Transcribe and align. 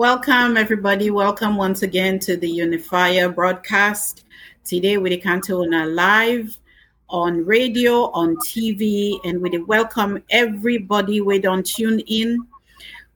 Welcome, 0.00 0.56
everybody. 0.56 1.10
Welcome 1.10 1.56
once 1.58 1.82
again 1.82 2.18
to 2.20 2.34
the 2.34 2.48
Unifier 2.48 3.28
broadcast. 3.28 4.24
Today, 4.64 4.96
we 4.96 5.14
can 5.18 5.42
on 5.42 5.74
a 5.74 5.84
live 5.84 6.58
on 7.10 7.44
radio, 7.44 8.10
on 8.12 8.34
TV, 8.36 9.18
and 9.24 9.42
we 9.42 9.58
welcome 9.58 10.22
everybody 10.30 11.20
we 11.20 11.38
don't 11.38 11.66
tune 11.66 12.00
in. 12.06 12.38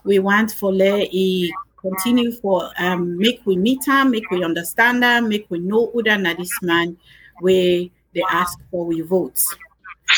We 0.04 0.18
want 0.18 0.52
for 0.52 0.72
let 0.72 1.08
he 1.08 1.52
continue 1.84 2.32
for 2.32 2.70
um, 2.78 3.18
make 3.18 3.42
we 3.44 3.56
meet 3.56 3.84
him, 3.86 4.10
make 4.10 4.30
we 4.30 4.42
understand 4.42 5.04
him, 5.04 5.28
make 5.28 5.46
we 5.50 5.58
know 5.58 5.90
who 5.92 6.02
that 6.02 6.36
this 6.38 6.62
man 6.62 6.96
where 7.40 7.84
they 8.14 8.22
ask 8.30 8.58
for 8.70 8.86
we 8.86 9.02
votes. 9.02 9.54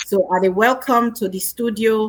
So 0.06 0.28
are 0.28 0.40
they 0.40 0.48
welcome 0.48 1.12
to 1.14 1.28
the 1.28 1.40
studio, 1.40 2.08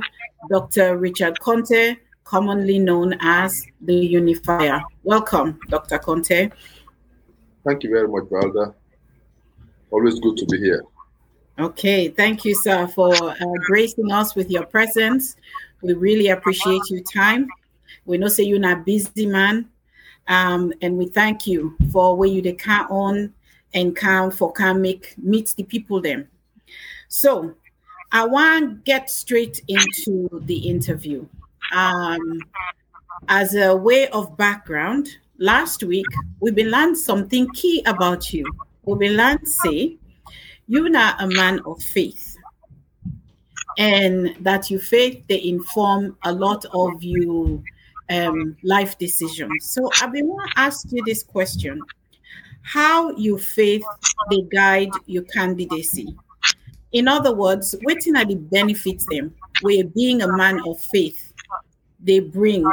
Dr. 0.49 0.97
Richard 0.97 1.39
Konteh, 1.39 1.97
commonly 2.23 2.79
known 2.79 3.15
as 3.21 3.65
the 3.81 3.95
Unifier. 3.95 4.81
Welcome, 5.03 5.59
Dr. 5.69 5.97
Konteh. 5.99 6.51
Thank 7.65 7.83
you 7.83 7.89
very 7.89 8.07
much, 8.07 8.23
Valda. 8.25 8.73
Always 9.91 10.19
good 10.19 10.37
to 10.37 10.45
be 10.45 10.57
here. 10.57 10.83
Okay, 11.59 12.09
thank 12.09 12.45
you, 12.45 12.53
sir, 12.53 12.87
for 12.87 13.31
uh, 13.31 13.35
gracing 13.65 14.11
us 14.11 14.35
with 14.35 14.51
your 14.51 14.65
presence. 14.65 15.35
We 15.81 15.93
really 15.93 16.27
appreciate 16.27 16.81
your 16.89 17.01
time. 17.01 17.47
We 18.05 18.17
know 18.17 18.27
say 18.27 18.43
you're 18.43 18.59
not 18.59 18.85
busy 18.85 19.25
man, 19.25 19.69
um, 20.27 20.71
and 20.81 20.97
we 20.97 21.07
thank 21.07 21.47
you 21.47 21.75
for 21.91 22.15
where 22.15 22.29
you 22.29 22.41
can 22.53 22.85
on 22.89 23.33
and 23.73 23.95
come 23.95 24.31
for 24.31 24.51
come 24.51 24.81
make 24.81 25.15
meet 25.17 25.53
the 25.57 25.63
people 25.63 25.99
then. 26.01 26.27
So 27.07 27.55
I 28.11 28.25
want 28.25 28.69
to 28.69 28.75
get 28.83 29.09
straight 29.09 29.61
into 29.67 30.29
the 30.45 30.57
interview. 30.57 31.27
Um, 31.73 32.39
as 33.27 33.55
a 33.55 33.75
way 33.75 34.07
of 34.09 34.37
background, 34.37 35.09
last 35.37 35.83
week 35.83 36.05
we've 36.39 36.55
been 36.55 36.71
learned 36.71 36.97
something 36.97 37.49
key 37.49 37.83
about 37.85 38.31
you. 38.31 38.45
We've 38.85 38.99
been 38.99 39.17
learned 39.17 39.47
say 39.47 39.97
you're 40.67 40.89
not 40.89 41.21
a 41.21 41.27
man 41.27 41.59
of 41.65 41.81
faith, 41.81 42.37
and 43.77 44.35
that 44.41 44.69
your 44.69 44.79
faith 44.79 45.23
they 45.27 45.43
inform 45.43 46.17
a 46.23 46.31
lot 46.31 46.65
of 46.73 47.03
your 47.03 47.61
um, 48.09 48.55
life 48.63 48.97
decisions. 48.97 49.65
So 49.65 49.89
I've 50.01 50.13
been 50.13 50.27
want 50.27 50.49
to 50.51 50.59
ask 50.59 50.87
you 50.91 51.03
this 51.05 51.23
question: 51.23 51.81
How 52.61 53.11
your 53.17 53.39
faith 53.39 53.85
they 54.29 54.41
guide 54.51 54.91
your 55.05 55.23
candidacy? 55.23 56.15
In 56.91 57.07
other 57.07 57.33
words, 57.35 57.75
waiting 57.83 58.15
at 58.15 58.49
benefits 58.49 59.05
them 59.09 59.33
where 59.61 59.83
being 59.83 60.21
a 60.21 60.37
man 60.37 60.61
of 60.65 60.79
faith 60.79 61.33
they 61.99 62.19
bring 62.19 62.63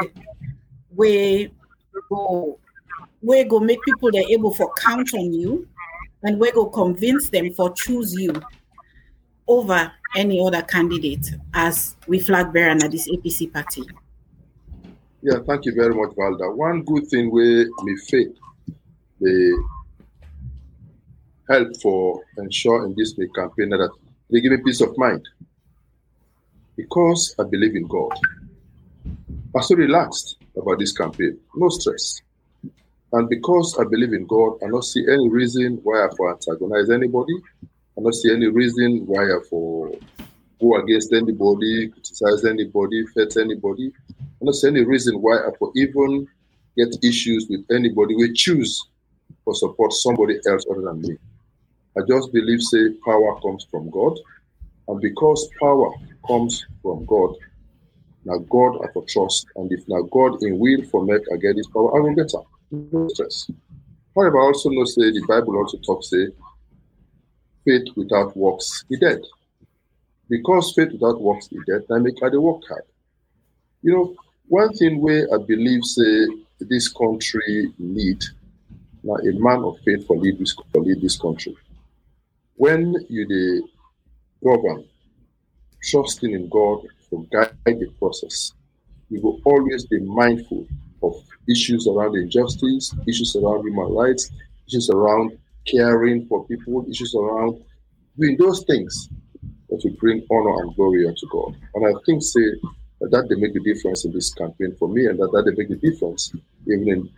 where 0.95 1.49
go 2.09 2.59
where 3.21 3.45
go 3.45 3.59
make 3.59 3.81
people 3.85 4.11
they're 4.13 4.29
able 4.29 4.53
for 4.53 4.71
count 4.79 5.13
on 5.15 5.33
you 5.33 5.67
and 6.23 6.39
where 6.39 6.53
go 6.53 6.67
convince 6.67 7.31
them 7.31 7.53
for 7.55 7.73
choose 7.73 8.15
you 8.15 8.33
over 9.49 9.91
any 10.15 10.45
other 10.47 10.63
candidate 10.63 11.35
as 11.55 11.97
we 12.07 12.21
flag 12.21 12.53
bearer 12.53 12.71
at 12.71 12.91
this 12.91 13.09
APC 13.11 13.53
party. 13.53 13.83
Yeah, 15.23 15.39
thank 15.47 15.65
you 15.65 15.75
very 15.75 15.95
much, 15.95 16.11
Valda. 16.11 16.55
One 16.55 16.83
good 16.83 17.09
thing 17.09 17.31
we 17.31 17.65
me 17.83 17.97
faith 18.09 18.37
the 19.21 19.65
help 21.49 21.69
for 21.81 22.21
ensure 22.39 22.85
in 22.85 22.95
this 22.97 23.15
campaign 23.35 23.71
that 23.71 23.91
they 24.31 24.41
give 24.41 24.53
me 24.53 24.59
peace 24.65 24.81
of 24.81 24.97
mind 24.97 25.23
because 26.77 27.35
I 27.39 27.45
believe 27.45 27.77
in 27.77 27.87
God. 27.87 28.13
I'm 29.55 29.63
so 29.63 29.77
relaxed 29.77 30.37
about 30.57 30.79
this 30.79 30.93
campaign, 30.93 31.39
no 31.55 31.69
stress. 31.69 32.21
And 33.13 33.29
because 33.29 33.77
I 33.79 33.85
believe 33.85 34.13
in 34.13 34.27
God, 34.27 34.59
I 34.65 34.69
don't 34.69 34.83
see 34.83 35.05
any 35.09 35.29
reason 35.29 35.79
why 35.85 36.05
I 36.05 36.09
for 36.17 36.33
antagonize 36.33 36.91
anybody. 36.91 37.35
I 37.63 38.03
don't 38.03 38.13
see 38.13 38.33
any 38.33 38.49
reason 38.49 39.07
why 39.07 39.23
I 39.23 39.39
for 39.49 39.93
go 40.61 40.77
against 40.77 41.13
anybody, 41.13 41.89
criticize 41.89 42.45
anybody, 42.45 43.05
hurt 43.15 43.37
anybody. 43.37 43.93
I 44.11 44.45
don't 44.45 44.55
see 44.55 44.69
any 44.69 44.85
reason 44.85 45.21
why 45.21 45.37
I 45.37 45.51
for 45.59 45.71
even 45.77 46.27
get 46.77 46.97
issues 47.05 47.47
with 47.49 47.65
anybody. 47.71 48.17
We 48.17 48.33
choose 48.33 48.85
or 49.47 49.55
support 49.55 49.93
somebody 49.93 50.41
else 50.49 50.65
other 50.71 50.83
than 50.83 51.03
me. 51.03 51.17
I 51.97 52.01
just 52.09 52.33
believe, 52.33 52.61
say, 52.61 52.91
power 53.05 53.41
comes 53.41 53.67
from 53.71 53.91
God. 53.91 54.19
And 54.89 55.01
because 55.01 55.49
power 55.61 55.93
comes 56.27 56.65
from 56.83 57.05
God, 57.07 57.35
now 58.25 58.39
God 58.39 58.81
I 58.83 58.93
for 58.93 59.05
trust. 59.07 59.47
And 59.57 59.71
if 59.73 59.87
now 59.89 60.03
God 60.03 60.43
in 60.43 60.59
will 60.59 60.83
for 60.85 61.05
make 61.05 61.23
I 61.33 61.37
get 61.37 61.57
this 61.57 61.69
power, 61.69 61.97
I 61.97 62.01
will 62.01 62.15
get 62.15 62.35
up. 62.35 62.47
No 62.71 63.09
stress. 63.09 63.51
However, 64.17 64.39
I 64.39 64.45
also 64.45 64.71
know 64.71 64.85
say 64.85 65.11
the 65.11 65.25
Bible 65.27 65.57
also 65.57 65.79
talks 65.79 66.11
say 66.11 66.29
faith 67.65 67.87
without 67.97 68.37
works 68.37 68.85
is 68.91 69.01
dead. 69.01 69.23
Because 70.29 70.73
faith 70.73 70.93
without 70.93 71.21
works 71.21 71.49
is 71.53 71.63
dead, 71.67 71.83
I 71.91 71.99
make 71.99 72.23
I 72.23 72.29
work 72.37 72.63
hard. 72.69 72.85
You 73.83 73.93
know, 73.93 74.17
one 74.47 74.73
thing 74.75 75.01
where 75.01 75.29
I 75.33 75.39
believe 75.39 75.85
say 75.85 76.27
this 76.61 76.89
country 76.89 77.73
need 77.79 78.23
now 79.03 79.17
a 79.17 79.33
man 79.33 79.63
of 79.65 79.79
faith 79.85 80.07
for 80.07 80.17
lead 80.17 80.39
this 80.39 80.55
for 80.73 80.81
lead 80.81 81.01
this 81.01 81.19
country. 81.19 81.57
When 82.57 82.95
you 83.09 83.27
the 83.27 83.63
govern, 84.45 84.85
trusting 85.83 86.33
in 86.33 86.49
God 86.49 86.83
to 87.11 87.27
guide 87.33 87.57
the 87.67 87.93
process, 87.99 88.53
you 89.11 89.21
will 89.21 89.41
always 89.45 89.87
be 89.87 90.01
mindful 90.01 90.67
of 91.03 91.15
issues 91.49 91.87
around 91.89 92.17
injustice, 92.17 92.95
issues 93.09 93.37
around 93.37 93.67
human 93.67 93.93
rights, 93.93 94.31
issues 94.69 94.89
around 94.91 95.37
caring 95.67 96.27
for 96.27 96.47
people, 96.47 96.87
issues 96.89 97.15
around 97.15 97.61
doing 98.19 98.37
those 98.39 98.65
things 98.65 99.09
that 99.69 99.81
will 99.83 99.97
bring 99.99 100.25
honor 100.31 100.63
and 100.63 100.75
glory 100.77 101.07
unto 101.09 101.27
God. 101.31 101.57
And 101.75 101.87
I 101.87 102.01
think 102.07 102.23
say 102.23 102.47
that, 103.01 103.11
that 103.11 103.29
they 103.29 103.35
make 103.35 103.55
the 103.55 103.61
difference 103.61 104.05
in 104.05 104.13
this 104.13 104.33
campaign 104.33 104.77
for 104.79 104.89
me 104.89 105.07
and 105.07 105.19
that, 105.19 105.31
that 105.33 105.45
they 105.45 105.57
make 105.57 105.69
the 105.69 105.91
difference 105.91 106.33
even 106.69 106.89
in 106.89 107.11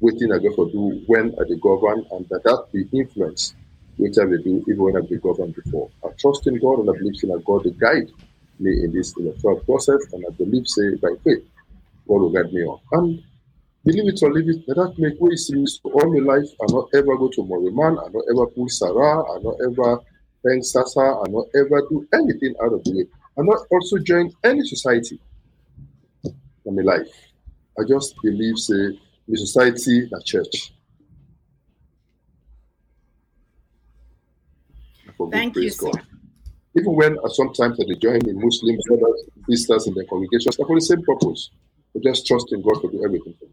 waiting 0.00 0.32
I 0.32 0.38
go 0.38 0.54
for 0.54 0.70
do 0.70 1.02
when 1.06 1.34
I 1.40 1.44
the 1.48 1.58
govern 1.62 2.06
and 2.12 2.28
that 2.28 2.44
that 2.44 2.66
the 2.72 2.86
influence 2.96 3.54
which 3.96 4.18
I 4.20 4.24
will 4.24 4.42
do 4.42 4.64
even 4.68 4.82
when 4.82 4.96
I've 4.96 5.08
been 5.08 5.20
governed 5.20 5.54
before. 5.54 5.90
I 6.04 6.08
trust 6.18 6.46
in 6.46 6.58
God 6.58 6.80
and 6.80 6.90
I 6.90 6.98
believe 6.98 7.22
in 7.22 7.42
God 7.46 7.62
to 7.64 7.70
guide 7.70 8.10
me 8.58 8.84
in 8.84 8.92
this 8.92 9.16
electoral 9.16 9.60
process, 9.60 10.00
and 10.12 10.24
I 10.26 10.32
believe, 10.34 10.66
say, 10.66 10.94
by 10.96 11.14
faith, 11.24 11.44
God 12.06 12.20
will 12.20 12.30
guide 12.30 12.52
me 12.52 12.62
on. 12.64 12.80
And 12.92 13.22
believe 13.84 14.08
it 14.08 14.22
or 14.22 14.32
leave 14.32 14.48
it, 14.48 14.66
that 14.66 14.94
make 14.98 15.20
way 15.20 15.36
seems 15.36 15.80
all 15.84 16.12
my 16.12 16.36
life. 16.36 16.48
I 16.62 16.72
not 16.72 16.88
ever 16.94 17.16
go 17.16 17.28
to 17.28 17.42
Moriman, 17.42 17.98
I 17.98 18.08
not 18.12 18.24
ever 18.30 18.46
pull 18.46 18.68
Sarah, 18.68 19.22
I 19.32 19.38
not 19.42 19.56
ever 19.66 20.00
thank 20.46 20.64
Sasa, 20.64 21.00
I 21.00 21.30
not 21.30 21.46
ever 21.56 21.82
do 21.88 22.06
anything 22.12 22.54
out 22.62 22.72
of 22.72 22.84
the 22.84 22.92
way. 22.92 23.06
I 23.38 23.42
not 23.42 23.66
also 23.70 23.98
join 23.98 24.30
any 24.44 24.62
society 24.62 25.18
in 26.66 26.76
my 26.76 26.82
life. 26.82 27.08
I 27.78 27.82
just 27.88 28.14
believe, 28.22 28.58
say, 28.58 28.98
the 29.26 29.36
society, 29.36 30.08
the 30.10 30.22
church. 30.24 30.72
Thank 35.30 35.56
you, 35.56 35.70
God. 35.70 35.94
Sir. 35.94 36.02
Even 36.76 36.94
when 36.94 37.18
uh, 37.18 37.28
sometimes 37.28 37.78
they 37.78 37.94
join 37.94 38.18
the 38.18 38.32
Muslim 38.32 38.76
brothers, 38.86 39.24
sisters 39.48 39.86
in 39.86 39.94
their 39.94 40.04
congregations, 40.04 40.56
for 40.56 40.66
the 40.74 40.80
same 40.80 41.02
purpose. 41.02 41.50
I 41.96 42.00
just 42.02 42.26
trust 42.26 42.52
in 42.52 42.62
God 42.62 42.80
to 42.80 42.90
do 42.90 43.04
everything 43.04 43.34
for. 43.38 43.46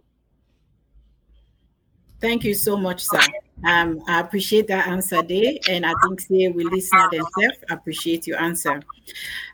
Thank 2.19 2.43
you 2.43 2.53
so 2.53 2.77
much, 2.77 3.03
sir. 3.03 3.19
Um, 3.63 4.03
I 4.07 4.19
appreciate 4.19 4.67
that 4.67 4.87
answer 4.87 5.21
there, 5.21 5.53
and 5.67 5.85
I 5.85 5.93
think 5.95 6.21
say 6.21 6.47
we 6.47 6.63
listen 6.63 6.97
themselves 7.11 7.57
appreciate 7.69 8.25
your 8.25 8.39
answer. 8.39 8.81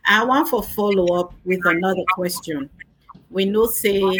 I 0.05 0.23
want 0.23 0.49
for 0.49 0.63
follow 0.63 1.19
up 1.19 1.33
with 1.43 1.65
another 1.65 2.03
question. 2.13 2.69
We 3.29 3.45
know 3.45 3.67
say 3.67 4.19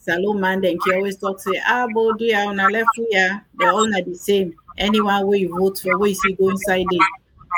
Salomon 0.00 0.64
and 0.64 0.80
he 0.82 0.92
always 0.92 1.16
talk 1.16 1.40
say 1.40 1.60
ah 1.66 1.88
but 1.92 2.18
do 2.18 2.32
on 2.32 2.56
the 2.56 2.68
left 2.68 2.94
here 2.94 3.44
they're 3.54 3.72
all 3.72 3.88
not 3.88 4.04
the 4.04 4.14
same. 4.14 4.54
Anyone 4.78 5.26
where 5.26 5.38
you 5.38 5.56
vote 5.58 5.78
for, 5.78 5.98
where 5.98 6.08
you 6.08 6.14
see 6.14 6.34
go 6.34 6.50
inside 6.50 6.86
it. 6.90 7.02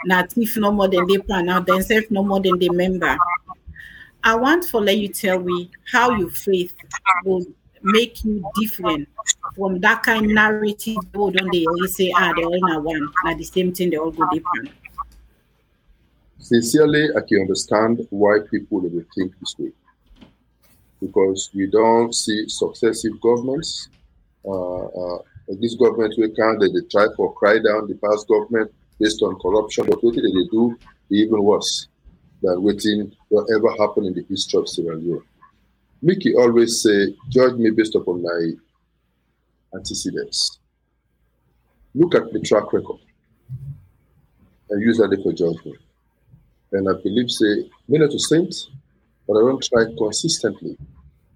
Not 0.04 0.36
if 0.36 0.56
no 0.56 0.70
more 0.70 0.88
than 0.88 1.06
they 1.06 1.18
plan 1.18 1.48
out 1.48 1.66
themselves 1.66 2.06
no 2.10 2.22
more 2.22 2.40
than 2.40 2.58
they 2.58 2.68
member. 2.68 3.16
I 4.22 4.34
want 4.36 4.64
for 4.64 4.80
let 4.80 4.98
you 4.98 5.08
tell 5.08 5.40
me 5.40 5.70
how 5.90 6.10
your 6.10 6.30
faith 6.30 6.74
will 7.24 7.44
make 7.82 8.24
you 8.24 8.44
different 8.60 9.08
from 9.54 9.80
that 9.80 10.02
kind 10.02 10.26
of 10.26 10.32
narrative 10.32 10.96
go 11.12 11.30
don't 11.30 11.50
they 11.52 11.64
always 11.66 11.94
say 11.96 12.12
ah 12.16 12.32
they 12.36 12.44
all 12.44 12.54
in 12.54 12.84
one 12.84 13.08
now 13.24 13.34
the 13.34 13.44
same 13.44 13.72
thing 13.72 13.90
they 13.90 13.96
all 13.96 14.10
go 14.10 14.28
different 14.32 14.70
sincerely 16.38 17.08
i 17.16 17.20
can 17.20 17.42
understand 17.42 18.06
why 18.10 18.38
people 18.50 18.80
will 18.80 19.04
think 19.14 19.32
this 19.40 19.54
way 19.58 19.70
because 21.00 21.50
we 21.54 21.66
don't 21.66 22.14
see 22.14 22.48
successive 22.48 23.20
governments 23.20 23.88
uh, 24.44 24.86
uh, 24.86 25.18
this 25.60 25.74
government 25.76 26.14
we 26.18 26.28
can 26.30 26.58
they, 26.58 26.68
they 26.68 26.86
try 26.90 27.06
for 27.16 27.34
cry 27.34 27.54
down 27.54 27.88
the 27.88 27.98
past 28.02 28.28
government 28.28 28.70
based 29.00 29.22
on 29.22 29.38
corruption 29.40 29.86
but 29.88 30.02
what 30.02 30.14
did 30.14 30.24
they 30.24 30.46
do 30.50 30.76
even 31.10 31.42
worse 31.42 31.88
than 32.42 32.62
waiting 32.62 33.12
whatever 33.28 33.70
happened 33.78 34.06
in 34.06 34.14
the 34.14 34.24
history 34.28 34.60
of 34.60 34.68
Sierra 34.68 34.96
Leone. 34.96 35.24
Mickey 36.02 36.34
always 36.34 36.82
say, 36.82 37.14
judge 37.28 37.54
me 37.54 37.70
based 37.70 37.94
upon 37.96 38.22
my 38.22 38.50
antecedents. 39.74 40.58
Look 41.94 42.14
at 42.14 42.32
the 42.32 42.40
track 42.40 42.72
record 42.72 43.00
and 44.70 44.82
use 44.82 44.98
that 44.98 45.18
for 45.22 45.32
judgment. 45.32 45.78
And 46.72 46.88
I 46.88 46.92
believe, 47.02 47.30
say, 47.30 47.68
me 47.88 47.98
not 47.98 48.10
to 48.10 48.18
saint, 48.18 48.54
but 49.26 49.38
I 49.38 49.40
don't 49.40 49.62
try 49.62 49.84
consistently 49.96 50.76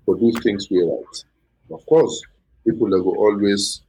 to 0.06 0.18
do 0.18 0.32
things 0.42 0.68
we 0.70 0.82
right. 0.82 1.24
Of 1.70 1.84
course, 1.86 2.22
people 2.64 2.90
that 2.90 3.02
will 3.02 3.16
always 3.16 3.80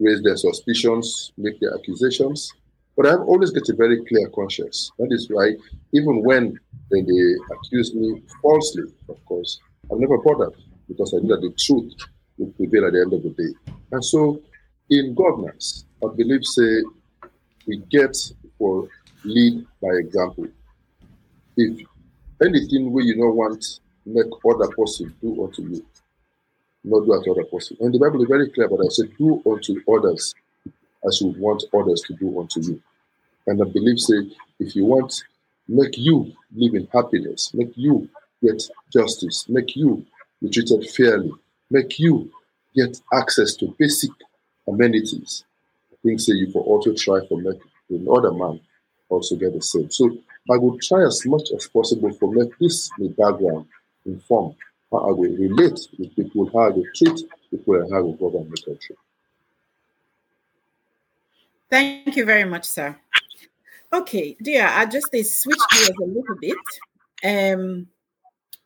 raise 0.00 0.22
their 0.22 0.36
suspicions, 0.36 1.32
make 1.36 1.60
their 1.60 1.74
accusations, 1.74 2.52
but 2.96 3.06
I've 3.06 3.20
always 3.20 3.50
got 3.50 3.68
a 3.68 3.74
very 3.76 4.04
clear 4.04 4.28
conscience. 4.28 4.90
That 4.98 5.08
is 5.10 5.28
why, 5.30 5.52
even 5.92 6.22
when 6.22 6.58
they, 6.90 7.02
they 7.02 7.34
accuse 7.54 7.94
me 7.94 8.22
falsely, 8.42 8.84
of 9.08 9.24
course, 9.24 9.60
I'm 9.90 10.00
never 10.00 10.18
bothered 10.18 10.54
because 10.88 11.14
I 11.14 11.18
know 11.18 11.36
that 11.36 11.42
the 11.42 11.54
truth 11.58 11.94
will 12.36 12.52
prevail 12.52 12.86
at 12.86 12.92
the 12.92 13.00
end 13.00 13.12
of 13.12 13.22
the 13.22 13.30
day. 13.30 13.74
And 13.92 14.04
so, 14.04 14.42
in 14.88 15.14
governance, 15.14 15.84
I 16.04 16.08
believe, 16.16 16.44
say, 16.44 16.82
we 17.66 17.78
get 17.90 18.16
for 18.58 18.88
lead 19.24 19.64
by 19.80 19.88
example. 19.94 20.48
If 21.56 21.86
anything 22.42 22.92
where 22.92 23.04
you 23.04 23.16
don't 23.16 23.36
want 23.36 23.64
make 24.06 24.26
other 24.48 24.68
person 24.76 25.14
do 25.20 25.44
unto 25.44 25.62
you, 25.62 25.86
not 26.84 27.04
do 27.04 27.12
unto 27.12 27.32
other 27.32 27.44
person. 27.44 27.76
And 27.80 27.94
the 27.94 27.98
Bible 27.98 28.22
is 28.22 28.28
very 28.28 28.50
clear, 28.50 28.68
but 28.68 28.80
I 28.80 28.88
said, 28.88 29.10
do 29.18 29.42
unto 29.46 29.80
others 29.92 30.34
as 31.06 31.20
you 31.20 31.34
want 31.38 31.64
others 31.74 32.02
to 32.02 32.14
do 32.14 32.40
unto 32.40 32.60
you. 32.60 32.82
And 33.46 33.60
I 33.60 33.64
believe, 33.64 33.98
say, 33.98 34.30
if 34.58 34.76
you 34.76 34.84
want, 34.84 35.22
make 35.68 35.96
you 35.96 36.32
live 36.54 36.74
in 36.74 36.88
happiness, 36.92 37.52
make 37.54 37.72
you 37.76 38.08
get 38.42 38.62
justice, 38.92 39.46
make 39.48 39.76
you 39.76 40.04
be 40.42 40.50
treated 40.50 40.88
fairly, 40.90 41.32
make 41.70 41.98
you 41.98 42.30
get 42.74 43.00
access 43.12 43.54
to 43.56 43.74
basic 43.78 44.10
amenities. 44.68 45.44
I 45.92 45.96
think, 46.02 46.20
say, 46.20 46.34
you 46.34 46.50
will 46.54 46.62
also 46.62 46.94
try 46.94 47.20
for 47.26 47.38
make 47.38 47.60
another 47.90 48.32
man 48.32 48.60
also 49.08 49.36
get 49.36 49.52
the 49.52 49.60
same. 49.60 49.90
So 49.90 50.16
I 50.50 50.56
will 50.56 50.78
try 50.78 51.04
as 51.04 51.26
much 51.26 51.50
as 51.54 51.66
possible 51.66 52.12
for 52.12 52.32
make 52.32 52.56
this 52.58 52.90
background 53.18 53.66
inform 54.06 54.54
how 54.92 55.12
we 55.12 55.28
relate 55.28 55.78
with 55.98 56.14
people, 56.16 56.50
how 56.52 56.70
will 56.70 56.84
treat 56.94 57.20
people, 57.50 57.74
and 57.74 57.92
how 57.92 58.02
will 58.02 58.14
govern 58.14 58.50
the 58.50 58.62
country. 58.62 58.96
Thank 61.70 62.16
you 62.16 62.24
very 62.24 62.44
much, 62.44 62.64
sir. 62.64 62.96
Okay, 63.92 64.36
dear, 64.42 64.66
I 64.66 64.86
just 64.86 65.14
uh, 65.14 65.22
switch 65.22 65.58
gears 65.72 65.90
a 65.90 66.06
little 66.06 66.36
bit. 66.40 66.56
Um, 67.24 67.86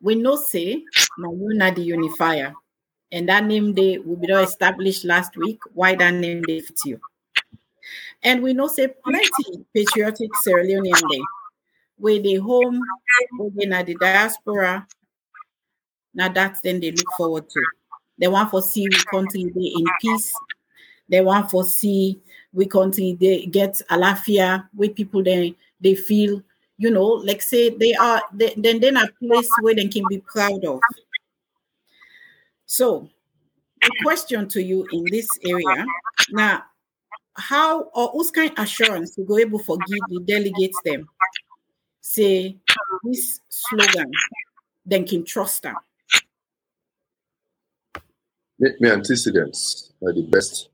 we 0.00 0.14
know 0.14 0.36
say 0.36 0.84
Mayuna 1.18 1.74
the 1.74 1.82
unifier, 1.82 2.54
and 3.12 3.28
that 3.28 3.44
name 3.44 3.74
day 3.74 3.98
will 3.98 4.16
be 4.16 4.32
established 4.32 5.04
last 5.04 5.36
week. 5.36 5.60
Why 5.72 5.94
that 5.94 6.14
name 6.14 6.42
day 6.42 6.60
fits 6.60 6.84
you? 6.84 7.00
And 8.22 8.42
we 8.42 8.54
know 8.54 8.66
say 8.66 8.88
plenty 8.88 9.64
patriotic 9.74 10.34
Sierra 10.36 10.64
Leonean 10.64 11.08
day, 11.10 11.20
where 11.98 12.18
they 12.20 12.34
home, 12.34 12.80
within 13.38 13.70
the 13.70 13.94
diaspora. 13.94 14.86
Now 16.14 16.28
that's 16.28 16.60
then 16.60 16.80
they 16.80 16.92
look 16.92 17.10
forward 17.16 17.48
to. 17.50 17.62
They 18.18 18.28
want 18.28 18.52
to 18.52 18.62
see 18.62 18.88
we 18.88 18.96
continue 19.10 19.52
in 19.56 19.84
peace. 20.00 20.32
They 21.08 21.20
want 21.20 21.50
to 21.50 21.64
see 21.64 22.20
we 22.52 22.66
continue 22.66 23.16
they 23.16 23.46
get 23.46 23.80
alafia 23.90 24.68
where 24.74 24.88
people 24.88 25.22
they 25.22 25.54
they 25.80 25.94
feel 25.94 26.42
you 26.78 26.90
know 26.90 27.04
like 27.04 27.42
say 27.42 27.68
they 27.68 27.94
are 27.94 28.22
they, 28.32 28.54
then 28.56 28.80
then 28.80 28.96
a 28.96 29.06
place 29.20 29.48
where 29.60 29.74
they 29.74 29.86
can 29.88 30.04
be 30.08 30.18
proud 30.18 30.64
of 30.64 30.80
so 32.64 33.08
a 33.82 33.88
question 34.02 34.48
to 34.48 34.62
you 34.62 34.86
in 34.92 35.04
this 35.10 35.28
area 35.44 35.84
now 36.30 36.62
how 37.34 37.82
or 37.94 38.08
whose 38.10 38.30
kind 38.30 38.52
assurance 38.56 39.14
to 39.14 39.22
go 39.24 39.38
able 39.38 39.58
to 39.58 39.76
give 39.88 39.98
the 40.08 40.20
delegates 40.26 40.80
them 40.84 41.08
say 42.00 42.56
this 43.02 43.40
slogan 43.48 44.10
then 44.86 45.04
can 45.06 45.24
trust 45.24 45.62
them 45.62 45.76
my 48.80 48.90
antecedents 48.90 49.92
are 50.02 50.10
uh, 50.10 50.12
the 50.12 50.22
best 50.22 50.68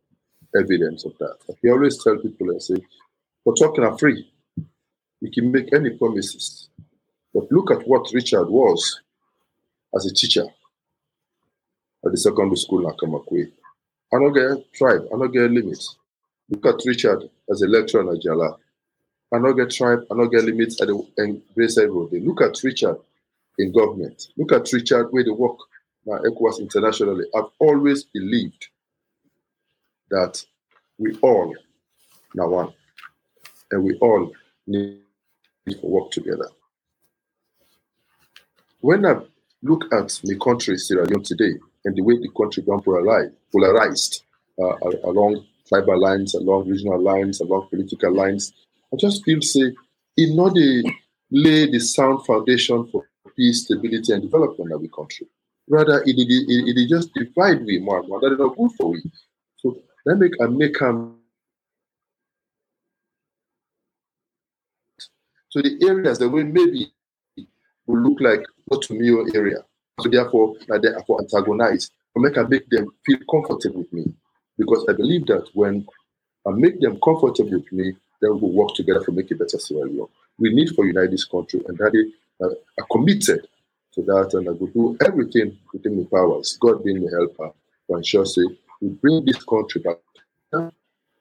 evidence 0.59 1.05
of 1.05 1.17
that. 1.19 1.37
I 1.49 1.69
always 1.71 2.03
tell 2.03 2.17
people 2.19 2.51
and 2.51 2.63
say, 2.63 2.77
for 3.45 3.55
talking 3.55 3.85
are 3.85 3.97
free. 3.99 4.31
You 5.21 5.31
can 5.31 5.51
make 5.51 5.73
any 5.73 5.91
promises. 5.91 6.69
But 7.33 7.51
look 7.51 7.71
at 7.71 7.87
what 7.87 8.11
Richard 8.13 8.49
was 8.49 9.01
as 9.95 10.07
a 10.07 10.15
teacher 10.15 10.45
at 12.05 12.11
the 12.13 12.17
secondary 12.17 12.57
school 12.57 12.87
in 12.89 12.95
Akamakwe. 12.95 13.51
I 14.13 14.19
get 14.35 14.73
tribe, 14.73 15.07
I 15.15 15.19
don't 15.19 15.33
get 15.33 15.51
limits. 15.51 15.97
Look 16.49 16.67
at 16.67 16.85
Richard 16.85 17.31
as 17.51 17.63
a 17.63 17.69
lecturer 17.69 18.01
in 18.03 18.21
Njala. 18.21 18.57
I 19.33 19.53
get 19.53 19.71
tribe, 19.71 20.05
I 20.11 20.17
don't 20.17 20.31
get 20.31 20.45
limits 20.45 20.81
at 20.83 20.89
the 20.89 21.41
Bayside 21.57 21.91
Road. 21.91 22.13
Look 22.13 22.43
at 22.43 22.61
Richard 22.65 22.97
in 23.59 23.73
government. 23.73 24.29
Look 24.37 24.53
at 24.53 24.73
Richard 24.73 25.09
where 25.13 25.23
they 25.23 25.31
work 25.31 25.59
now 26.07 26.19
ECOWAS 26.19 26.61
internationally. 26.61 27.25
I've 27.35 27.51
always 27.59 28.05
believed 28.05 28.69
that 30.11 30.45
we 30.99 31.17
all 31.21 31.55
now 32.35 32.49
one, 32.49 32.73
and 33.71 33.85
we 33.85 33.97
all 33.99 34.33
need 34.67 35.01
to 35.69 35.79
work 35.83 36.11
together. 36.11 36.49
When 38.81 39.05
I 39.05 39.21
look 39.63 39.93
at 39.93 40.21
the 40.25 40.39
country 40.39 40.79
Sierra 40.79 41.05
Leone 41.07 41.23
today 41.23 41.53
and 41.85 41.95
the 41.97 42.03
way 42.03 42.19
the 42.19 42.31
country 42.37 42.63
got 42.63 42.85
polarized, 42.85 44.25
uh, 44.59 44.77
along 45.05 45.45
tribal 45.69 46.01
lines, 46.01 46.35
along 46.35 46.69
regional 46.69 47.01
lines, 47.01 47.41
along 47.41 47.69
political 47.69 48.15
lines, 48.15 48.53
I 48.93 48.97
just 48.97 49.25
feel 49.25 49.41
say 49.43 49.73
in 50.17 50.39
order 50.39 50.83
lay 51.31 51.71
the 51.71 51.79
sound 51.79 52.25
foundation 52.27 52.89
for 52.91 53.05
peace, 53.37 53.65
stability, 53.65 54.13
and 54.13 54.23
development 54.23 54.73
of 54.73 54.83
the 54.83 54.89
country. 54.89 55.27
Rather, 55.69 56.03
it, 56.03 56.19
it, 56.19 56.29
it, 56.29 56.77
it 56.77 56.89
just 56.89 57.15
divide 57.15 57.65
we 57.65 57.79
more 57.79 58.01
and 58.01 58.09
more. 58.09 58.21
That 58.21 58.33
is 58.33 58.39
not 58.39 58.57
good 58.57 58.71
for 58.77 58.91
we. 58.91 59.03
So 59.57 59.79
let 60.05 60.19
me 60.19 60.31
and 60.39 60.57
make 60.57 60.79
them 60.79 61.17
so 65.49 65.61
the 65.63 65.79
areas 65.89 66.19
that 66.19 66.29
we 66.29 66.45
maybe 66.45 66.93
will 67.87 68.01
look 68.01 68.21
like 68.21 68.45
Otumio 68.71 69.35
area. 69.35 69.59
So 70.01 70.09
therefore, 70.09 70.55
that 70.69 70.83
they 70.83 70.89
for 71.07 71.21
antagonize, 71.21 71.91
or 72.15 72.23
make 72.23 72.39
I 72.39 72.43
make 72.43 72.69
them 72.71 72.89
feel 73.05 73.19
comfortable 73.31 73.81
with 73.81 73.93
me. 73.93 74.15
Because 74.57 74.87
I 74.89 74.93
believe 74.93 75.27
that 75.27 75.49
when 75.55 75.87
I 76.47 76.51
make 76.53 76.81
them 76.81 76.99
comfortable 77.03 77.51
with 77.51 77.73
me, 77.73 77.95
then 78.21 78.35
we 78.35 78.41
will 78.41 78.53
work 78.53 78.75
together 78.75 79.05
to 79.05 79.13
make 79.13 79.31
a 79.31 79.35
better 79.35 79.59
Leone. 79.71 80.09
We 80.39 80.55
need 80.55 80.75
for 80.75 80.87
unite 80.87 81.11
this 81.11 81.25
country, 81.25 81.63
and 81.67 81.77
that 81.79 81.95
is 81.95 82.13
uh, 82.43 82.55
are 82.79 82.87
committed 82.91 83.47
to 83.95 84.03
that, 84.03 84.35
and 84.35 84.49
I 84.49 84.53
will 84.53 84.69
do 84.69 84.97
everything 85.05 85.59
within 85.73 85.99
my 85.99 86.05
powers, 86.11 86.57
God 86.61 86.85
being 86.85 87.03
my 87.03 87.11
helper, 87.11 87.53
to 87.89 87.97
ensure 87.97 88.27
say 88.27 88.43
we 88.81 88.89
bring 88.89 89.25
this 89.25 89.43
country 89.45 89.81
back. 89.81 89.99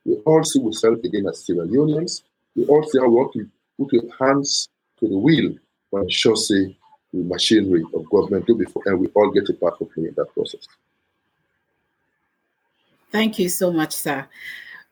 We 0.05 0.15
all 0.25 0.43
see 0.43 0.63
ourselves 0.63 1.03
again 1.03 1.27
as 1.27 1.45
civil 1.45 1.67
unions. 1.67 2.23
We 2.55 2.65
all 2.65 2.83
see 2.87 2.99
our 2.99 3.09
work, 3.09 3.35
we 3.35 3.45
put 3.77 3.93
our 3.93 4.27
hands 4.27 4.69
to 4.99 5.07
the 5.07 5.17
wheel 5.17 5.53
to 5.91 5.97
ensure 5.97 6.35
say 6.35 6.75
the 7.13 7.23
machinery 7.23 7.83
of 7.93 8.09
government 8.09 8.45
do 8.45 8.55
before, 8.55 8.83
and 8.85 8.99
we 8.99 9.07
all 9.15 9.31
get 9.31 9.49
a 9.49 9.53
part 9.53 9.81
of 9.81 9.89
in 9.97 10.13
that 10.15 10.33
process. 10.33 10.67
Thank 13.11 13.39
you 13.39 13.49
so 13.49 13.71
much, 13.71 13.93
sir. 13.93 14.27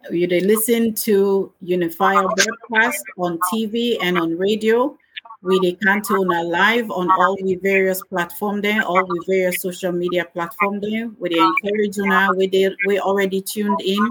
You 0.09 0.27
listen 0.27 0.93
to 0.95 1.51
Unifier 1.61 2.23
broadcast 2.23 3.03
on 3.17 3.37
TV 3.53 3.97
and 4.01 4.17
on 4.17 4.37
radio. 4.37 4.97
We 5.41 5.59
the 5.59 5.77
Cantona 5.85 6.43
live 6.43 6.89
on 6.89 7.11
all 7.11 7.35
the 7.35 7.55
various 7.55 8.01
platforms 8.03 8.63
there, 8.63 8.81
all 8.81 9.05
the 9.05 9.23
various 9.27 9.61
social 9.61 9.91
media 9.91 10.25
platforms 10.25 10.81
there. 10.81 11.11
We 11.19 11.29
they 11.29 11.37
encourage 11.37 11.97
you 11.97 12.07
now. 12.07 12.33
We 12.33 12.47
did 12.47 12.75
we 12.87 12.99
already 12.99 13.41
tuned 13.41 13.79
in 13.81 14.09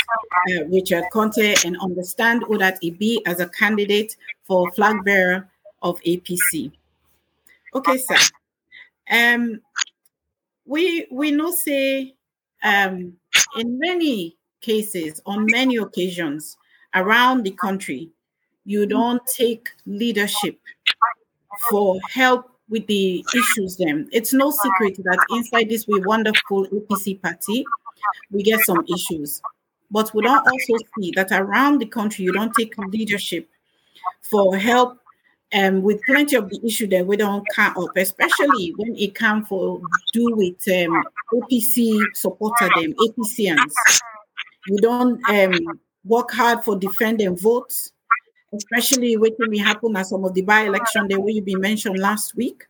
uh, 0.50 0.64
Richard 0.66 1.04
Konteh 1.12 1.64
and 1.64 1.76
understand 1.80 2.44
who 2.46 2.58
that 2.58 2.78
he 2.80 2.90
be 2.90 3.22
as 3.26 3.40
a 3.40 3.48
candidate 3.48 4.16
for 4.44 4.70
flag 4.72 5.04
bearer 5.04 5.48
of 5.82 6.00
APC. 6.02 6.70
Okay, 7.74 7.98
sir. 7.98 8.16
Um, 9.10 9.60
we 10.64 11.08
we 11.10 11.32
know 11.32 11.50
say 11.50 12.14
um 12.62 13.16
in 13.56 13.78
many 13.78 14.36
cases, 14.60 15.20
on 15.26 15.46
many 15.50 15.76
occasions 15.76 16.56
around 16.94 17.44
the 17.44 17.50
country, 17.52 18.10
you 18.70 18.86
don't 18.86 19.20
take 19.26 19.68
leadership 19.84 20.56
for 21.68 21.98
help 22.08 22.48
with 22.68 22.86
the 22.86 23.24
issues 23.34 23.76
then. 23.76 24.08
It's 24.12 24.32
no 24.32 24.52
secret 24.52 24.96
that 25.02 25.18
inside 25.30 25.68
this 25.68 25.88
we 25.88 26.00
wonderful 26.00 26.66
apc 26.66 27.20
party 27.20 27.64
we 28.30 28.44
get 28.44 28.60
some 28.60 28.84
issues. 28.94 29.42
But 29.90 30.14
we 30.14 30.22
don't 30.22 30.46
also 30.46 30.84
see 30.96 31.10
that 31.16 31.32
around 31.32 31.80
the 31.80 31.86
country 31.86 32.24
you 32.24 32.32
don't 32.32 32.54
take 32.54 32.78
leadership 32.78 33.48
for 34.22 34.56
help 34.56 35.00
um, 35.52 35.82
with 35.82 36.00
plenty 36.06 36.36
of 36.36 36.48
the 36.48 36.60
issue 36.64 36.86
that 36.88 37.04
we 37.04 37.16
don't 37.16 37.44
count 37.56 37.76
up, 37.76 37.96
especially 37.96 38.72
when 38.76 38.94
it 38.96 39.16
comes 39.16 39.48
for 39.48 39.80
do 40.12 40.26
with 40.36 40.62
um, 40.68 41.02
APC 41.34 41.98
supporter 42.14 42.68
them, 42.76 42.94
APCians. 42.94 43.72
You 44.68 44.76
don't 44.76 45.28
um, 45.28 45.80
work 46.04 46.30
hard 46.30 46.62
for 46.62 46.78
defending 46.78 47.36
votes, 47.36 47.92
especially 48.52 49.16
when 49.16 49.32
we 49.48 49.58
happen 49.58 49.96
at 49.96 50.06
some 50.06 50.24
of 50.24 50.34
the 50.34 50.42
by-election 50.42 51.08
that 51.08 51.20
we 51.20 51.40
been 51.40 51.60
mentioned 51.60 51.98
last 51.98 52.34
week. 52.36 52.66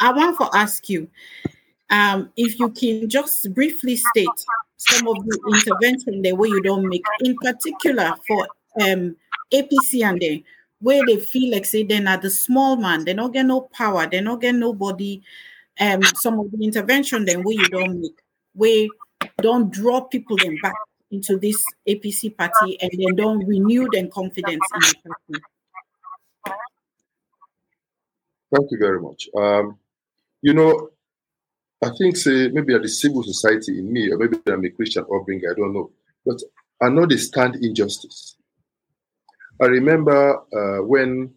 I 0.00 0.12
want 0.12 0.38
to 0.38 0.48
ask 0.56 0.88
you 0.88 1.08
um, 1.90 2.30
if 2.36 2.58
you 2.58 2.70
can 2.70 3.08
just 3.08 3.52
briefly 3.54 3.96
state 3.96 4.28
some 4.76 5.08
of 5.08 5.16
the 5.16 5.40
intervention 5.54 6.22
the 6.22 6.32
way 6.32 6.48
you 6.48 6.62
don't 6.62 6.88
make, 6.88 7.04
in 7.20 7.34
particular 7.36 8.14
for 8.26 8.46
um, 8.80 9.16
APC 9.52 10.04
and 10.04 10.20
the 10.20 10.44
where 10.80 11.04
they 11.06 11.16
feel 11.16 11.52
like 11.52 11.64
say 11.64 11.82
they're 11.82 12.00
not 12.00 12.22
the 12.22 12.30
small 12.30 12.76
man, 12.76 13.04
they 13.04 13.12
don't 13.12 13.32
get 13.32 13.46
no 13.46 13.62
power, 13.62 14.06
they 14.06 14.20
don't 14.20 14.40
get 14.40 14.54
nobody. 14.54 15.20
Um, 15.80 16.02
some 16.02 16.38
of 16.38 16.50
the 16.52 16.64
intervention 16.64 17.24
then 17.24 17.42
where 17.42 17.54
you 17.54 17.68
don't 17.68 18.00
make, 18.00 18.18
where 18.54 18.86
don't 19.40 19.72
draw 19.72 20.00
people 20.02 20.36
then 20.36 20.56
back 20.62 20.74
into 21.10 21.38
this 21.38 21.64
APC 21.88 22.36
party 22.36 22.78
and 22.80 22.90
then 22.92 23.14
don't 23.14 23.46
renew 23.46 23.88
their 23.90 24.06
confidence 24.08 24.64
in 24.74 24.80
the 24.80 24.94
party. 25.08 25.44
Thank 28.54 28.70
you 28.70 28.78
very 28.78 29.00
much. 29.00 29.28
Um, 29.36 29.78
you 30.42 30.54
know, 30.54 30.90
I 31.82 31.90
think 31.96 32.16
say 32.16 32.48
maybe 32.48 32.74
at 32.74 32.82
the 32.82 32.88
civil 32.88 33.22
society 33.22 33.78
in 33.78 33.92
me, 33.92 34.10
or 34.10 34.18
maybe 34.18 34.38
I'm 34.46 34.64
a 34.64 34.70
Christian 34.70 35.04
upbringing, 35.04 35.48
I 35.50 35.54
don't 35.54 35.72
know. 35.72 35.90
But 36.24 36.42
I 36.82 36.88
know 36.88 37.06
they 37.06 37.16
stand 37.16 37.56
injustice. 37.56 38.36
I 39.60 39.66
remember 39.66 40.38
uh, 40.52 40.82
when 40.84 41.32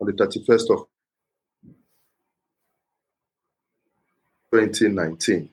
on 0.00 0.06
the 0.06 0.12
31st 0.12 0.70
of 0.70 0.86
2019, 4.52 5.48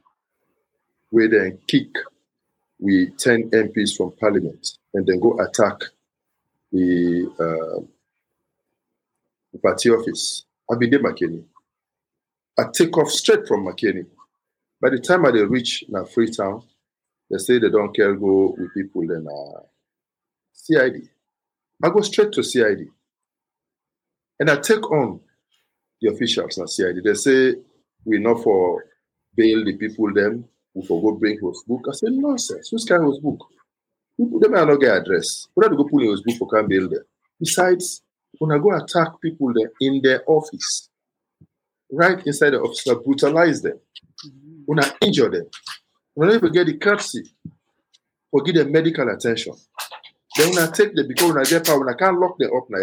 we 1.11 1.27
then 1.27 1.57
kick 1.67 1.87
we 2.81 3.11
10 3.17 3.51
MPs 3.51 3.95
from 3.95 4.11
parliament 4.19 4.77
and 4.93 5.05
then 5.05 5.19
go 5.19 5.39
attack 5.39 5.79
the, 6.71 7.31
uh, 7.39 7.81
the 9.53 9.59
party 9.59 9.91
office. 9.91 10.45
There, 10.67 10.99
Makeni. 10.99 11.43
I 12.57 12.63
take 12.73 12.97
off 12.97 13.09
straight 13.09 13.47
from 13.47 13.65
Makeni. 13.65 14.05
By 14.81 14.89
the 14.89 14.99
time 14.99 15.25
I 15.25 15.29
reach 15.29 15.85
now 15.89 16.05
Freetown, 16.05 16.63
they 17.29 17.37
say 17.37 17.59
they 17.59 17.69
don't 17.69 17.95
care 17.95 18.15
go 18.15 18.55
with 18.57 18.73
people 18.73 19.03
in 19.03 19.27
uh, 19.27 19.61
CID. 20.53 21.07
I 21.83 21.89
go 21.89 22.01
straight 22.01 22.31
to 22.33 22.43
CID. 22.43 22.87
And 24.39 24.49
I 24.49 24.55
take 24.55 24.89
on 24.91 25.19
the 26.01 26.09
officials 26.09 26.57
at 26.57 26.69
CID. 26.69 27.03
They 27.03 27.13
say 27.13 27.55
we 28.05 28.17
not 28.17 28.41
for 28.43 28.85
bail 29.35 29.63
the 29.63 29.77
people 29.77 30.11
them 30.13 30.45
who 30.73 30.83
for 30.83 31.01
go 31.01 31.17
bring 31.17 31.39
his 31.39 31.63
book. 31.67 31.85
I 31.89 31.93
say 31.93 32.07
nonsense. 32.09 32.69
Who's 32.69 32.85
carrying 32.85 33.09
his 33.09 33.19
book? 33.19 33.45
Them 34.17 34.55
are 34.55 34.65
not 34.65 34.79
get 34.79 34.97
address. 34.97 35.47
Who 35.55 35.63
to 35.63 35.75
go 35.75 35.83
pull 35.83 36.03
in 36.03 36.11
his 36.11 36.21
book 36.21 36.37
for 36.37 36.49
can 36.49 36.67
bail 36.67 36.89
them. 36.89 37.03
Besides, 37.39 38.03
when 38.37 38.51
I 38.51 38.61
go 38.61 38.71
attack 38.75 39.19
people 39.21 39.53
there 39.53 39.71
in 39.79 40.01
their 40.01 40.23
office, 40.27 40.89
right 41.91 42.25
inside 42.25 42.51
the 42.51 42.61
office, 42.61 42.87
I 42.87 42.93
brutalize 42.93 43.61
them. 43.61 43.79
When 44.65 44.79
I 44.79 44.91
injure 45.01 45.29
them, 45.29 45.47
when 46.13 46.29
I 46.29 46.35
even 46.35 46.51
get 46.51 46.67
the 46.67 46.77
courtesy 46.77 47.23
for 48.31 48.41
give 48.41 48.55
them 48.55 48.71
medical 48.71 49.07
attention. 49.09 49.53
Then 50.37 50.49
when 50.49 50.59
I 50.59 50.71
take 50.71 50.95
them, 50.95 51.07
because 51.07 51.33
when 51.33 51.45
I 51.45 51.49
get 51.49 51.65
power, 51.65 51.79
when 51.79 51.93
I 51.93 51.97
can't 51.97 52.19
lock 52.19 52.37
them 52.37 52.51
up 52.55 52.69
now, 52.69 52.77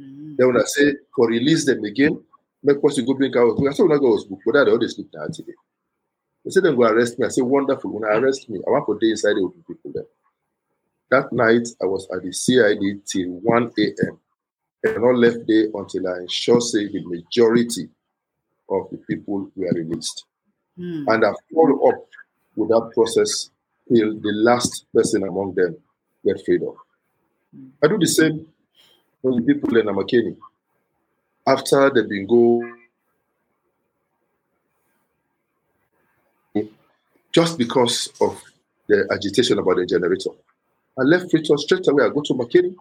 mm-hmm. 0.00 0.34
then 0.38 0.46
when 0.46 0.56
I 0.56 0.64
say 0.64 0.94
for 1.14 1.28
release 1.28 1.66
them 1.66 1.82
again, 1.84 2.22
make 2.62 2.80
person 2.80 3.04
go 3.04 3.14
bring 3.14 3.36
out. 3.36 3.58
I 3.58 3.72
say 3.72 3.82
when 3.82 3.92
I 3.92 4.00
go 4.00 4.16
book, 4.28 4.38
but 4.46 4.52
that 4.52 4.68
all 4.68 4.78
they 4.78 4.86
sleep 4.86 5.08
now 5.12 5.26
today. 5.26 5.52
They 6.44 6.50
say 6.50 6.60
them 6.60 6.76
go 6.76 6.82
arrest 6.82 7.18
me. 7.18 7.26
I 7.26 7.30
said, 7.30 7.44
wonderful. 7.44 7.90
When 7.90 8.04
I 8.04 8.16
arrest 8.16 8.48
me, 8.50 8.60
I 8.66 8.70
want 8.70 8.86
to 8.86 8.98
day 8.98 9.12
inside 9.12 9.36
with 9.36 9.66
people 9.66 9.92
there. 9.94 10.04
That 11.10 11.32
night 11.32 11.68
I 11.82 11.86
was 11.86 12.08
at 12.14 12.22
the 12.22 12.32
CID 12.32 13.06
till 13.06 13.30
1 13.40 13.72
a.m. 13.78 14.18
and 14.82 15.02
not 15.02 15.16
left 15.16 15.46
there 15.46 15.68
until 15.74 16.08
I 16.08 16.20
ensure 16.20 16.60
say 16.60 16.88
the 16.88 17.02
majority 17.04 17.88
of 18.68 18.88
the 18.90 18.98
people 18.98 19.50
were 19.56 19.72
released. 19.72 20.24
Mm. 20.78 21.04
And 21.08 21.24
I 21.24 21.32
follow 21.54 21.88
up 21.88 22.06
with 22.56 22.68
that 22.68 22.90
process 22.94 23.50
till 23.88 24.14
the 24.14 24.32
last 24.32 24.86
person 24.92 25.22
among 25.22 25.54
them 25.54 25.76
get 26.24 26.44
freedom. 26.44 26.74
I 27.82 27.88
do 27.88 27.98
the 27.98 28.06
same 28.06 28.46
with 29.22 29.46
the 29.46 29.54
people 29.54 29.76
in 29.76 29.86
Amakeni. 29.86 30.36
After 31.46 31.90
they've 31.90 32.08
been 32.08 32.26
go 32.26 32.62
just 37.34 37.58
because 37.58 38.08
of 38.20 38.40
the 38.88 39.06
agitation 39.10 39.58
about 39.58 39.76
the 39.76 39.86
generator. 39.86 40.30
I 40.98 41.02
left 41.02 41.30
Freetown 41.30 41.58
straight 41.58 41.86
away. 41.88 42.04
I 42.04 42.08
go 42.08 42.22
to 42.22 42.34
Makeni, 42.34 42.74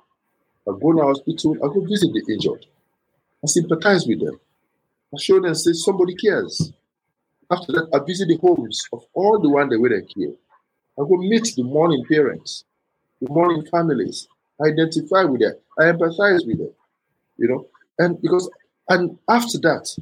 I 0.68 0.72
go 0.80 0.92
to 0.92 0.98
the 0.98 1.04
hospital, 1.04 1.56
I 1.56 1.74
go 1.74 1.82
visit 1.82 2.12
the 2.14 2.24
injured. 2.32 2.66
I 3.44 3.48
sympathize 3.48 4.06
with 4.06 4.20
them. 4.20 4.40
I 5.14 5.18
show 5.20 5.40
them, 5.40 5.56
say, 5.56 5.74
somebody 5.74 6.16
cares. 6.16 6.72
After 7.52 7.72
that, 7.74 7.90
I 7.94 8.06
visit 8.06 8.28
the 8.28 8.38
homes 8.38 8.88
of 8.94 9.04
all 9.14 9.40
the 9.40 9.50
ones 9.50 9.72
that 9.72 9.80
were 9.80 9.90
killed. 9.90 10.38
I 11.00 11.02
go 11.02 11.18
meet 11.18 11.54
the 11.56 11.64
mourning 11.64 12.06
parents, 12.06 12.64
the 13.22 13.30
mourning 13.30 13.66
families 13.66 14.28
I 14.62 14.68
identify 14.68 15.24
with 15.24 15.42
them. 15.42 15.56
I 15.80 15.84
empathize 15.86 16.46
with 16.46 16.60
them. 16.60 16.72
You 17.38 17.48
know, 17.48 17.68
and 17.98 18.22
because 18.22 18.50
and 18.90 19.18
after 19.28 19.58
that, 19.60 19.96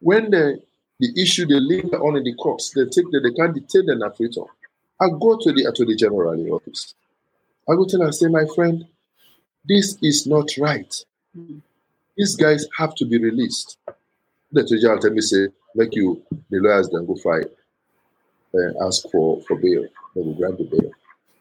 when 0.00 0.30
the 0.30 0.62
the 1.00 1.20
issue 1.20 1.46
they 1.46 1.58
linger 1.58 1.98
on 1.98 2.16
in 2.16 2.24
the 2.24 2.34
courts, 2.34 2.70
they 2.74 2.84
take 2.84 3.10
the, 3.10 3.20
they 3.20 3.32
can't 3.32 3.54
detain 3.54 3.88
at 4.02 4.16
freedom. 4.16 4.44
I 5.00 5.08
go 5.08 5.38
to 5.38 5.52
the 5.52 5.64
attorney 5.64 5.96
general 5.96 6.54
office. 6.54 6.94
I 7.68 7.74
go 7.74 7.86
tell 7.86 8.02
and 8.02 8.14
say, 8.14 8.28
my 8.28 8.44
friend, 8.54 8.86
this 9.66 9.96
is 10.02 10.26
not 10.26 10.50
right. 10.58 10.94
These 12.16 12.36
guys 12.36 12.66
have 12.76 12.94
to 12.96 13.06
be 13.06 13.18
released. 13.18 13.78
The 14.52 14.60
attorney 14.60 14.82
general 14.82 15.00
tell 15.00 15.10
me 15.12 15.22
say, 15.22 15.48
make 15.74 15.94
you 15.94 16.22
the 16.50 16.58
lawyers 16.58 16.90
then 16.90 17.06
go 17.06 17.14
fight 17.14 17.46
and 18.52 18.76
ask 18.84 19.08
for, 19.10 19.40
for 19.48 19.56
bail. 19.56 19.86
They 20.14 20.20
will 20.20 20.34
grant 20.34 20.58
the 20.58 20.64
bail. 20.64 20.90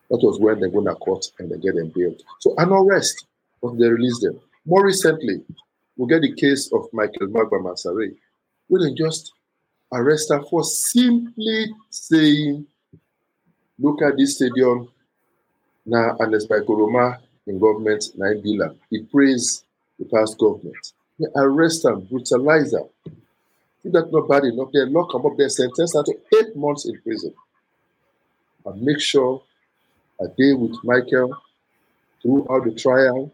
That 0.09 0.23
was 0.23 0.39
when 0.39 0.61
they 0.61 0.69
go 0.69 0.83
to 0.83 0.95
court 0.95 1.25
and 1.39 1.51
they 1.51 1.57
get 1.57 1.75
them 1.75 1.91
bailed. 1.93 2.21
So 2.39 2.55
an 2.57 2.71
arrest, 2.71 3.25
but 3.61 3.77
they 3.77 3.89
release 3.89 4.21
them. 4.21 4.39
More 4.65 4.85
recently, 4.85 5.43
we 5.97 6.07
get 6.07 6.21
the 6.21 6.33
case 6.33 6.71
of 6.71 6.87
Michael 6.93 7.27
Magba 7.27 7.61
Masare, 7.61 8.15
where 8.67 8.81
they 8.81 8.93
just 8.93 9.33
arrest 9.91 10.29
her 10.31 10.41
for 10.43 10.63
simply 10.63 11.74
saying 11.89 12.65
look 13.79 14.01
at 14.01 14.17
this 14.17 14.36
stadium 14.36 14.89
now, 15.86 16.15
and 16.19 16.31
there's 16.34 16.50
Michael 16.50 16.75
Roma 16.77 17.17
in 17.48 17.60
government, 17.60 18.05
billion. 18.15 18.77
He 18.89 19.01
praised 19.03 19.63
the 19.98 20.05
past 20.05 20.38
government. 20.38 20.93
They 21.19 21.25
arrest 21.36 21.84
them, 21.84 22.01
brutalize 22.01 22.72
them. 22.72 22.88
If 23.84 23.93
that's 23.93 24.12
not 24.12 24.29
bad 24.29 24.43
enough, 24.43 24.69
they 24.74 24.86
lock 24.86 25.12
them 25.12 25.25
up, 25.25 25.38
they 25.38 25.48
sentence 25.48 25.93
them 25.93 26.03
to 26.05 26.13
eight 26.38 26.55
months 26.55 26.86
in 26.86 27.01
prison. 27.01 27.34
And 28.65 28.81
make 28.81 29.00
sure 29.00 29.41
I 30.22 30.25
deal 30.38 30.60
with 30.60 30.77
Michael 30.84 31.41
throughout 32.22 32.65
the 32.65 32.75
trial. 32.75 33.31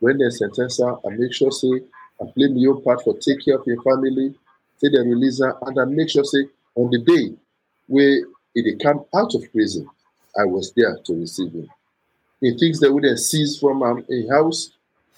When 0.00 0.18
they 0.18 0.30
sentence 0.30 0.78
her, 0.78 0.94
I 1.06 1.10
make 1.16 1.34
sure 1.34 1.50
say 1.50 1.82
I 2.20 2.24
my 2.36 2.68
own 2.68 2.82
part 2.82 3.02
for 3.02 3.18
take 3.18 3.44
care 3.44 3.56
of 3.56 3.66
your 3.66 3.82
family, 3.82 4.34
say 4.82 4.90
they 4.90 5.08
release 5.08 5.40
her, 5.40 5.56
and 5.62 5.78
I 5.78 5.84
make 5.84 6.10
sure 6.10 6.24
say 6.24 6.46
on 6.74 6.90
the 6.90 6.98
day 6.98 7.34
where 7.86 8.20
he 8.54 8.76
come 8.76 9.04
out 9.14 9.34
of 9.34 9.50
prison, 9.52 9.88
I 10.38 10.44
was 10.44 10.72
there 10.72 10.98
to 11.04 11.14
receive 11.14 11.52
him. 11.52 11.68
He 12.40 12.56
thinks 12.56 12.80
they 12.80 12.88
would 12.88 13.18
seize 13.18 13.58
from 13.58 13.82
um, 13.82 14.04
a 14.10 14.28
house. 14.28 14.70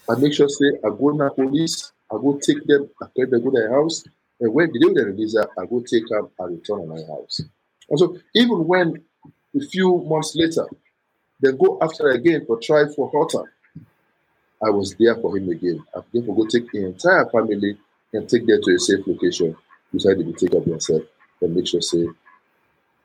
I 0.09 0.15
make 0.15 0.33
sure 0.33 0.47
say 0.47 0.77
I 0.83 0.89
go 0.89 1.17
to 1.17 1.29
police, 1.31 1.91
I 2.11 2.15
go 2.15 2.39
take 2.41 2.65
them, 2.65 2.89
I 3.01 3.07
tell 3.15 3.27
them 3.27 3.43
go 3.43 3.49
to 3.49 3.57
their 3.57 3.71
house, 3.71 4.03
and 4.39 4.53
when 4.53 4.71
the 4.71 4.79
day 4.79 4.93
they 4.93 5.03
release 5.03 5.35
I 5.35 5.65
go 5.65 5.79
take 5.81 6.07
them 6.07 6.29
and 6.37 6.57
return 6.57 6.81
to 6.81 6.85
my 6.87 7.01
house. 7.07 7.41
And 7.89 7.99
so 7.99 8.17
even 8.35 8.67
when 8.67 9.03
a 9.55 9.59
few 9.65 10.03
months 10.07 10.35
later, 10.35 10.67
they 11.41 11.51
go 11.51 11.79
after 11.81 12.09
again 12.09 12.45
for 12.45 12.59
try 12.59 12.85
for 12.95 13.09
Horta, 13.09 13.43
I 14.63 14.69
was 14.69 14.95
there 14.95 15.15
for 15.15 15.35
him 15.35 15.49
again. 15.49 15.83
I 15.95 16.01
go 16.13 16.45
take 16.45 16.71
the 16.71 16.85
entire 16.85 17.25
family 17.29 17.77
and 18.15 18.29
take 18.29 18.45
them 18.45 18.59
to 18.63 18.75
a 18.75 18.79
safe 18.79 19.05
location 19.05 19.55
beside 19.93 20.17
the 20.17 20.33
take 20.33 20.53
of 20.53 20.65
themselves 20.65 21.05
and 21.41 21.55
make 21.55 21.67
sure 21.67 21.81
say 21.81 22.07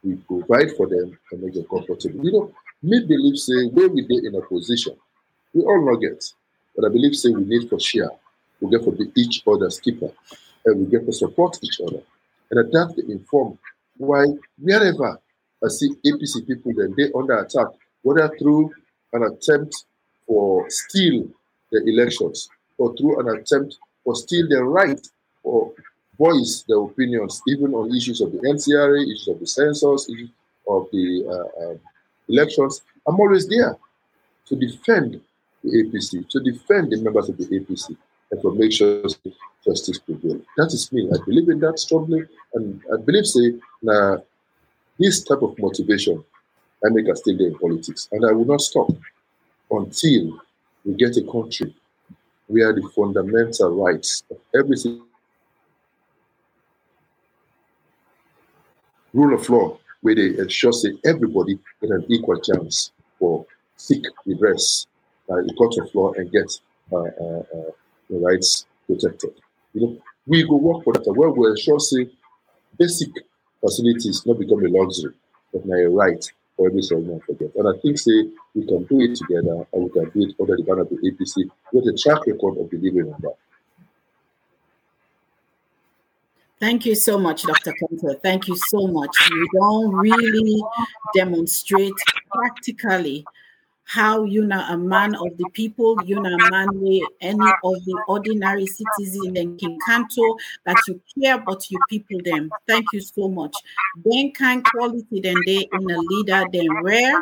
we 0.03 0.17
provide 0.17 0.71
for 0.77 0.87
them 0.87 1.19
and 1.31 1.43
make 1.43 1.55
them 1.55 1.67
comfortable. 1.71 2.25
You 2.25 2.33
know, 2.33 2.53
me 2.83 3.05
believe 3.07 3.39
say 3.39 3.67
where 3.67 3.89
we 3.89 4.07
be 4.07 4.19
in 4.27 4.35
a 4.35 4.41
position, 4.41 4.97
we 5.53 5.63
all 5.63 5.85
not 5.85 6.01
get, 6.01 6.25
but 6.75 6.87
I 6.87 6.89
believe 6.89 7.15
say 7.15 7.31
we 7.31 7.45
need 7.45 7.69
for 7.69 7.79
share, 7.79 8.11
we 8.61 8.71
get 8.71 8.85
for 8.85 8.93
be 8.93 9.13
each 9.17 9.43
other's 9.47 9.79
keeper, 9.81 10.11
and 10.65 10.81
we 10.81 10.91
get 10.91 11.05
to 11.07 11.13
support 11.13 11.59
each 11.63 11.81
other. 11.81 12.01
And 12.51 12.73
that 12.73 12.95
they 12.97 13.13
inform 13.13 13.59
why 13.97 14.27
wherever 14.59 15.21
I 15.63 15.69
see 15.69 15.91
APC 16.07 16.47
people 16.47 16.73
then 16.75 16.95
they 16.97 17.13
under 17.15 17.39
attack, 17.39 17.67
whether 18.03 18.35
through 18.39 18.73
an 19.13 19.25
attempt 19.25 19.85
for 20.27 20.69
steal 20.71 21.29
the 21.71 21.85
elections 21.87 22.49
or 22.79 22.97
through 22.97 23.21
an 23.21 23.39
attempt 23.39 23.79
for 24.05 24.15
steal 24.15 24.49
the 24.49 24.63
right 24.63 25.01
or 25.43 25.73
voice 26.19 26.65
their 26.69 26.81
opinions, 26.81 27.41
even 27.49 27.75
on 27.75 27.95
issues 27.97 28.21
of 28.21 28.33
the 28.33 28.39
NCRA, 28.39 29.03
issues 29.05 29.29
of 29.29 29.41
the 29.41 29.47
census, 29.47 30.09
issues 30.11 30.31
of 30.69 30.87
the 30.93 31.25
uh, 31.27 31.63
uh, 31.63 31.77
elections. 32.29 32.83
I'm 33.07 33.19
always 33.19 33.49
there 33.49 33.77
to 34.47 34.57
defend 34.57 35.21
the 35.65 35.71
APC, 35.71 36.29
to 36.29 36.41
defend 36.41 36.93
the 36.93 37.01
members 37.01 37.29
of 37.29 37.39
the 37.39 37.47
APC, 37.47 37.97
and 38.31 38.43
to 38.43 38.55
make 38.55 38.73
sure 38.73 39.03
justice 39.65 39.99
prevails. 39.99 40.43
That 40.57 40.73
is 40.73 40.93
me. 40.93 41.09
I 41.13 41.19
believe 41.25 41.49
in 41.49 41.61
that 41.61 41.79
strongly, 41.79 42.27
and 42.55 42.81
I 42.93 42.97
believe, 43.01 43.27
say, 43.27 43.55
now 43.83 44.23
this 44.99 45.25
type 45.25 45.43
of 45.43 45.59
motivation, 45.59 46.23
I 46.85 46.89
make 46.91 47.09
a 47.09 47.17
stay 47.17 47.35
there 47.35 47.49
in 47.49 47.59
politics, 47.59 48.09
and 48.13 48.25
I 48.27 48.33
will 48.33 48.45
not 48.47 48.61
stop 48.61 48.91
until 49.71 50.41
we 50.85 50.95
get 50.95 51.17
a 51.17 51.23
country 51.23 51.75
where 52.51 52.73
the 52.73 52.83
fundamental 52.95 53.71
rights 53.85 54.25
of 54.31 54.39
every 54.55 54.77
rule 59.13 59.35
of 59.35 59.49
law 59.49 59.79
where 60.01 60.15
they 60.15 60.39
ensure 60.39 60.73
say 60.73 60.91
everybody 61.05 61.59
get 61.81 61.91
an 61.91 62.05
equal 62.09 62.41
chance 62.41 62.91
for 63.19 63.47
seek 63.77 64.05
redress 64.27 64.87
by 65.29 65.37
the 65.37 65.55
court 65.57 65.75
of 65.79 65.95
law 65.95 66.13
and 66.15 66.33
get 66.33 66.51
uh, 66.93 66.97
uh, 66.97 67.43
uh, 67.57 67.71
the 68.09 68.19
rights 68.19 68.67
protected. 68.87 69.33
You 69.75 69.81
know, 69.81 69.99
we 70.27 70.43
go 70.43 70.57
work 70.57 70.83
for 70.85 70.93
that. 70.95 71.13
Where 71.13 71.31
we 71.31 71.51
ensure 71.51 71.79
say 71.79 72.11
basic 72.79 73.11
facilities 73.61 74.27
not 74.27 74.39
become 74.39 74.65
a 74.65 74.69
luxury, 74.69 75.15
but 75.53 75.65
now 75.67 75.77
a 75.77 75.89
right 75.89 76.25
for 76.61 76.69
every 76.69 76.83
Solomon 76.83 77.21
forget. 77.21 77.51
And 77.57 77.67
I 77.67 77.81
think 77.81 77.99
say 77.99 78.29
we 78.55 78.67
can 78.67 78.85
do 78.85 79.01
it 79.01 79.17
together 79.17 79.67
and 79.73 79.85
we 79.85 79.89
can 79.91 80.11
do 80.11 80.29
it 80.29 80.35
under 80.39 80.57
the 80.57 80.63
banner 80.63 80.83
of 80.83 80.91
the 80.91 80.97
APC 80.97 81.49
with 81.73 81.87
a 81.87 81.97
track 81.97 82.27
record 82.27 82.59
of 82.59 82.71
delivering 82.71 83.15
on 83.15 83.21
that. 83.23 83.37
Thank 86.61 86.85
you 86.85 86.95
so 86.95 87.17
much, 87.19 87.45
Dr. 87.45 87.73
Konteh. 87.73 88.21
Thank 88.23 88.47
you 88.47 88.57
so 88.69 88.87
much. 88.89 89.17
You 89.31 89.49
don't 89.55 89.95
really 89.95 90.63
demonstrate 91.15 91.95
practically 92.31 93.25
how 93.91 94.23
you're 94.23 94.49
a 94.49 94.79
man 94.79 95.17
of 95.17 95.37
the 95.37 95.45
people, 95.53 95.97
you're 96.05 96.23
not 96.23 96.33
a 96.33 96.51
man 96.53 96.69
with 96.75 97.03
any 97.21 97.51
of 97.65 97.85
the 97.85 98.05
ordinary 98.07 98.65
citizens 98.65 99.37
in 99.37 99.57
Kinkanto, 99.57 100.39
that 100.65 100.77
you 100.87 101.01
care 101.19 101.35
about 101.35 101.69
your 101.73 101.81
people 101.89 102.21
them. 102.25 102.51
Thank 102.69 102.87
you 102.93 103.01
so 103.01 103.29
much. 103.29 103.53
Then 104.05 104.31
kind 104.31 104.65
quality 104.65 105.21
then 105.21 105.35
they 105.45 105.67
in 105.73 105.91
a 105.91 105.99
leader, 105.99 106.45
then 106.53 106.69
rare 106.85 107.21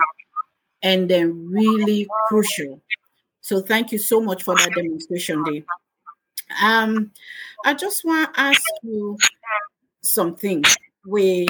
and 0.83 1.09
then 1.09 1.51
really 1.51 2.07
crucial. 2.27 2.83
So 3.41 3.63
thank 3.63 3.91
you 3.91 3.99
so 3.99 4.21
much 4.21 4.43
for 4.43 4.55
that 4.55 4.73
demonstration 4.75 5.43
day. 5.45 5.65
Um, 6.63 7.13
I 7.65 7.73
just 7.73 8.05
want 8.05 8.35
to 8.35 8.41
ask 8.41 8.63
you 8.83 9.17
something. 10.03 10.63
We 11.07 11.49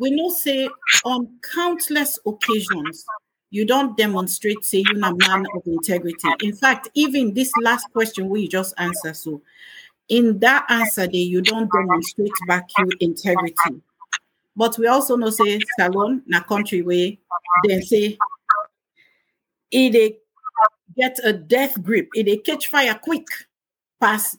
we 0.00 0.12
know 0.12 0.30
say 0.30 0.68
on 1.04 1.40
countless 1.52 2.20
occasions 2.24 3.04
you 3.52 3.66
don't 3.66 3.98
demonstrate 3.98 4.64
say 4.64 4.82
you're 4.90 5.04
a 5.04 5.14
man 5.14 5.44
of 5.54 5.62
integrity. 5.66 6.28
In 6.42 6.56
fact, 6.56 6.88
even 6.94 7.34
this 7.34 7.52
last 7.60 7.86
question 7.92 8.30
we 8.30 8.48
just 8.48 8.74
answer 8.78 9.12
so 9.12 9.42
in 10.08 10.38
that 10.38 10.64
answer 10.70 11.06
day 11.06 11.18
you 11.18 11.42
don't 11.42 11.70
demonstrate 11.70 12.32
back 12.48 12.68
your 12.78 12.88
integrity. 13.00 13.82
But 14.56 14.76
we 14.78 14.86
also 14.86 15.16
know 15.16 15.30
say 15.30 15.60
salon 15.78 16.22
na 16.26 16.42
country 16.42 16.82
way 16.82 17.18
then 17.68 17.82
say 17.82 18.16
it 19.70 20.18
get 20.96 21.18
a 21.22 21.32
death 21.32 21.80
grip, 21.82 22.08
it 22.14 22.44
catch 22.44 22.68
fire 22.68 22.98
quick 23.02 23.26
past 24.00 24.38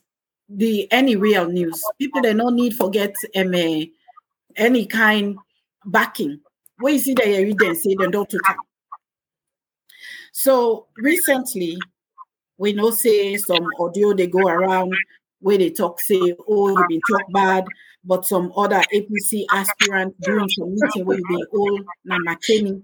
the 0.50 0.92
any 0.92 1.16
real 1.16 1.48
news. 1.48 1.84
People 2.00 2.22
they 2.22 2.34
no 2.34 2.50
need 2.50 2.76
forget 2.76 3.14
um, 3.36 3.54
uh, 3.54 3.86
any 4.56 4.86
kind 4.88 5.38
backing. 5.86 6.40
Where 6.80 6.94
you 6.94 7.00
see 7.00 7.14
the 7.14 7.26
evidence 7.26 7.84
say 7.84 7.96
they 7.96 8.08
don't 8.08 8.30
talk. 8.30 8.58
So 10.34 10.88
recently, 10.98 11.78
we 12.58 12.74
know 12.74 12.90
say 12.90 13.38
some 13.38 13.66
audio 13.80 14.14
they 14.14 14.28
go 14.28 14.48
around 14.48 14.94
where 15.40 15.58
they 15.58 15.70
talk 15.70 16.02
say, 16.02 16.34
oh, 16.48 16.70
you've 16.70 16.88
been 16.90 17.02
talk 17.10 17.32
bad, 17.32 17.66
but 18.04 18.26
some 18.26 18.52
other 18.58 18.82
APC 18.94 19.46
aspirant 19.52 20.20
doing 20.22 20.50
some 20.50 20.74
meeting 20.74 21.06
where 21.06 21.18
been 21.30 21.46
all 21.54 21.80
na 22.06 22.18
Makeni. 22.28 22.82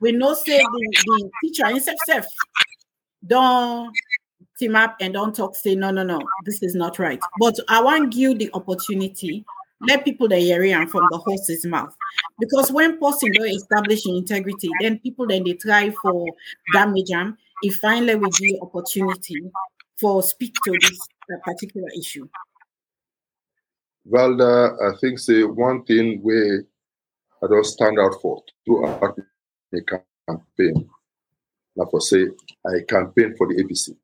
we 0.00 0.12
know 0.12 0.32
say 0.34 0.58
the, 0.58 1.02
the 1.04 1.30
teacher 1.42 1.66
himself 1.66 2.26
don't 3.26 3.92
team 4.58 4.76
up 4.76 4.96
and 5.00 5.12
don't 5.12 5.34
talk, 5.36 5.54
say, 5.56 5.74
no, 5.74 5.90
no, 5.90 6.02
no, 6.02 6.20
this 6.46 6.62
is 6.62 6.74
not 6.74 6.98
right. 6.98 7.20
But 7.38 7.56
I 7.68 7.82
want 7.82 8.14
you 8.14 8.34
the 8.34 8.50
opportunity, 8.54 9.44
let 9.80 10.04
people 10.04 10.28
the 10.28 10.38
hear 10.38 10.86
from 10.88 11.06
the 11.10 11.18
horse's 11.18 11.64
mouth. 11.64 11.94
Because 12.38 12.70
when 12.72 12.98
person 12.98 13.30
don't 13.32 13.48
establish 13.48 14.06
integrity, 14.06 14.68
then 14.80 14.98
people 14.98 15.26
then 15.26 15.44
they 15.44 15.54
try 15.54 15.90
for 16.02 16.26
damage 16.72 17.08
them. 17.08 17.36
If 17.62 17.76
finally 17.76 18.14
we 18.14 18.28
give 18.30 18.62
opportunity 18.62 19.40
for 20.00 20.22
speak 20.22 20.54
to 20.64 20.72
this 20.80 20.98
particular 21.44 21.88
issue. 21.98 22.28
Valda, 24.10 24.76
I 24.82 24.96
think 24.98 25.18
say 25.18 25.42
one 25.42 25.84
thing 25.84 26.20
where 26.22 26.64
I 27.42 27.46
don't 27.46 27.64
stand 27.64 27.98
out 27.98 28.20
for 28.22 28.42
throughout 28.64 29.16
the 29.70 29.82
campaign. 30.26 30.88
Like 31.76 31.90
for 31.90 32.00
say 32.00 32.26
I 32.66 32.80
campaign 32.88 33.34
for 33.36 33.46
the 33.48 33.62
APC 33.62 33.96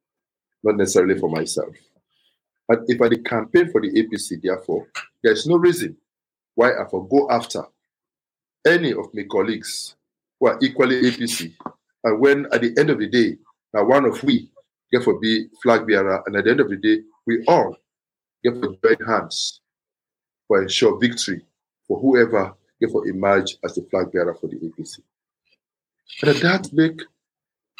not 0.64 0.76
necessarily 0.76 1.18
for 1.18 1.30
myself. 1.30 1.74
But 2.66 2.80
if 2.86 3.00
I 3.00 3.08
campaign 3.28 3.70
for 3.70 3.80
the 3.80 3.90
APC, 3.90 4.42
therefore, 4.42 4.86
there's 5.22 5.46
no 5.46 5.56
reason 5.56 5.96
why 6.54 6.70
I 6.70 6.84
will 6.90 7.02
go 7.04 7.28
after 7.30 7.64
any 8.66 8.92
of 8.92 9.12
my 9.12 9.24
colleagues 9.30 9.96
who 10.40 10.48
are 10.48 10.58
equally 10.62 11.02
APC. 11.02 11.54
And 12.04 12.20
when 12.20 12.46
at 12.52 12.62
the 12.62 12.74
end 12.78 12.90
of 12.90 12.98
the 12.98 13.08
day, 13.08 13.36
now 13.72 13.84
one 13.84 14.04
of 14.04 14.22
we 14.22 14.50
get 14.90 15.02
for 15.02 15.18
be 15.18 15.46
flag 15.62 15.86
bearer, 15.86 16.22
and 16.26 16.36
at 16.36 16.44
the 16.44 16.50
end 16.50 16.60
of 16.60 16.70
the 16.70 16.76
day, 16.76 17.02
we 17.26 17.44
all 17.46 17.76
get 18.42 18.54
for 18.54 18.74
join 18.82 19.06
hands 19.06 19.60
for 20.46 20.62
ensure 20.62 20.98
victory 20.98 21.42
for 21.86 21.98
whoever 22.00 22.54
get 22.80 22.90
for 22.90 23.06
emerge 23.06 23.56
as 23.64 23.74
the 23.74 23.82
flag 23.90 24.12
bearer 24.12 24.34
for 24.34 24.48
the 24.48 24.56
APC. 24.56 25.00
And 26.22 26.30
at 26.30 26.42
that 26.42 26.72
make 26.72 27.00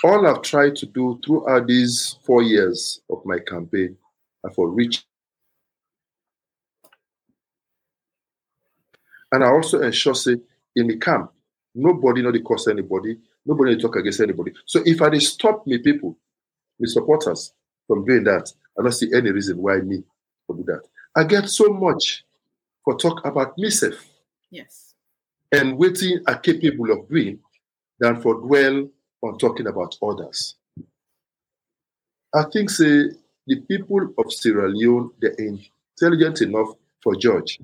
all 0.03 0.27
I've 0.27 0.43
tried 0.43 0.77
to 0.77 0.87
do 0.87 1.21
throughout 1.25 1.67
these 1.67 2.19
four 2.25 2.43
years 2.43 3.01
of 3.11 3.25
my 3.25 3.39
campaign 3.39 3.97
for 4.53 4.69
reach. 4.71 5.05
And 9.33 9.43
I 9.45 9.49
also 9.49 9.81
ensure, 9.81 10.15
say, 10.15 10.37
in 10.77 10.87
the 10.87 10.97
camp, 10.97 11.31
Nobody 11.75 12.23
not 12.23 12.35
the 12.35 12.41
cost 12.41 12.69
anybody. 12.69 13.19
Nobody 13.45 13.77
talk 13.77 13.97
against 13.97 14.21
anybody. 14.21 14.53
So 14.65 14.81
if 14.87 15.03
I 15.03 15.17
stop 15.19 15.67
me 15.67 15.79
people, 15.79 16.17
me 16.79 16.89
supporters 16.89 17.53
from 17.87 18.05
doing 18.05 18.25
that, 18.25 18.51
I 18.79 18.83
don't 18.83 18.93
see 18.93 19.11
any 19.13 19.31
reason 19.31 19.59
why 19.59 19.79
me 19.79 19.99
to 19.99 20.57
do 20.57 20.63
that. 20.67 20.83
I 21.17 21.25
get 21.25 21.49
so 21.49 21.69
much 21.69 22.25
for 22.85 22.97
talk 22.97 23.25
about 23.25 23.59
myself. 23.59 23.95
Yes. 24.51 24.95
And 25.51 25.77
waiting 25.77 26.21
are 26.27 26.39
capable 26.39 26.93
of 26.93 27.09
doing 27.09 27.41
than 27.99 28.21
for 28.21 28.35
dwell 28.35 28.89
on 29.23 29.39
talking 29.39 29.67
about 29.67 29.97
others. 30.03 30.57
I 32.35 32.45
think 32.53 32.71
say 32.71 33.11
the 33.47 33.61
people 33.63 34.13
of 34.19 34.33
Sierra 34.33 34.69
Leone 34.69 35.11
they're 35.21 35.37
intelligent 35.39 36.43
enough 36.43 36.69
for 37.03 37.15
judge. 37.17 37.61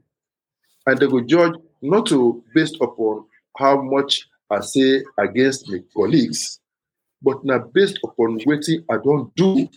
And 0.87 0.99
they 0.99 1.07
will 1.07 1.25
judge 1.25 1.55
not 1.83 2.07
to 2.07 2.43
based 2.55 2.77
upon 2.81 3.27
how 3.57 3.81
much 3.83 4.29
I 4.51 4.61
say 4.61 5.03
against 5.19 5.71
my 5.71 5.79
colleagues, 5.95 6.61
but 7.23 7.45
now 7.45 7.59
based 7.59 7.99
upon 8.05 8.40
waiting 8.47 8.85
I 8.90 8.97
don't 9.03 9.35
do 9.37 9.69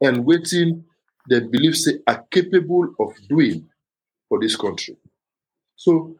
and 0.00 0.24
waiting 0.24 0.84
they 1.28 1.40
believe 1.40 1.76
say 1.76 1.98
are 2.06 2.24
capable 2.30 2.94
of 2.98 3.12
doing 3.28 3.68
for 4.28 4.40
this 4.40 4.56
country. 4.56 4.96
So 5.76 6.16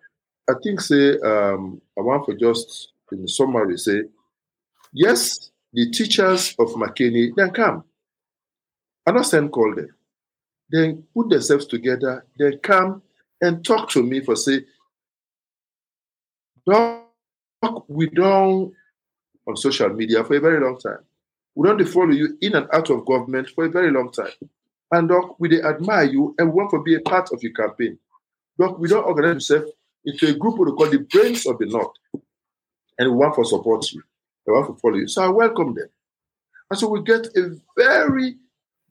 I 0.48 0.54
think 0.62 0.80
say 0.80 1.18
um, 1.18 1.80
I 1.98 2.02
want 2.02 2.26
for 2.26 2.34
just 2.34 2.92
in 3.12 3.26
summary 3.26 3.76
say 3.78 4.02
yes, 4.92 5.50
the 5.72 5.90
teachers 5.90 6.54
of 6.58 6.68
Makeni 6.68 7.30
then 7.36 7.50
come. 7.50 7.84
I 9.08 9.12
not 9.12 9.26
send 9.26 9.50
call 9.52 9.74
them. 9.74 9.88
They 10.70 10.98
put 11.14 11.30
themselves 11.30 11.64
together, 11.64 12.26
they 12.38 12.58
come 12.58 13.00
and 13.40 13.64
talk 13.64 13.88
to 13.90 14.02
me 14.02 14.20
for 14.20 14.36
say, 14.36 14.66
Doc, 16.66 17.06
we 17.88 18.10
don't 18.10 18.74
on 19.46 19.56
social 19.56 19.88
media 19.88 20.22
for 20.24 20.36
a 20.36 20.40
very 20.40 20.60
long 20.60 20.78
time. 20.78 20.98
We 21.54 21.66
don't 21.66 21.82
follow 21.86 22.10
you 22.10 22.36
in 22.42 22.54
and 22.54 22.68
out 22.70 22.90
of 22.90 23.06
government 23.06 23.48
for 23.54 23.64
a 23.64 23.70
very 23.70 23.90
long 23.90 24.12
time. 24.12 24.32
And 24.92 25.08
doc, 25.08 25.36
we 25.40 25.48
they 25.48 25.62
admire 25.62 26.04
you 26.04 26.34
and 26.38 26.52
want 26.52 26.70
to 26.72 26.82
be 26.82 26.94
a 26.94 27.00
part 27.00 27.32
of 27.32 27.42
your 27.42 27.52
campaign. 27.52 27.98
Doc, 28.60 28.78
we 28.78 28.88
don't 28.88 29.04
organize 29.04 29.36
ourselves 29.36 29.72
into 30.04 30.28
a 30.28 30.34
group 30.34 30.58
we 30.58 30.66
call 30.72 30.90
the 30.90 30.98
brains 30.98 31.46
of 31.46 31.56
the 31.58 31.66
North. 31.66 31.92
And 32.98 33.10
we 33.10 33.16
want 33.16 33.36
to 33.36 33.44
support 33.44 33.90
you. 33.90 34.02
We 34.46 34.52
want 34.52 34.66
to 34.66 34.80
follow 34.80 34.96
you. 34.96 35.08
So 35.08 35.22
I 35.22 35.28
welcome 35.28 35.74
them. 35.74 35.88
And 36.70 36.78
so 36.78 36.88
we 36.88 37.02
get 37.02 37.26
a 37.36 37.56
very 37.74 38.36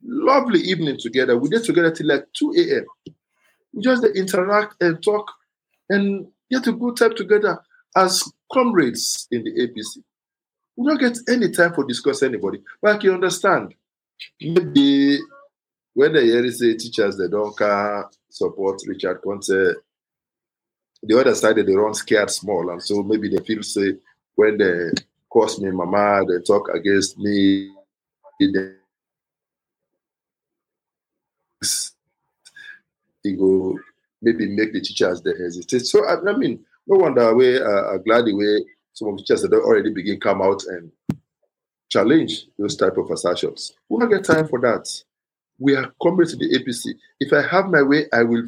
lovely 0.02 0.60
evening 0.60 0.98
together. 0.98 1.36
We 1.36 1.48
did 1.48 1.64
together 1.64 1.90
till 1.90 2.08
like 2.08 2.26
2 2.38 2.54
a.m. 2.56 3.14
We 3.72 3.82
just 3.82 4.04
interact 4.04 4.74
and 4.80 5.02
talk 5.02 5.30
and 5.90 6.26
get 6.50 6.66
a 6.66 6.72
good 6.72 6.96
time 6.96 7.14
together 7.14 7.58
as 7.96 8.22
comrades 8.52 9.28
in 9.30 9.44
the 9.44 9.52
APC. 9.52 10.02
We 10.76 10.86
don't 10.86 11.00
get 11.00 11.18
any 11.28 11.50
time 11.50 11.74
for 11.74 11.84
discuss 11.84 12.22
anybody. 12.22 12.62
But 12.80 12.96
I 12.96 12.98
can 12.98 13.10
understand. 13.10 13.74
Maybe 14.40 15.18
when 15.94 16.12
the 16.12 16.52
say 16.52 16.74
teachers 16.74 17.16
they 17.18 17.28
don't 17.28 17.56
support 18.30 18.80
Richard 18.86 19.20
Konteh, 19.22 19.74
the 21.02 21.20
other 21.20 21.34
side 21.34 21.56
they 21.56 21.74
run 21.74 21.94
scared 21.94 22.30
small, 22.30 22.70
and 22.70 22.82
so 22.82 23.02
maybe 23.02 23.28
they 23.28 23.42
feel 23.44 23.62
say 23.62 23.94
when 24.34 24.58
they 24.58 24.90
curse 25.32 25.60
me 25.60 25.70
mama, 25.70 26.24
they 26.26 26.40
talk 26.44 26.68
against 26.74 27.18
me, 27.18 27.72
they 28.40 28.74
go 33.24 33.78
maybe 34.22 34.48
make 34.48 34.72
the 34.72 34.80
teachers 34.80 35.22
they 35.22 35.32
hesitate. 35.38 35.86
So 35.86 36.04
I, 36.04 36.30
I 36.30 36.36
mean, 36.36 36.64
no 36.86 36.98
wonder 36.98 37.34
we 37.34 37.58
uh, 37.58 37.98
glad 37.98 38.24
the 38.24 38.34
way 38.34 38.64
some 38.92 39.08
of 39.08 39.16
the 39.16 39.22
teachers 39.22 39.42
that 39.42 39.52
already 39.52 39.90
begin 39.90 40.18
come 40.20 40.42
out 40.42 40.62
and 40.64 40.90
challenge 41.90 42.46
those 42.58 42.76
type 42.76 42.96
of 42.96 43.10
assertions. 43.10 43.72
We 43.88 43.98
don't 44.00 44.10
get 44.10 44.24
time 44.24 44.48
for 44.48 44.60
that. 44.60 44.86
We 45.58 45.74
are 45.76 45.92
coming 46.02 46.26
to 46.26 46.36
the 46.36 46.58
APC. 46.58 46.94
If 47.20 47.32
I 47.32 47.42
have 47.48 47.66
my 47.66 47.82
way, 47.82 48.06
I 48.12 48.22
will 48.22 48.46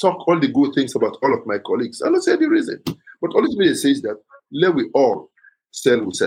talk 0.00 0.26
all 0.28 0.38
the 0.38 0.48
good 0.48 0.74
things 0.74 0.94
about 0.94 1.18
all 1.22 1.34
of 1.34 1.46
my 1.46 1.58
colleagues. 1.58 2.02
I 2.02 2.08
don't 2.08 2.22
say 2.22 2.36
the 2.36 2.48
reason, 2.48 2.82
but 3.20 3.34
all 3.34 3.44
it 3.44 3.76
says 3.76 4.02
that 4.02 4.20
let 4.52 4.74
we 4.74 4.90
all 4.94 5.30
sell 5.70 6.04
with. 6.04 6.20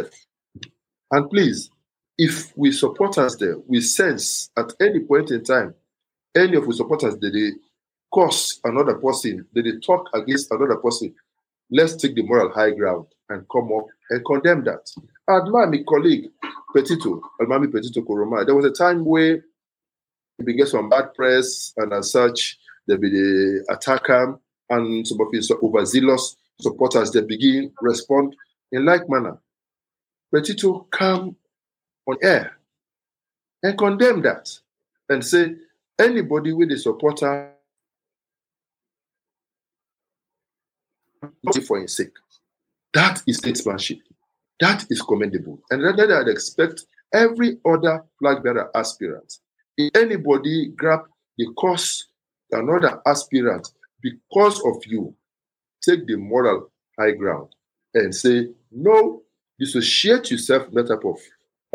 And 1.12 1.30
please, 1.30 1.70
if 2.18 2.56
we 2.58 2.72
support 2.72 3.18
us 3.18 3.36
there, 3.36 3.58
we 3.68 3.82
sense 3.82 4.50
at 4.58 4.74
any 4.82 5.00
point 5.02 5.32
in 5.32 5.44
time, 5.44 5.76
any 6.36 6.56
of 6.56 6.66
the 6.66 6.74
supporters 6.74 7.18
they 7.18 7.30
curse 8.16 8.60
another 8.64 8.96
person, 8.96 9.46
they 9.54 9.62
talk 9.86 10.10
against 10.14 10.52
another 10.52 10.78
person, 10.78 11.14
let's 11.70 11.96
take 11.96 12.16
the 12.16 12.24
moral 12.24 12.52
high 12.52 12.72
ground 12.72 13.08
and 13.30 13.46
come 13.52 13.72
up 13.74 13.86
and 14.10 14.26
condemn 14.26 14.64
that. 14.64 14.90
I 15.28 15.38
admire 15.38 15.68
my 15.68 15.84
colleague 15.88 16.30
Petito, 16.74 17.22
Almami 17.42 17.72
Petito 17.72 18.02
Koroma. 18.02 18.46
There 18.46 18.56
was 18.56 18.66
a 18.66 18.72
time 18.72 19.04
where 19.04 19.44
he 20.38 20.44
began 20.44 20.68
some 20.68 20.90
bad 20.90 21.14
press, 21.14 21.74
and 21.78 21.94
as 21.94 22.12
such, 22.12 22.58
there 22.88 22.98
be 22.98 23.10
the 23.10 23.66
attacker 23.70 24.40
and 24.70 25.08
some 25.08 25.22
of 25.22 25.28
his 25.32 25.52
overzealous 25.52 26.38
supporters. 26.62 27.12
They 27.12 27.22
begin 27.22 27.72
respond 27.82 28.36
in 28.72 28.86
like 28.86 29.10
manner. 29.10 29.38
Petito 30.34 30.88
come 30.92 31.36
on 32.08 32.18
air 32.22 32.58
and 33.64 33.78
condemn 33.78 34.22
that 34.22 34.50
and 35.10 35.26
say 35.26 35.56
anybody 36.00 36.52
with 36.54 36.72
a 36.72 36.78
supporter 36.78 37.55
for 41.68 41.80
his 41.80 41.96
sake. 41.96 42.14
That 42.94 43.22
is 43.28 43.38
statesmanship. 43.38 44.00
That 44.60 44.86
is 44.90 45.02
commendable. 45.02 45.60
And 45.70 45.84
rather 45.84 46.22
I'd 46.22 46.30
expect 46.30 46.86
every 47.14 47.58
other 47.66 48.04
flag 48.20 48.44
bearer 48.44 48.70
aspirant, 48.76 49.40
if 49.78 49.92
anybody 49.96 50.70
grab 50.76 51.02
the 51.38 51.48
cause 51.58 52.08
another 52.52 53.02
aspirant 53.06 53.68
because 54.02 54.62
of 54.66 54.82
you, 54.86 55.16
take 55.82 56.08
the 56.08 56.16
moral 56.16 56.72
high 56.98 57.12
ground 57.12 57.50
and 57.94 58.14
say, 58.14 58.48
no, 58.72 59.24
dissociate 59.60 60.32
yourself 60.32 60.66
from 60.66 60.76
that 60.76 60.88
type 60.88 61.04
of 61.04 61.20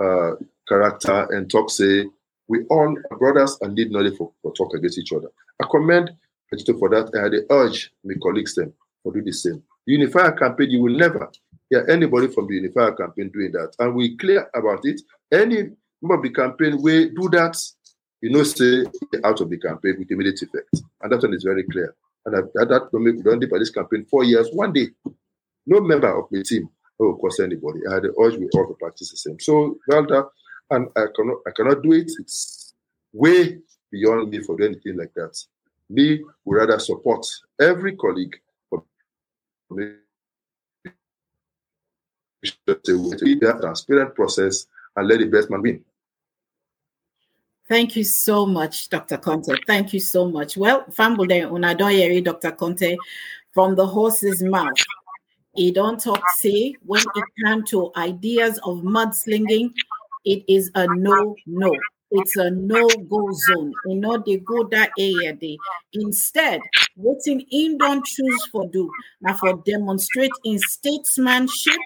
uh, 0.03 0.37
character 0.69 1.29
and 1.31 1.51
talk, 1.51 1.71
say, 1.71 2.07
we 2.49 2.65
all 2.71 2.97
are 3.11 3.19
brothers 3.19 3.59
and 3.61 3.75
need 3.75 3.91
knowledge 3.91 4.17
for, 4.17 4.33
for 4.43 4.53
talk 4.55 4.75
against 4.75 4.99
each 4.99 5.13
other. 5.13 5.29
I 5.63 5.67
commend 5.71 6.11
Petito 6.51 6.79
for 6.79 6.89
that 6.91 7.11
I 7.15 7.55
urge 7.55 7.93
my 8.05 8.15
colleagues 8.23 8.55
them 8.55 8.73
to 9.05 9.13
do 9.13 9.23
the 9.23 9.33
same. 9.33 9.63
Unifier 9.87 10.33
campaign, 10.33 10.71
you 10.71 10.83
will 10.83 10.97
never 10.97 11.31
hear 11.69 11.87
anybody 11.89 12.29
from 12.29 12.47
the 12.47 12.55
Unifier 12.55 12.93
campaign 12.93 13.31
doing 13.33 13.53
that. 13.53 13.75
And 13.79 13.95
we 13.95 14.17
clear 14.17 14.49
about 14.55 14.81
it. 14.85 15.01
Any 15.33 15.71
member 16.03 16.15
of 16.15 16.23
the 16.23 16.31
campaign 16.31 16.81
will 16.83 17.09
do 17.09 17.29
that, 17.31 17.57
you 18.21 18.31
know, 18.31 18.43
stay 18.43 18.85
out 19.25 19.41
of 19.41 19.49
the 19.51 19.59
campaign 19.59 19.97
with 19.99 20.11
immediate 20.11 20.43
effect. 20.43 20.83
And 21.01 21.13
that 21.13 21.23
one 21.23 21.35
is 21.35 21.45
very 21.45 21.65
clear. 21.65 21.95
And 22.27 22.35
that, 22.35 22.69
that 22.69 22.89
we 22.93 23.23
don't 23.23 23.51
by 23.51 23.59
this 23.59 23.71
campaign 23.71 24.05
four 24.11 24.25
years, 24.25 24.49
one 24.53 24.73
day, 24.73 24.89
no 25.67 25.81
member 25.81 26.19
of 26.19 26.27
the 26.31 26.43
team 26.43 26.69
will 26.99 27.17
cost 27.17 27.41
anybody. 27.41 27.81
I 27.89 27.95
had 27.95 28.03
the 28.03 28.15
urge 28.21 28.37
we 28.37 28.49
all 28.55 28.67
to 28.67 28.75
practice 28.75 29.11
the 29.11 29.17
same. 29.17 29.41
So 29.41 29.79
well 29.89 30.05
done. 30.05 30.25
And 30.71 30.89
I 30.97 31.07
cannot 31.17 31.39
I 31.47 31.51
cannot 31.51 31.83
do 31.83 31.93
it. 31.93 32.11
It's 32.19 32.75
way 33.13 33.59
beyond 33.91 34.31
me 34.31 34.41
for 34.41 34.61
anything 34.63 34.97
like 34.97 35.13
that. 35.15 35.37
Me 35.89 36.23
would 36.45 36.57
rather 36.57 36.79
support 36.79 37.27
every 37.61 37.97
colleague 37.97 38.37
a 39.79 39.95
transparent 43.61 44.15
process 44.15 44.67
and 44.97 45.09
let 45.09 45.19
the 45.19 45.27
best 45.27 45.51
man 45.51 45.63
win. 45.63 45.85
Thank 47.69 47.95
you 47.95 48.03
so 48.03 48.47
much, 48.47 48.89
Dr. 48.89 49.17
Konteh. 49.17 49.57
Thank 49.67 49.93
you 49.93 50.01
so 50.01 50.29
much. 50.29 50.57
Well, 50.57 50.85
Fambude 50.87 51.49
Unadoyeri, 51.49 52.25
Dr. 52.25 52.51
Konteh, 52.51 52.97
from 53.53 53.77
the 53.77 53.87
horse's 53.87 54.43
mouth. 54.43 54.75
He 55.55 55.71
don't 55.71 56.01
talk 56.01 56.21
say 56.37 56.75
when 56.85 57.03
it 57.15 57.25
comes 57.45 57.71
to 57.71 57.93
ideas 57.97 58.59
of 58.65 58.79
mudslinging, 58.79 59.73
it 60.25 60.45
is 60.49 60.73
a 60.75 60.87
no, 60.97 61.37
no 61.47 61.73
it's 62.11 62.37
a 62.37 62.51
no-go 62.51 63.29
zone. 63.33 63.73
You 63.87 63.97
know, 63.97 64.23
they 64.25 64.39
go 64.39 64.65
that 64.69 64.91
area. 64.99 65.37
They 65.41 65.59
instead, 65.93 66.61
waiting 66.97 67.47
in 67.51 67.79
don't 67.79 68.05
choose 68.05 68.47
for 68.51 68.67
do 68.69 68.91
now 69.21 69.35
for 69.35 69.63
demonstrate 69.65 70.33
in 70.45 70.59
statesmanship 70.59 71.79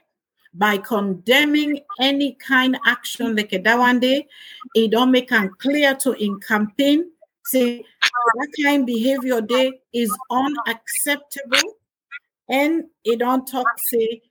by 0.54 0.78
condemning 0.78 1.80
any 2.00 2.34
kind 2.34 2.78
action 2.86 3.36
like 3.36 3.50
that 3.50 3.78
one 3.78 4.00
day. 4.00 4.26
It 4.74 4.92
don't 4.92 5.10
make 5.10 5.30
them 5.30 5.50
clear 5.58 5.94
to 5.96 6.12
in 6.12 6.40
campaign. 6.40 7.10
Say 7.46 7.84
that 8.00 8.48
kind 8.62 8.86
behavior 8.86 9.40
day 9.40 9.80
is 9.92 10.16
unacceptable. 10.30 11.74
And 12.48 12.84
it 13.04 13.18
don't 13.18 13.46
talk 13.46 13.66
say 13.78 14.22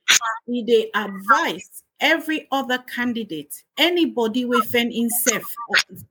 they 0.48 0.90
advise 0.94 1.83
every 2.04 2.46
other 2.52 2.78
candidate, 2.78 3.52
anybody 3.78 4.44
within 4.44 4.92
himself 4.92 5.42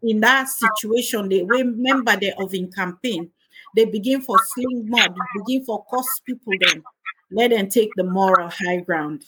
in 0.02 0.20
that 0.22 0.50
situation, 0.50 1.30
they 1.30 1.44
remember 1.44 2.18
they 2.18 2.34
of 2.34 2.52
in 2.54 2.70
campaign, 2.72 3.30
they 3.76 3.86
begin 3.86 4.22
for 4.22 4.38
sling 4.54 4.90
mud, 4.90 5.16
begin 5.46 5.64
for 5.64 5.86
cost 5.86 6.10
people 6.26 6.54
then. 6.60 6.84
let 7.32 7.52
them 7.52 7.70
take 7.70 7.92
the 7.96 8.04
moral 8.04 8.50
high 8.50 8.78
ground. 8.78 9.24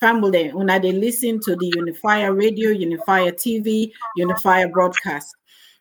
Family, 0.00 0.50
una 0.50 0.80
they 0.80 0.90
listen 0.92 1.38
to 1.40 1.54
the 1.54 1.72
Unifier 1.76 2.34
Radio, 2.34 2.70
Unifier 2.70 3.30
TV, 3.30 3.92
Unifier 4.16 4.66
broadcast. 4.68 5.36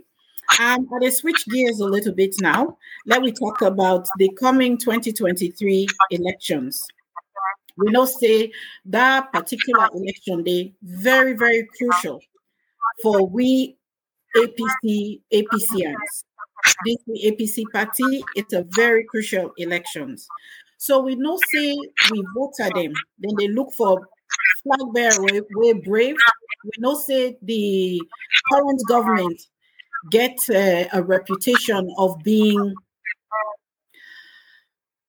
Um, 0.61 0.87
but 0.90 1.05
I 1.05 1.11
switch 1.11 1.45
gears 1.47 1.81
a 1.81 1.87
little 1.87 2.12
bit 2.12 2.35
now. 2.40 2.79
Let 3.07 3.23
me 3.23 3.33
talk 3.33 3.62
about 3.62 4.07
the 4.19 4.31
coming 4.38 4.79
2023 4.79 5.87
elections. 6.11 6.83
We 7.77 7.90
know 7.90 8.05
say 8.05 8.53
that 8.87 9.33
particular 9.33 9.88
election 9.95 10.45
day 10.45 10.75
very, 10.83 11.33
very 11.33 11.69
crucial 11.77 12.21
for 13.03 13.27
we 13.27 13.77
APC 14.37 15.21
APCians. 15.33 16.25
This 16.87 16.97
APC 17.25 17.64
party, 17.73 18.25
it's 18.37 18.53
a 18.53 18.64
very 18.71 19.05
crucial 19.05 19.53
elections. 19.59 20.27
So 20.79 21.01
we 21.01 21.14
know 21.17 21.38
say 21.53 21.77
we 22.11 22.25
vote 22.37 22.53
at 22.61 22.75
them, 22.75 22.93
then 23.19 23.33
they 23.38 23.49
look 23.49 23.73
for 23.73 24.09
flag 24.64 24.92
bearer 24.92 25.44
way 25.55 25.72
brave. 25.72 26.16
We 26.64 26.70
know 26.79 26.98
say 26.98 27.37
the 27.42 28.00
current 28.50 28.81
government 28.88 29.40
get 30.11 30.37
uh, 30.50 30.88
a 30.92 31.03
reputation 31.03 31.92
of 31.98 32.18
being 32.24 32.74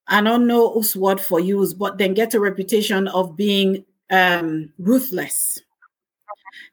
I 0.08 0.22
don't 0.22 0.46
know 0.46 0.72
whose 0.72 0.96
word 0.96 1.20
for 1.20 1.40
use, 1.40 1.74
but 1.74 1.98
then 1.98 2.14
get 2.14 2.36
a 2.36 2.40
reputation 2.40 3.08
of 3.08 3.36
being 3.36 3.86
um, 4.12 4.72
ruthless. 4.78 5.60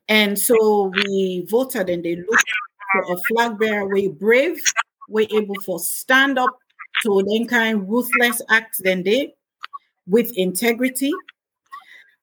And 0.09 0.39
so 0.39 0.93
we 0.95 1.47
voted 1.49 1.89
and 1.89 2.05
they 2.05 2.17
looked 2.17 2.53
for 2.93 3.15
a 3.15 3.17
flag 3.29 3.59
bearer, 3.59 3.89
we 3.89 4.09
brave, 4.09 4.61
we 5.09 5.27
able 5.29 5.55
for 5.65 5.79
stand 5.79 6.39
up 6.39 6.51
to 7.05 7.25
then 7.27 7.47
kind 7.47 7.89
ruthless 7.89 8.43
acts 8.51 8.83
than 8.83 9.03
they 9.03 9.35
with 10.07 10.37
integrity. 10.37 11.13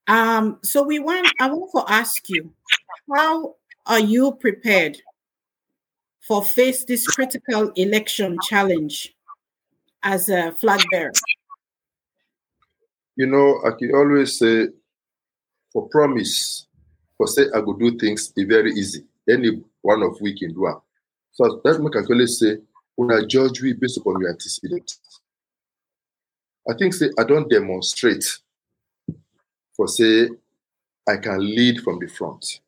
Um, 0.10 0.58
so 0.64 0.82
we 0.82 0.98
want 0.98 1.28
I 1.40 1.50
want 1.52 1.72
to 1.76 1.94
ask 1.94 2.28
you, 2.30 2.52
how 3.14 3.56
are 3.86 4.00
you 4.00 4.32
prepared 4.32 4.98
for 6.28 6.44
face 6.44 6.84
this 6.84 7.06
critical 7.06 7.72
election 7.76 8.38
challenge 8.42 9.16
as 10.02 10.30
a 10.30 10.52
flag 10.54 10.84
bearer? 10.92 11.12
You 13.18 13.28
know, 13.28 13.62
I 13.64 13.72
can 13.78 13.94
always 13.94 14.40
say, 14.40 14.70
for 15.72 15.88
promise, 15.90 16.66
for 17.16 17.28
say 17.28 17.44
I 17.54 17.62
go 17.62 17.74
do 17.74 17.96
things, 17.98 18.30
be 18.30 18.46
very 18.46 18.72
easy. 18.74 19.04
Any 19.30 19.62
one 19.82 20.02
of 20.02 20.20
we 20.22 20.38
can 20.38 20.54
do 20.56 20.68
it. 20.68 20.76
So 21.34 21.62
that 21.64 21.80
make 21.82 21.96
I 21.96 22.02
always 22.12 22.40
say, 22.40 22.58
when 22.96 23.12
I 23.12 23.26
judge 23.28 23.62
we 23.62 23.74
based 23.74 23.98
upon 23.98 24.20
your 24.20 24.32
antecedents. 24.32 25.00
I 26.68 26.74
think 26.74 26.96
say 26.96 27.12
I 27.20 27.24
don't 27.26 27.50
demonstrate 27.50 28.40
for 29.80 29.88
say 29.88 30.28
I 31.08 31.16
can 31.16 31.40
lead 31.40 31.80
from 31.80 32.00
the 32.00 32.08
front. 32.08 32.60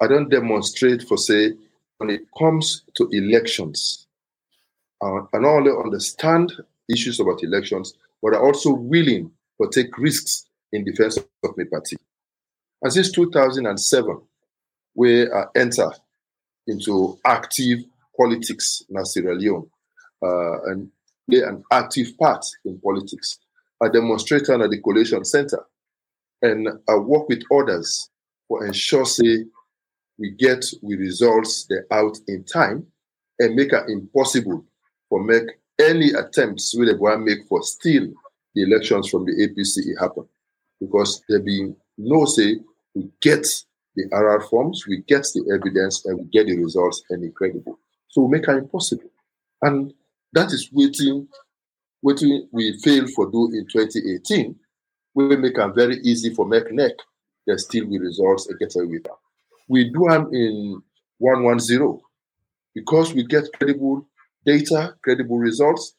I 0.00 0.06
don't 0.06 0.30
demonstrate 0.30 1.02
for 1.02 1.18
say 1.18 1.52
when 1.98 2.08
it 2.08 2.22
comes 2.38 2.84
to 2.94 3.06
elections, 3.12 4.06
uh, 5.02 5.24
I 5.34 5.38
not 5.38 5.58
only 5.58 5.72
understand 5.72 6.54
issues 6.88 7.20
about 7.20 7.42
elections, 7.42 7.92
but 8.22 8.32
are 8.32 8.42
also 8.42 8.72
willing 8.72 9.30
to 9.60 9.68
take 9.68 9.98
risks 9.98 10.46
in 10.72 10.86
defense 10.86 11.18
of 11.18 11.54
my 11.58 11.64
party. 11.64 11.98
And 12.80 12.90
since 12.90 13.12
2007, 13.12 14.22
we 14.94 15.30
uh, 15.30 15.44
enter 15.54 15.90
into 16.66 17.18
active 17.26 17.80
politics 18.16 18.82
in 18.88 19.04
Sierra 19.04 19.34
Leone 19.34 19.68
uh, 20.22 20.62
and 20.62 20.90
play 21.28 21.42
an 21.42 21.62
active 21.70 22.16
part 22.16 22.46
in 22.64 22.80
politics. 22.80 23.38
I 23.82 23.90
demonstrated 23.90 24.62
at 24.62 24.70
the 24.70 24.80
Collation 24.80 25.26
Center 25.26 25.62
and 26.42 26.68
I 26.88 26.96
work 26.96 27.28
with 27.28 27.42
others 27.52 28.10
to 28.48 28.64
ensure, 28.64 29.04
say, 29.04 29.44
we 30.18 30.30
get 30.32 30.64
we 30.82 30.96
results 30.96 31.66
the 31.66 31.84
out 31.90 32.18
in 32.28 32.44
time 32.44 32.86
and 33.38 33.54
make 33.54 33.72
it 33.72 33.88
impossible 33.88 34.64
for 35.08 35.24
make 35.24 35.44
any 35.80 36.10
attempts 36.10 36.74
we 36.76 36.92
will 36.94 37.18
make 37.18 37.38
for 37.48 37.62
steal 37.62 38.12
the 38.54 38.62
elections 38.62 39.08
from 39.08 39.24
the 39.24 39.32
APC 39.32 39.98
happen. 39.98 40.26
Because 40.80 41.22
there 41.28 41.40
being 41.40 41.74
no 41.96 42.26
say 42.26 42.56
we 42.94 43.08
get 43.20 43.46
the 43.96 44.04
RR 44.12 44.42
forms, 44.42 44.86
we 44.86 44.98
get 45.08 45.22
the 45.34 45.44
evidence, 45.54 46.04
and 46.04 46.18
we 46.18 46.24
get 46.26 46.46
the 46.46 46.56
results 46.56 47.02
and 47.10 47.24
incredible. 47.24 47.78
So 48.08 48.22
we 48.22 48.38
make 48.38 48.48
it 48.48 48.56
impossible. 48.56 49.10
And 49.62 49.92
that 50.32 50.52
is 50.52 50.68
waiting, 50.72 51.28
waiting 52.02 52.48
we 52.52 52.78
failed 52.80 53.10
for 53.10 53.30
do 53.30 53.46
in 53.52 53.66
2018. 53.66 54.54
We 55.14 55.36
make 55.36 55.56
them 55.56 55.74
very 55.74 55.96
easy 55.98 56.34
for 56.34 56.46
make 56.46 56.72
neck. 56.72 56.92
There's 57.46 57.64
still 57.64 57.88
the 57.88 57.98
results 57.98 58.48
and 58.48 58.58
get 58.58 58.74
away 58.76 58.86
with 58.86 59.04
that 59.04 59.16
we 59.70 59.84
do 59.84 60.06
them 60.08 60.28
in 60.34 60.82
110 61.18 62.00
because 62.74 63.14
we 63.14 63.22
get 63.22 63.44
credible 63.56 64.04
data, 64.44 64.96
credible 65.02 65.38
results. 65.38 65.94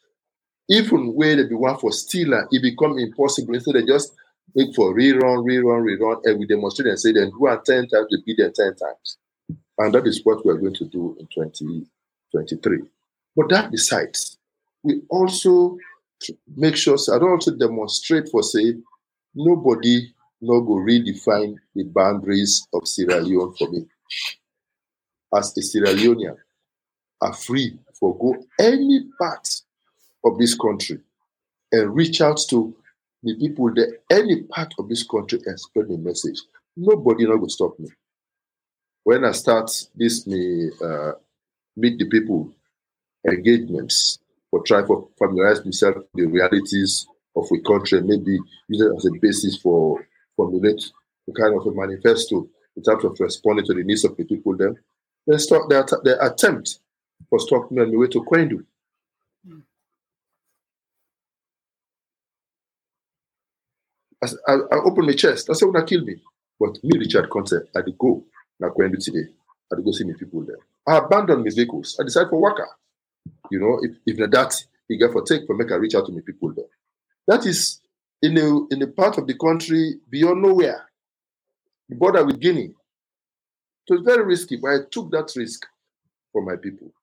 Even 0.69 1.13
where 1.13 1.38
they 1.38 1.47
be 1.47 1.56
one 1.56 1.78
for 1.78 1.91
stealer, 1.91 2.47
it 2.52 2.62
become 2.62 3.00
impossible. 3.00 3.56
Instead, 3.56 3.76
they 3.76 3.86
just 3.86 4.13
make 4.56 4.76
for 4.76 4.93
rerun, 4.93 5.45
rerun, 5.45 5.84
rerun, 5.86 6.21
and 6.26 6.38
we 6.38 6.45
demonstrate 6.45 6.89
and 6.89 7.00
say 7.00 7.13
then 7.13 7.32
do 7.32 7.47
it 7.47 7.65
10 7.65 7.88
times, 7.88 8.08
they 8.12 8.17
beat 8.26 8.38
them 8.38 8.52
10 8.54 8.76
times. 8.76 9.17
And 9.78 9.95
that 9.95 10.06
is 10.06 10.19
what 10.26 10.45
we're 10.45 10.58
going 10.58 10.76
to 10.76 10.86
do 10.86 11.15
in 11.19 11.28
2023. 11.34 12.80
But 13.38 13.50
that 13.50 13.71
besides, 13.71 14.38
we 14.84 15.02
also 15.10 15.78
make 16.58 16.76
sure, 16.76 16.97
so 16.97 17.15
I 17.15 17.19
don't 17.19 17.32
also 17.32 17.56
demonstrate 17.56 18.28
for 18.30 18.43
say, 18.43 18.76
nobody 19.34 20.13
no 20.41 20.62
go 20.62 20.74
redefine 20.74 21.56
the 21.76 21.84
boundaries 21.84 22.67
of 22.74 22.88
Sierra 22.88 23.22
Leone 23.22 23.54
for 23.54 23.70
me. 23.70 23.86
As 25.34 25.56
a 25.58 25.62
Sierra 25.62 25.89
Leonean, 25.94 26.36
are 27.22 27.34
free 27.34 27.78
for 27.94 28.17
go 28.17 28.44
any 28.60 29.04
part 29.20 29.48
of 30.26 30.38
this 30.38 30.56
country 30.56 31.00
and 31.72 31.96
reach 31.96 32.22
out 32.22 32.39
to 32.50 32.76
the 33.24 33.36
people 33.38 33.72
that 33.76 34.00
any 34.10 34.41
part 34.44 34.74
of 34.80 34.89
this 34.89 35.04
country 35.04 35.39
and 35.46 35.60
spread 35.60 35.88
the 35.88 35.98
message. 35.98 36.39
Nobody 36.76 37.26
not 37.28 37.38
go 37.38 37.48
stop 37.48 37.78
me. 37.80 37.89
When 39.04 39.24
I 39.26 39.32
start 39.32 39.70
this 39.96 40.26
me 40.26 40.70
uh, 40.84 41.12
meet 41.76 41.98
the 42.00 42.06
people 42.06 42.52
engagements 43.28 44.20
for 44.50 44.63
try 44.63 44.86
for 44.86 45.08
familiarize 45.17 45.63
myself 45.63 45.96
with 45.98 46.06
the 46.13 46.26
realities 46.26 47.08
of 47.36 47.48
a 47.52 47.60
country, 47.62 48.02
maybe 48.02 48.39
use 48.67 48.82
it 48.82 48.91
as 48.96 49.06
a 49.06 49.20
basis 49.20 49.58
for 49.58 50.06
formulate 50.36 50.84
a 51.30 51.32
kind 51.34 51.56
of 51.56 51.65
a 51.65 51.72
manifesto 51.72 52.48
in 52.76 52.84
terms 52.84 53.04
of 53.04 53.20
responding 53.20 53.65
to 53.65 53.74
the 53.74 53.84
needs 53.84 54.04
of 54.06 54.15
the 54.17 54.24
people 54.24 54.56
then, 54.56 54.76
then 55.28 55.39
stop 55.39 55.70
their, 55.70 55.86
their 56.04 56.22
attempt 56.26 56.80
for 57.30 57.39
stopping 57.39 57.78
me 57.78 57.84
on 57.84 57.91
the 57.91 57.98
way 57.98 58.08
to 58.08 58.24
Kwendu. 58.24 58.63
I, 64.24 64.54
I, 64.54 64.76
opened 64.86 65.08
my 65.08 65.13
chest. 65.13 65.50
I 65.50 65.54
said, 65.54 65.65
"Wanna 65.65 65.84
kill 65.84 66.04
me?" 66.04 66.15
But 66.60 66.84
me, 66.84 67.00
Richard 67.00 67.28
Konteh, 67.28 67.63
I 67.76 67.82
to 67.82 67.91
go 67.94 68.24
now 68.60 68.70
Kwendu 68.70 69.04
today. 69.04 69.28
I 69.72 69.76
to 69.76 69.82
go 69.82 69.91
see 69.91 70.04
my 70.04 70.13
people 70.13 70.41
there. 70.41 70.60
I 70.88 70.98
abandoned 70.98 71.44
my 71.44 71.50
vehicles. 71.50 71.98
I 72.00 72.04
decided 72.04 72.30
for 72.30 72.39
Waka. 72.39 72.65
You 73.50 73.60
know, 73.60 73.80
if 73.82 73.98
if 74.06 74.32
that, 74.32 74.54
he 74.88 74.98
get 74.98 75.12
for 75.12 75.24
take 75.24 75.48
for 75.48 75.56
make 75.56 75.72
I 75.72 75.76
reach 75.76 75.96
out 75.96 76.06
to 76.06 76.12
my 76.12 76.22
people 76.22 76.54
there. 76.54 76.65
That 77.28 77.46
is 77.46 77.82
in 78.22 78.38
a, 78.38 78.68
in 78.74 78.82
a 78.82 78.88
part 78.88 79.18
of 79.18 79.28
the 79.28 79.36
country 79.38 79.96
beyond 80.10 80.42
nowhere, 80.42 80.86
the 81.90 81.96
border 81.96 82.26
with 82.26 82.40
Guinea. 82.40 82.74
It 83.88 83.94
was 83.94 84.02
very 84.06 84.24
risky, 84.26 84.58
but 84.58 84.70
I 84.70 84.78
took 84.92 85.12
that 85.12 85.32
risk 85.36 85.66
for 86.32 86.44
my 86.44 86.56
people. 86.56 86.94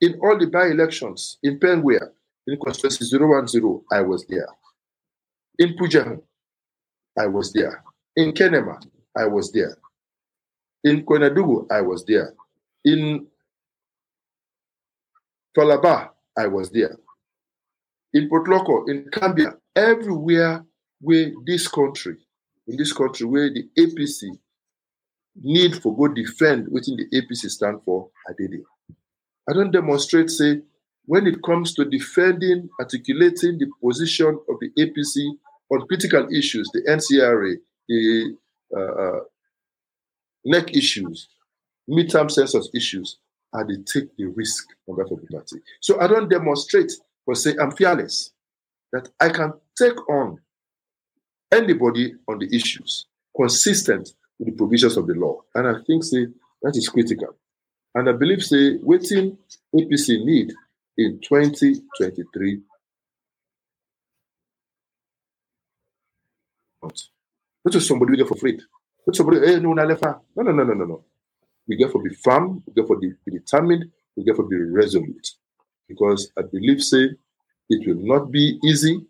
In 0.00 0.18
all 0.22 0.38
the 0.38 0.46
by 0.46 0.66
elections, 0.66 1.38
in 1.42 1.58
Penwea, 1.60 2.00
in 2.46 2.58
constituency 2.58 3.16
010, 3.18 3.82
I 3.92 4.02
was 4.02 4.26
there. 4.26 4.48
In 5.58 5.76
Pujehun, 5.76 6.20
I 7.18 7.26
was 7.26 7.52
there. 7.52 7.84
In 8.16 8.32
Kenema, 8.32 8.82
I 9.16 9.26
was 9.26 9.52
there. 9.52 9.76
In 10.84 11.04
Koinadugu, 11.04 11.66
I 11.70 11.80
was 11.82 12.04
there. 12.04 12.34
In 12.84 13.26
Falaba, 15.56 16.10
I 16.36 16.46
was 16.48 16.70
there. 16.70 16.96
In 18.14 18.28
Port 18.28 18.46
Loko, 18.46 18.88
in 18.88 19.04
Kambia, 19.12 19.56
everywhere 19.74 20.64
where 21.00 21.32
this 21.46 21.68
country, 21.68 22.16
in 22.66 22.76
this 22.76 22.92
country 22.92 23.26
where 23.26 23.50
the 23.50 23.68
APC 23.78 24.38
need 25.42 25.76
for 25.82 25.96
go 25.96 26.08
defend 26.12 26.68
within 26.70 26.96
the 26.96 27.08
APC 27.20 27.50
stand 27.50 27.80
for, 27.84 28.10
I 28.28 28.32
did 28.38 28.52
it. 28.54 28.94
I 29.48 29.52
don't 29.54 29.70
demonstrate, 29.70 30.30
say, 30.30 30.60
when 31.06 31.26
it 31.26 31.42
comes 31.42 31.74
to 31.74 31.84
defending, 31.84 32.68
articulating 32.78 33.58
the 33.58 33.66
position 33.82 34.38
of 34.48 34.56
the 34.60 34.70
APC 34.78 35.32
on 35.70 35.86
critical 35.88 36.28
issues, 36.32 36.70
the 36.72 36.82
NCRA, 36.82 37.56
the 37.88 38.36
uh, 38.76 38.80
uh 38.80 39.20
NEC 40.44 40.76
issues, 40.76 41.28
midterm 41.88 42.30
census 42.30 42.68
issues, 42.74 43.18
and 43.52 43.68
they 43.70 43.82
take 43.82 44.16
the 44.16 44.26
risk 44.26 44.66
on 44.88 44.96
behalf 44.96 45.12
of 45.12 45.20
the 45.20 45.26
party. 45.28 45.56
So 45.80 46.00
I 46.00 46.06
don't 46.06 46.28
demonstrate 46.28 46.92
but 47.26 47.36
say 47.36 47.54
I'm 47.60 47.70
fearless, 47.72 48.32
that 48.92 49.08
I 49.20 49.28
can 49.30 49.52
take 49.76 50.08
on 50.08 50.38
anybody 51.52 52.14
on 52.28 52.38
the 52.38 52.54
issues 52.54 53.06
consistent 53.36 54.10
with 54.38 54.48
the 54.48 54.54
provisions 54.54 54.96
of 54.96 55.06
the 55.06 55.14
law. 55.14 55.40
And 55.54 55.66
I 55.68 55.74
think 55.86 56.04
say 56.04 56.26
that 56.62 56.76
is 56.76 56.88
critical. 56.88 57.34
And 57.94 58.08
I 58.08 58.12
believe 58.12 58.42
say 58.42 58.78
waiting 58.82 59.36
APC 59.74 60.24
need 60.24 60.52
in 60.96 61.20
2023. 61.20 62.60
Not 66.82 67.72
just 67.72 67.86
somebody 67.86 68.12
we 68.12 68.16
get 68.16 68.28
for 68.28 68.36
free. 68.36 68.60
Not 69.06 69.16
somebody, 69.16 69.38
eh, 69.38 69.54
hey, 69.54 69.60
no, 69.60 69.72
no, 69.72 69.84
no, 69.84 70.42
no, 70.42 70.52
no, 70.52 70.74
no, 70.74 70.84
no. 70.84 71.04
We 71.68 71.76
get 71.76 71.92
for 71.92 72.02
be 72.02 72.14
firm, 72.14 72.62
we 72.66 72.72
get 72.74 72.86
for 72.86 72.96
be 72.98 73.12
determined, 73.30 73.90
we 74.16 74.24
get 74.24 74.36
for 74.36 74.44
be 74.44 74.56
resolute. 74.56 75.28
Because 75.88 76.30
I 76.36 76.42
believe 76.42 76.82
say 76.82 77.10
it 77.68 77.86
will 77.86 78.04
not 78.04 78.32
be 78.32 78.58
easy. 78.64 79.06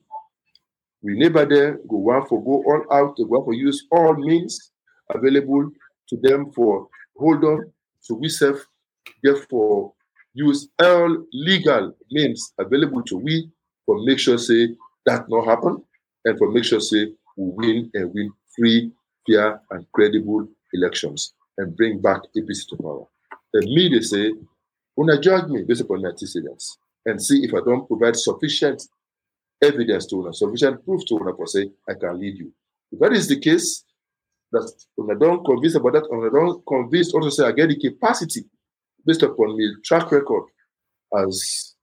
We 1.02 1.18
never 1.18 1.44
there 1.44 1.78
go 1.88 1.96
one 1.96 2.26
for 2.26 2.42
go 2.42 2.62
all 2.64 2.84
out, 2.92 3.16
to 3.16 3.26
go 3.26 3.44
for 3.44 3.54
use 3.54 3.86
all 3.90 4.14
means 4.14 4.70
available 5.14 5.70
to 6.08 6.16
them 6.22 6.52
for 6.52 6.88
hold 7.16 7.44
on 7.44 7.72
to 8.06 8.14
we 8.14 8.28
self, 8.28 8.64
therefore 9.22 9.92
use 10.34 10.68
all 10.78 11.24
legal 11.32 11.94
means 12.10 12.52
available 12.58 13.02
to 13.02 13.16
we 13.16 13.50
for 13.84 14.02
make 14.04 14.18
sure 14.18 14.38
say 14.38 14.68
that 15.06 15.28
not 15.28 15.44
happen 15.44 15.82
and 16.24 16.38
for 16.38 16.50
make 16.50 16.64
sure 16.64 16.80
say 16.80 17.12
we 17.36 17.50
win 17.56 17.90
and 17.94 18.12
win 18.14 18.32
free, 18.56 18.92
fair, 19.26 19.60
and 19.70 19.86
credible 19.92 20.46
elections 20.72 21.34
and 21.58 21.76
bring 21.76 22.00
back 22.00 22.20
APC 22.36 22.68
to 22.68 22.76
power. 22.76 23.06
And 23.54 23.64
me, 23.64 23.88
they 23.88 24.00
say, 24.00 24.32
when 24.94 25.10
I 25.10 25.20
judge 25.20 25.48
me 25.48 25.62
based 25.62 25.82
upon 25.82 26.04
antecedents 26.06 26.78
and 27.06 27.22
see 27.22 27.44
if 27.44 27.54
I 27.54 27.60
don't 27.64 27.86
provide 27.86 28.16
sufficient 28.16 28.82
evidence 29.62 30.07
to 30.07 30.16
una, 30.16 30.33
sufficient 30.33 30.85
proof 30.85 31.05
to 31.07 31.16
una 31.16 31.35
for 31.35 31.46
say, 31.46 31.70
I 31.88 31.94
can 31.94 32.18
lead 32.18 32.38
you. 32.38 32.53
If 32.90 32.98
that 32.98 33.12
is 33.12 33.29
the 33.29 33.38
case, 33.38 33.85
that 34.51 34.70
I 35.11 35.14
don't 35.18 35.44
convince 35.44 35.75
about 35.77 35.94
that, 35.94 36.05
I 36.05 36.29
don't 36.29 36.64
convince 36.66 37.14
also 37.14 37.31
say 37.31 37.46
I 37.46 37.53
get 37.53 37.68
the 37.68 37.77
capacity 37.79 38.44
based 39.05 39.22
upon 39.22 39.57
my 39.57 39.66
track 39.85 40.12
record 40.12 40.44
as 41.16 41.75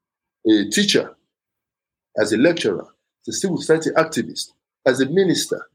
a 0.48 0.70
teacher, 0.70 1.16
as 2.18 2.32
a 2.34 2.38
lecturer, 2.38 2.86
as 3.28 3.36
a 3.36 3.40
civil 3.40 3.58
society 3.58 3.90
activist, 3.92 4.52
as 4.86 5.02
a 5.02 5.10
minister 5.10 5.68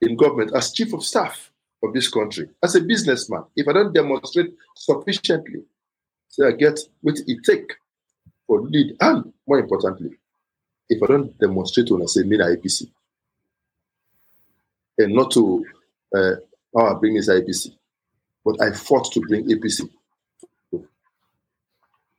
in 0.00 0.16
government, 0.16 0.52
as 0.54 0.72
chief 0.72 0.92
of 0.92 1.04
staff 1.04 1.50
of 1.82 1.92
this 1.92 2.08
country, 2.08 2.48
as 2.62 2.74
a 2.74 2.80
businessman, 2.80 3.44
if 3.56 3.68
I 3.68 3.72
don't 3.72 3.92
demonstrate 3.92 4.54
sufficiently, 4.76 5.62
say 6.28 6.46
I 6.46 6.52
get 6.52 6.78
what 7.02 7.18
it 7.26 7.38
take 7.44 7.74
for 8.46 8.62
lead, 8.62 8.96
and 9.00 9.32
more 9.46 9.58
importantly, 9.58 10.10
if 10.90 11.02
I 11.02 11.06
don't 11.06 11.38
demonstrate 11.38 11.88
say 12.08 12.24
mean 12.24 12.40
IPC, 12.40 12.90
and 14.98 15.14
not 15.14 15.30
to 15.30 15.64
uh, 16.14 16.94
bring 16.94 17.14
this 17.14 17.30
IPC, 17.30 17.74
but 18.44 18.60
I 18.60 18.72
fought 18.72 19.10
to 19.12 19.20
bring 19.20 19.48
APC 19.48 19.88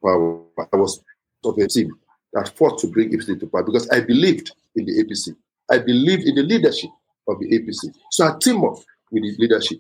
power. 0.04 0.44
I 0.74 0.76
was 0.76 1.04
of 1.44 1.58
a 1.58 1.68
team 1.68 1.92
that 2.34 2.50
fought 2.58 2.80
to 2.80 2.88
bring 2.88 3.12
APC 3.12 3.40
to 3.40 3.48
power 3.48 3.64
because 3.64 3.90
I 3.90 4.00
believed 4.00 4.52
in 4.76 4.86
the 4.86 5.04
APC. 5.04 5.36
I 5.70 5.80
believed 5.80 6.24
in 6.24 6.36
the 6.36 6.44
leadership 6.44 6.90
of 7.28 7.40
the 7.40 7.48
APC. 7.48 7.94
So 8.10 8.26
I 8.26 8.38
team 8.42 8.64
up 8.64 8.78
with 9.12 9.24
the 9.24 9.36
leadership 9.38 9.80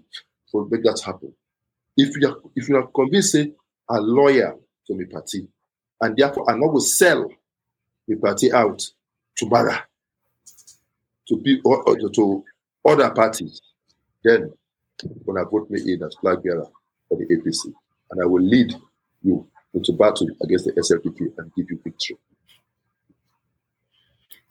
to 0.52 0.68
make 0.70 0.84
that 0.84 1.02
happen. 1.04 1.34
If 1.96 2.16
you 2.18 2.28
are 2.28 2.38
if 2.56 2.68
you 2.68 2.76
are 2.76 2.88
convinced, 2.88 3.32
say, 3.32 3.54
lawyer 3.90 4.56
to 4.88 4.96
my 4.96 5.06
party, 5.06 5.48
and 6.02 6.16
therefore 6.18 6.50
I'm 6.50 6.60
not 6.60 6.68
going 6.68 6.82
to 6.82 6.86
sell 6.88 7.30
the 8.08 8.16
party 8.16 8.52
out 8.52 8.82
to 9.38 9.46
Bara, 9.46 9.86
to 11.28 11.38
be 11.38 11.62
or, 11.64 11.84
or 11.88 12.10
to 12.10 12.44
other 12.86 13.10
parties, 13.12 13.62
then 14.24 14.52
when 15.26 15.38
I 15.38 15.50
vote 15.50 15.70
me 15.70 15.94
in 15.94 16.04
as 16.04 16.16
flag 16.16 16.44
bearer 16.44 16.68
for 17.10 17.18
the 17.18 17.26
APC, 17.26 17.74
and 18.12 18.22
I 18.22 18.26
will 18.26 18.44
lead 18.44 18.74
you 19.24 19.48
into 19.74 19.94
battle 19.94 20.28
against 20.44 20.66
the 20.66 20.74
SLPP 20.74 21.34
and 21.38 21.52
give 21.56 21.70
you 21.70 21.80
victory. 21.84 22.18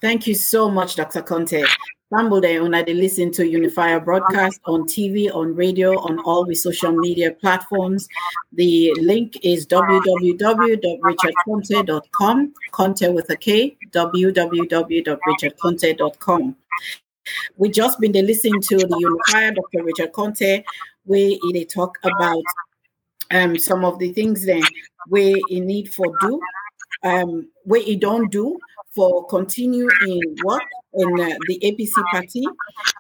Thank 0.01 0.27
you 0.27 0.35
so 0.35 0.71
much, 0.71 0.97
Dr. 0.97 1.23
Konteh. 1.23 1.69
Day 2.13 2.61
when 2.61 2.75
I 2.75 2.83
listen 2.83 3.31
to 3.33 3.49
Unifier 3.49 3.99
broadcast 4.01 4.61
on 4.65 4.83
TV, 4.83 5.33
on 5.33 5.55
radio, 5.55 5.93
on 6.01 6.19
all 6.25 6.45
the 6.45 6.57
social 6.57 6.91
media 6.91 7.31
platforms. 7.31 8.09
The 8.53 8.93
link 9.01 9.39
is 9.45 9.65
www.richardkonteh.com, 9.69 12.55
Konteh 12.73 13.15
with 13.15 13.31
a 13.31 13.37
K, 13.37 13.77
www.richardkonteh.com. 13.93 16.57
We 17.57 17.71
just 17.71 18.01
been 18.01 18.13
listening 18.13 18.61
to 18.61 18.77
the 18.77 18.97
Unifier, 18.99 19.53
Dr. 19.53 19.85
Richard 19.85 20.13
Konteh, 20.13 20.65
where 21.05 21.31
they 21.53 21.65
talk 21.65 21.97
about 22.03 22.43
um, 23.31 23.57
some 23.57 23.85
of 23.85 24.01
the 24.01 24.13
things 24.13 24.45
then 24.45 24.63
where 25.07 25.37
you 25.49 25.65
need 25.65 25.95
for 25.95 26.13
do, 26.21 26.41
um, 27.05 27.47
where 27.63 27.83
you 27.83 27.97
don't 27.97 28.33
do 28.33 28.59
for 28.97 29.25
continue 29.29 29.89
in 30.09 30.21
work 30.43 30.65
in 30.95 31.21
uh, 31.21 31.37
the 31.47 31.59
APC 31.63 31.93
party. 32.11 32.45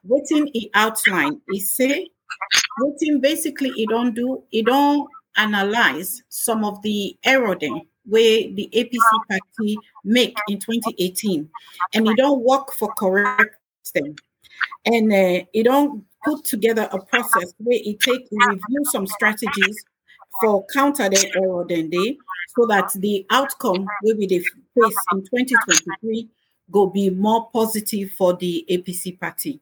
Waiting 0.04 0.50
he 0.52 0.70
outline, 0.74 1.40
he 1.50 1.60
say, 1.60 2.08
waiting 2.78 3.20
basically 3.20 3.70
he 3.70 3.86
don't 3.86 4.14
do, 4.14 4.42
he 4.50 4.62
don't 4.62 5.08
analyze 5.36 6.22
some 6.28 6.64
of 6.64 6.80
the 6.82 7.16
error 7.24 7.56
then 7.60 7.82
where 8.06 8.42
the 8.54 8.68
APC 8.72 8.98
party 9.28 9.76
make 10.04 10.36
in 10.48 10.58
2018, 10.58 11.48
and 11.94 12.08
he 12.08 12.14
don't 12.14 12.42
work 12.42 12.72
for 12.72 12.92
correct 12.94 13.56
them, 13.94 14.14
and 14.86 15.12
uh, 15.12 15.44
he 15.52 15.62
don't 15.62 16.04
put 16.24 16.44
together 16.44 16.88
a 16.92 16.98
process 16.98 17.54
where 17.58 17.78
he 17.78 17.96
take 17.96 18.26
review 18.30 18.84
some 18.84 19.06
strategies 19.06 19.84
for 20.40 20.64
counter 20.72 21.08
the 21.08 21.32
error 21.36 21.64
then 21.68 21.90
they 21.90 22.16
so 22.56 22.66
that 22.66 22.90
the 22.96 23.26
outcome 23.30 23.86
will 24.02 24.16
be 24.16 24.26
the 24.26 24.38
face 24.38 24.96
in 25.12 25.20
2023 25.22 26.28
go 26.70 26.86
be 26.86 27.10
more 27.10 27.48
positive 27.50 28.12
for 28.12 28.34
the 28.36 28.64
APC 28.70 29.18
party. 29.18 29.60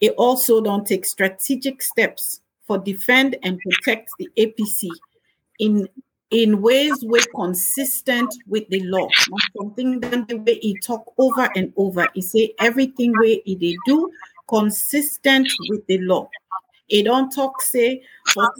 It 0.00 0.14
also 0.16 0.60
don't 0.60 0.86
take 0.86 1.04
strategic 1.04 1.82
steps 1.82 2.40
for 2.66 2.78
defend 2.78 3.36
and 3.42 3.58
protect 3.60 4.10
the 4.18 4.28
APC 4.36 4.88
in 5.58 5.88
in 6.30 6.60
ways 6.60 7.04
where 7.04 7.22
consistent 7.34 8.34
with 8.48 8.68
the 8.68 8.80
law. 8.84 9.08
Not 9.30 9.40
something 9.56 10.00
that 10.00 10.26
the 10.26 10.36
way 10.38 10.58
he 10.58 10.76
talk 10.80 11.12
over 11.16 11.48
and 11.54 11.72
over. 11.76 12.08
He 12.14 12.22
say 12.22 12.54
everything 12.58 13.12
where 13.12 13.36
he 13.44 13.78
do 13.86 14.10
consistent 14.48 15.48
with 15.68 15.86
the 15.86 15.98
law. 15.98 16.28
He 16.86 17.02
don't 17.02 17.30
talk 17.30 17.62
say 17.62 18.02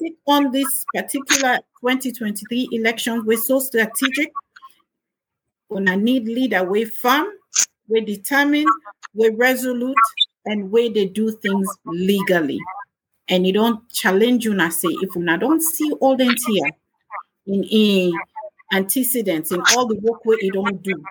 take 0.03 0.17
on 0.27 0.51
this 0.51 0.85
particular 0.95 1.59
2023 1.81 2.69
election, 2.73 3.25
we're 3.27 3.39
so 3.39 3.59
strategic. 3.59 4.33
When 5.69 5.89
I 5.89 5.97
need 5.97 6.27
leader 6.27 6.65
we 6.65 6.85
firm, 6.85 7.27
we're 7.89 8.05
determined, 8.05 8.69
we're 9.15 9.35
resolute, 9.35 9.97
and 10.47 10.71
where 10.71 10.91
they 10.91 11.07
do 11.07 11.31
things 11.31 11.69
legally. 11.85 12.59
And 13.29 13.47
you 13.47 13.53
don't 13.53 13.89
challenge 13.91 14.45
you 14.45 14.59
and 14.59 14.73
say 14.73 14.89
if 14.89 15.17
I 15.17 15.37
don't 15.37 15.63
see 15.63 15.91
all 16.01 16.17
them 16.17 16.35
here 16.47 16.71
in, 17.47 17.65
in 17.65 18.13
antecedents 18.73 19.53
in 19.53 19.61
all 19.75 19.87
the 19.87 19.99
work 20.01 20.21
you 20.41 20.53
don't 20.53 20.83
do, 20.83 21.03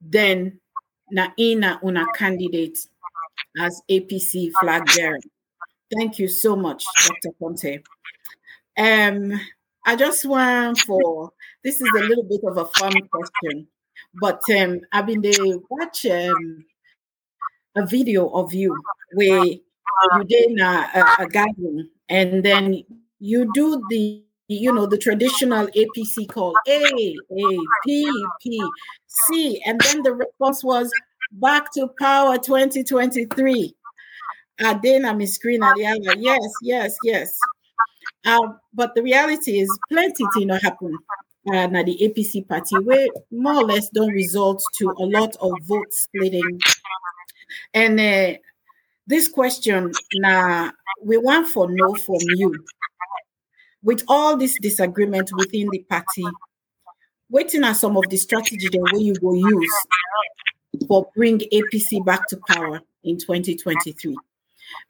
then 0.00 0.60
na 1.10 1.28
ina 1.38 1.80
una 1.84 2.06
candidate 2.14 2.78
as 3.60 3.82
APC 3.90 4.52
flag 4.60 4.84
bearer. 4.94 5.18
Thank 5.94 6.18
you 6.18 6.28
so 6.28 6.54
much, 6.54 6.84
Dr. 7.06 7.34
Konteh. 7.40 7.82
Um, 8.76 9.40
I 9.84 9.96
just 9.96 10.24
want 10.26 10.78
for 10.80 11.32
this 11.64 11.80
is 11.80 11.88
a 11.96 12.00
little 12.00 12.24
bit 12.24 12.40
of 12.44 12.58
a 12.58 12.66
fun 12.66 12.92
question, 13.08 13.66
but 14.20 14.40
um, 14.56 14.80
I've 14.92 15.06
been 15.06 15.22
there 15.22 15.58
watch 15.70 16.06
um, 16.06 16.64
a 17.76 17.86
video 17.86 18.28
of 18.28 18.52
you 18.52 18.76
where 19.12 19.44
you 19.44 20.24
did 20.26 20.58
a, 20.60 20.64
a, 20.64 21.16
a 21.20 21.28
gathering 21.28 21.88
and 22.08 22.44
then 22.44 22.84
you 23.18 23.50
do 23.52 23.82
the 23.90 24.22
you 24.48 24.72
know 24.72 24.86
the 24.86 24.98
traditional 24.98 25.66
APC 25.68 26.28
call 26.28 26.54
A 26.66 27.14
A 27.30 27.58
P 27.84 28.10
P 28.42 28.62
C, 29.06 29.62
and 29.66 29.80
then 29.80 30.02
the 30.02 30.14
response 30.14 30.64
was 30.64 30.90
back 31.32 31.72
to 31.74 31.88
power 31.98 32.38
2023 32.38 33.74
uh, 34.64 34.78
then 34.82 35.04
I'm 35.04 35.24
screen 35.26 35.62
at 35.62 35.76
the 35.76 35.86
other. 35.86 36.18
Yes, 36.18 36.40
yes, 36.62 36.96
yes. 37.04 37.38
Uh, 38.24 38.54
but 38.74 38.94
the 38.94 39.02
reality 39.02 39.60
is, 39.60 39.78
plenty 39.88 40.24
thing 40.34 40.48
happen 40.48 40.96
uh, 41.46 41.68
the 41.82 41.98
APC 42.02 42.46
party 42.46 42.76
where 42.78 43.08
more 43.30 43.56
or 43.56 43.64
less 43.64 43.88
don't 43.90 44.12
result 44.12 44.62
to 44.78 44.90
a 44.98 45.04
lot 45.04 45.34
of 45.40 45.52
vote 45.62 45.92
splitting 45.92 46.60
And 47.74 48.00
uh, 48.00 48.38
this 49.06 49.28
question 49.28 49.92
now 50.14 50.72
we 51.02 51.16
want 51.16 51.48
for 51.48 51.70
know 51.70 51.94
from 51.94 52.18
you. 52.20 52.64
With 53.82 54.02
all 54.08 54.36
this 54.36 54.58
disagreement 54.60 55.30
within 55.36 55.68
the 55.70 55.78
party, 55.88 56.24
waiting 57.30 57.62
are 57.62 57.74
some 57.74 57.96
of 57.96 58.04
the 58.08 58.16
strategy 58.16 58.68
that 58.68 58.90
way 58.92 59.00
you 59.00 59.14
will 59.22 59.36
use 59.36 59.86
for 60.88 61.08
bring 61.14 61.38
APC 61.38 62.04
back 62.04 62.26
to 62.28 62.40
power 62.48 62.80
in 63.04 63.18
2023. 63.18 64.16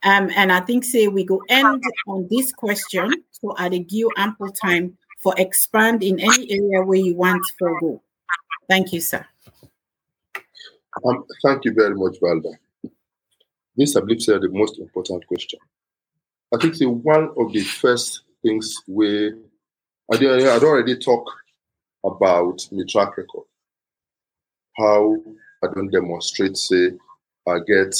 Um, 0.03 0.29
and 0.35 0.51
I 0.51 0.59
think 0.61 0.83
say 0.83 1.07
we 1.07 1.23
go 1.23 1.41
end 1.49 1.83
on 2.07 2.27
this 2.29 2.51
question. 2.51 3.23
So 3.31 3.55
I 3.57 3.69
give 3.69 4.07
ample 4.17 4.51
time 4.51 4.97
for 5.21 5.33
expand 5.37 6.03
in 6.03 6.19
any 6.19 6.51
area 6.51 6.83
where 6.83 6.99
you 6.99 7.15
want 7.15 7.43
to 7.59 7.77
go. 7.81 8.01
Thank 8.67 8.93
you, 8.93 9.01
sir. 9.01 9.25
Um, 11.05 11.25
thank 11.43 11.65
you 11.65 11.73
very 11.73 11.95
much, 11.95 12.15
Valda. 12.21 12.53
This, 13.75 13.95
I 13.95 14.01
believe, 14.01 14.17
is 14.17 14.25
the 14.25 14.49
most 14.51 14.79
important 14.79 15.25
question. 15.27 15.59
I 16.53 16.57
think 16.57 16.77
the 16.77 16.89
one 16.89 17.31
of 17.37 17.53
the 17.53 17.61
first 17.61 18.23
things 18.43 18.75
we 18.87 19.33
I'd 20.11 20.23
already 20.23 20.97
talked 20.97 21.29
about 22.03 22.67
my 22.71 22.83
track 22.89 23.15
record, 23.17 23.45
how 24.75 25.17
I 25.63 25.67
don't 25.73 25.91
demonstrate, 25.91 26.57
say, 26.57 26.93
I 27.47 27.59
get 27.67 27.93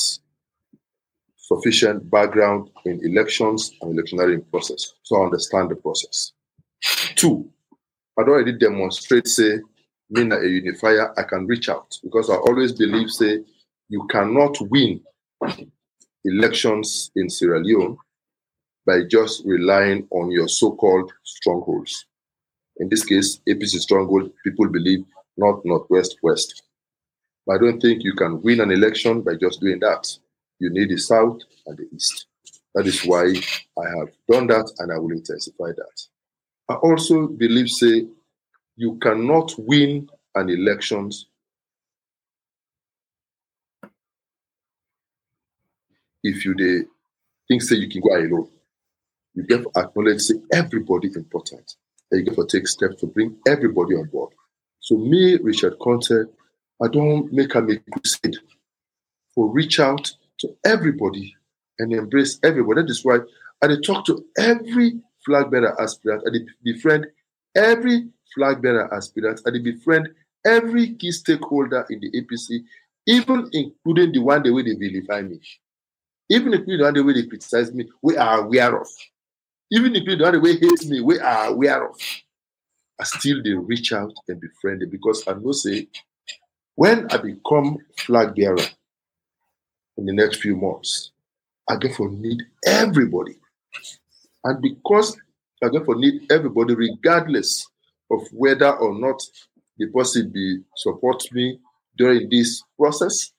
sufficient 1.37 2.09
background 2.09 2.69
in 2.85 2.99
elections 3.03 3.71
and 3.81 3.93
electioneering 3.93 4.41
process, 4.49 4.93
so 5.03 5.21
I 5.21 5.25
understand 5.25 5.69
the 5.69 5.75
process. 5.75 6.31
Two, 7.15 7.49
I'd 8.17 8.27
already 8.27 8.53
demonstrate, 8.53 9.27
say, 9.27 9.59
being 10.11 10.31
a 10.31 10.41
unifier, 10.41 11.13
I 11.19 11.23
can 11.23 11.45
reach 11.45 11.69
out 11.69 11.97
because 12.03 12.29
I 12.29 12.35
always 12.35 12.71
believe, 12.71 13.09
say, 13.11 13.43
you 13.89 14.07
cannot 14.07 14.57
win 14.61 15.01
elections 16.25 17.11
in 17.15 17.29
Sierra 17.29 17.59
Leone 17.59 17.97
by 18.85 19.03
just 19.03 19.43
relying 19.45 20.07
on 20.11 20.31
your 20.31 20.47
so-called 20.47 21.11
strongholds. 21.23 22.05
In 22.77 22.89
this 22.89 23.03
case, 23.03 23.39
APC 23.47 23.79
stronghold, 23.79 24.31
people 24.43 24.67
believe 24.69 25.05
North, 25.37 25.63
Northwest, 25.65 26.17
West. 26.23 26.63
But 27.45 27.55
I 27.55 27.57
don't 27.59 27.79
think 27.79 28.03
you 28.03 28.13
can 28.15 28.41
win 28.41 28.61
an 28.61 28.71
election 28.71 29.21
by 29.21 29.35
just 29.35 29.59
doing 29.61 29.79
that. 29.79 30.07
You 30.59 30.69
need 30.69 30.89
the 30.89 30.97
South 30.97 31.39
and 31.67 31.77
the 31.77 31.87
East. 31.93 32.27
That 32.75 32.87
is 32.87 33.03
why 33.05 33.33
I 33.77 33.89
have 33.97 34.09
done 34.29 34.47
that 34.47 34.71
and 34.79 34.91
I 34.91 34.97
will 34.97 35.11
intensify 35.11 35.69
that. 35.75 36.01
I 36.69 36.75
also 36.75 37.27
believe, 37.27 37.69
say, 37.69 38.07
you 38.77 38.95
cannot 38.99 39.53
win 39.57 40.09
an 40.35 40.49
election 40.49 41.11
if 46.23 46.45
you 46.45 46.55
they 46.55 46.87
think 47.47 47.61
say 47.61 47.75
you 47.75 47.89
can 47.89 48.01
go 48.01 48.15
alone. 48.15 48.49
You 49.35 49.43
get 49.43 49.63
to 49.63 49.71
acknowledge 49.79 50.21
say 50.21 50.35
everybody 50.53 51.09
important. 51.15 51.75
And 52.11 52.19
you 52.21 52.25
get 52.25 52.35
to 52.35 52.47
take 52.47 52.67
steps 52.67 52.97
to 53.01 53.07
bring 53.07 53.37
everybody 53.47 53.95
on 53.95 54.07
board. 54.07 54.33
So 54.79 54.97
me, 54.97 55.37
Richard 55.37 55.77
Konteh, 55.79 56.25
I 56.83 56.87
don't 56.87 57.31
make 57.33 57.55
a 57.55 57.61
make 57.61 57.83
crusade 57.91 58.37
for 59.35 59.51
reach 59.51 59.79
out 59.79 60.11
to 60.39 60.55
everybody 60.65 61.35
and 61.79 61.93
embrace 61.93 62.39
everybody. 62.43 62.81
That 62.81 62.91
is 62.91 63.05
why 63.05 63.19
I 63.63 63.67
talk 63.85 64.05
to 64.07 64.25
every 64.37 64.99
flag 65.25 65.51
bearer 65.51 65.79
aspirant, 65.81 66.23
I 66.27 66.39
befriend 66.63 67.07
every 67.55 68.09
flag 68.33 68.61
bearer 68.61 68.93
aspirant, 68.93 69.41
I 69.45 69.51
befriend 69.51 70.09
every 70.45 70.95
key 70.95 71.11
stakeholder 71.11 71.85
in 71.89 71.99
the 71.99 72.11
APC, 72.11 72.63
even 73.07 73.49
including 73.53 74.11
the 74.11 74.19
one 74.19 74.43
the 74.43 74.51
way 74.51 74.63
they 74.63 74.73
vilify 74.75 75.21
me. 75.21 75.39
Even 76.29 76.53
including 76.53 76.77
the 76.77 76.83
one 76.83 76.93
the 76.93 77.03
way 77.03 77.13
they 77.13 77.27
criticize 77.27 77.73
me, 77.73 77.89
we 78.01 78.17
are 78.17 78.41
aware 78.43 78.79
of. 78.79 78.87
Even 79.71 79.95
including 79.95 80.25
the 80.25 80.31
the 80.31 80.39
way 80.39 80.53
hates 80.53 80.85
me, 80.87 81.01
we 81.01 81.19
are 81.19 81.47
aware 81.47 81.87
of. 81.89 81.99
I 82.99 83.03
still 83.05 83.41
they 83.43 83.51
reach 83.51 83.93
out 83.93 84.13
and 84.27 84.41
befriend 84.41 84.81
them 84.81 84.89
because 84.89 85.23
I 85.27 85.33
know 85.33 85.51
say 85.53 85.87
when 86.75 87.07
I 87.11 87.17
become 87.17 87.77
flag 87.97 88.35
bearer 88.35 88.57
in 89.97 90.05
the 90.05 90.13
next 90.13 90.41
few 90.41 90.55
months, 90.55 91.11
I 91.69 91.77
for 91.95 92.09
need 92.09 92.41
everybody. 92.65 93.37
And 94.43 94.61
because 94.61 95.17
I 95.63 95.67
for 95.85 95.95
need 95.95 96.31
everybody, 96.31 96.75
regardless 96.75 97.67
of 98.11 98.21
whether 98.31 98.71
or 98.71 98.97
not 98.97 99.21
the 99.77 99.87
person 99.87 100.29
be 100.29 100.59
support 100.75 101.23
me 101.31 101.59
during 101.97 102.29
this 102.29 102.63
process, 102.77 103.31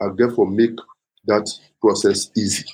I 0.00 0.06
therefore 0.16 0.50
make 0.50 0.76
that 1.26 1.48
process 1.80 2.30
easy 2.36 2.66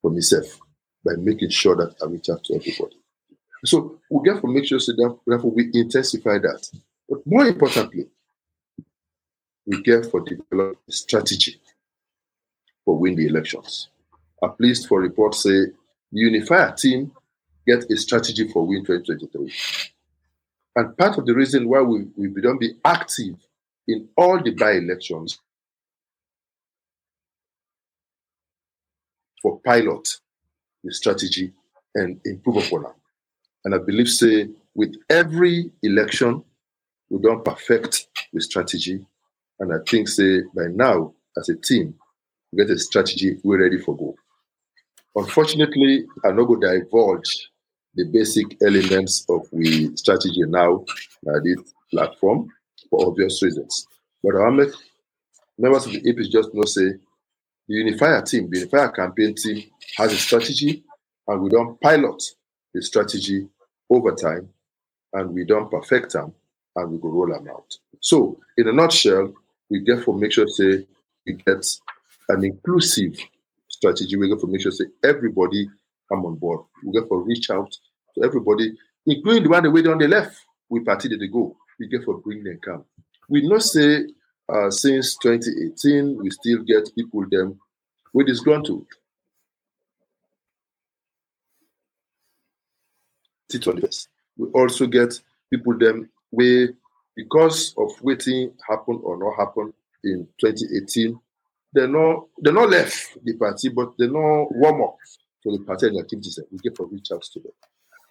for 0.00 0.10
myself 0.10 0.58
by 1.04 1.12
making 1.18 1.50
sure 1.50 1.76
that 1.76 1.94
I 2.02 2.06
reach 2.06 2.30
out 2.30 2.44
to 2.44 2.54
everybody. 2.54 2.96
So 3.64 3.98
we 4.10 4.28
to 4.28 4.46
make 4.48 4.66
sure 4.66 4.80
so 4.80 4.92
that 4.92 5.18
therefore 5.26 5.50
we 5.50 5.70
intensify 5.72 6.38
that. 6.38 6.68
But 7.08 7.26
more 7.26 7.46
importantly, 7.46 8.06
we 9.66 9.82
get 9.82 10.06
for 10.06 10.20
develop 10.20 10.78
strategy 10.88 11.60
for 12.84 12.98
win 12.98 13.14
the 13.14 13.26
elections. 13.26 13.88
I'm 14.42 14.52
pleased 14.52 14.88
for 14.88 15.00
reports 15.00 15.42
say 15.42 15.66
unifier 16.12 16.72
team 16.72 17.12
get 17.66 17.90
a 17.90 17.96
strategy 17.96 18.48
for 18.48 18.66
win 18.66 18.84
2023. 18.84 19.52
And 20.76 20.96
part 20.96 21.18
of 21.18 21.26
the 21.26 21.34
reason 21.34 21.68
why 21.68 21.80
we, 21.80 22.06
we 22.16 22.40
don't 22.40 22.60
be 22.60 22.74
active 22.84 23.36
in 23.86 24.08
all 24.16 24.42
the 24.42 24.52
by-elections 24.52 25.38
for 29.42 29.60
pilot 29.60 30.08
the 30.84 30.92
strategy 30.92 31.52
and 31.94 32.20
improve 32.24 32.66
upon 32.66 32.86
it. 32.86 32.92
And 33.64 33.74
I 33.74 33.78
believe, 33.78 34.08
say, 34.08 34.48
with 34.74 34.94
every 35.10 35.70
election, 35.82 36.42
we 37.10 37.20
don't 37.20 37.44
perfect 37.44 38.08
the 38.32 38.40
strategy. 38.40 39.04
And 39.60 39.72
I 39.72 39.76
think, 39.86 40.08
say, 40.08 40.42
by 40.54 40.66
now, 40.72 41.12
as 41.36 41.48
a 41.48 41.56
team, 41.56 41.94
we 42.50 42.64
get 42.64 42.70
a 42.70 42.78
strategy, 42.78 43.38
we're 43.44 43.62
ready 43.62 43.78
for 43.78 43.96
go. 43.96 44.16
Unfortunately, 45.14 46.06
I'm 46.24 46.36
not 46.36 46.44
going 46.44 46.60
to 46.62 46.80
divulge 46.80 47.50
the 47.94 48.04
basic 48.06 48.56
elements 48.62 49.26
of 49.28 49.46
the 49.52 49.94
strategy 49.96 50.42
now 50.46 50.84
at 51.34 51.44
this 51.44 51.74
platform 51.90 52.48
for 52.88 53.08
obvious 53.08 53.42
reasons. 53.42 53.86
But 54.22 54.36
I 54.36 54.50
make 54.50 54.70
members 55.58 55.86
of 55.86 55.92
the 55.92 56.00
APC 56.00 56.30
just 56.30 56.54
know 56.54 56.64
say 56.64 56.92
the 57.68 57.74
unifier 57.74 58.22
team, 58.22 58.48
the 58.50 58.60
unifier 58.60 58.88
campaign 58.90 59.34
team 59.34 59.64
has 59.98 60.12
a 60.12 60.16
strategy 60.16 60.82
and 61.28 61.42
we 61.42 61.50
don't 61.50 61.80
pilot 61.80 62.22
the 62.74 62.82
strategy 62.82 63.48
over 63.90 64.12
time 64.12 64.48
and 65.12 65.30
we 65.30 65.44
don't 65.44 65.70
perfect 65.70 66.12
them 66.14 66.32
and 66.76 66.90
we 66.90 66.98
go 66.98 67.08
roll 67.08 67.28
them 67.28 67.48
out. 67.48 67.76
So 68.00 68.40
in 68.56 68.68
a 68.68 68.72
nutshell, 68.72 69.32
we 69.70 69.84
therefore 69.84 70.16
make 70.16 70.32
sure 70.32 70.48
say 70.48 70.86
we 71.26 71.34
get 71.34 71.66
an 72.30 72.44
inclusive 72.44 73.16
strategy. 73.82 74.16
We 74.16 74.28
get 74.28 74.40
for 74.40 74.46
make 74.46 74.60
sure 74.60 74.70
say 74.70 74.84
everybody 75.02 75.68
come 76.08 76.24
on 76.24 76.36
board. 76.36 76.60
We 76.84 76.92
get 76.92 77.08
for 77.08 77.20
reach 77.20 77.50
out 77.50 77.72
to 78.14 78.24
everybody, 78.24 78.76
including 79.06 79.42
the 79.42 79.48
one 79.48 79.64
the 79.64 79.70
way 79.70 79.80
on 79.86 79.98
the 79.98 80.06
left. 80.06 80.36
We 80.68 80.80
party 80.80 81.08
they 81.08 81.26
go. 81.26 81.56
We 81.80 81.88
get 81.88 82.04
for 82.04 82.18
bring 82.18 82.44
them 82.44 82.60
come. 82.64 82.84
We 83.28 83.46
not 83.48 83.62
say 83.62 84.06
uh, 84.48 84.70
since 84.70 85.16
2018 85.16 86.16
we 86.22 86.30
still 86.30 86.62
get 86.62 86.94
people 86.94 87.24
them 87.28 87.58
with 88.12 88.28
disgruntled. 88.28 88.86
We 93.52 94.46
also 94.54 94.86
get 94.86 95.20
people 95.50 95.76
them 95.76 96.08
where 96.30 96.68
because 97.16 97.74
of 97.76 97.90
waiting 98.00 98.52
happen 98.66 99.00
or 99.02 99.18
not 99.18 99.36
happen 99.36 99.74
in 100.04 100.26
2018, 100.40 101.18
they're 101.72 101.88
not 101.88 102.26
they're 102.38 102.52
not 102.52 102.70
left 102.70 103.18
the 103.24 103.34
party, 103.34 103.68
but 103.68 103.92
they're 103.98 104.10
not 104.10 104.54
warm 104.54 104.82
up 104.82 104.96
to 105.42 105.56
the 105.56 105.64
party 105.64 105.88
and 105.88 105.98
activities 105.98 106.34
that 106.36 106.50
we 106.52 106.58
get 106.58 106.76
for 106.76 106.86
reach 106.86 107.08
out 107.12 107.22
to 107.22 107.40
them. 107.40 107.52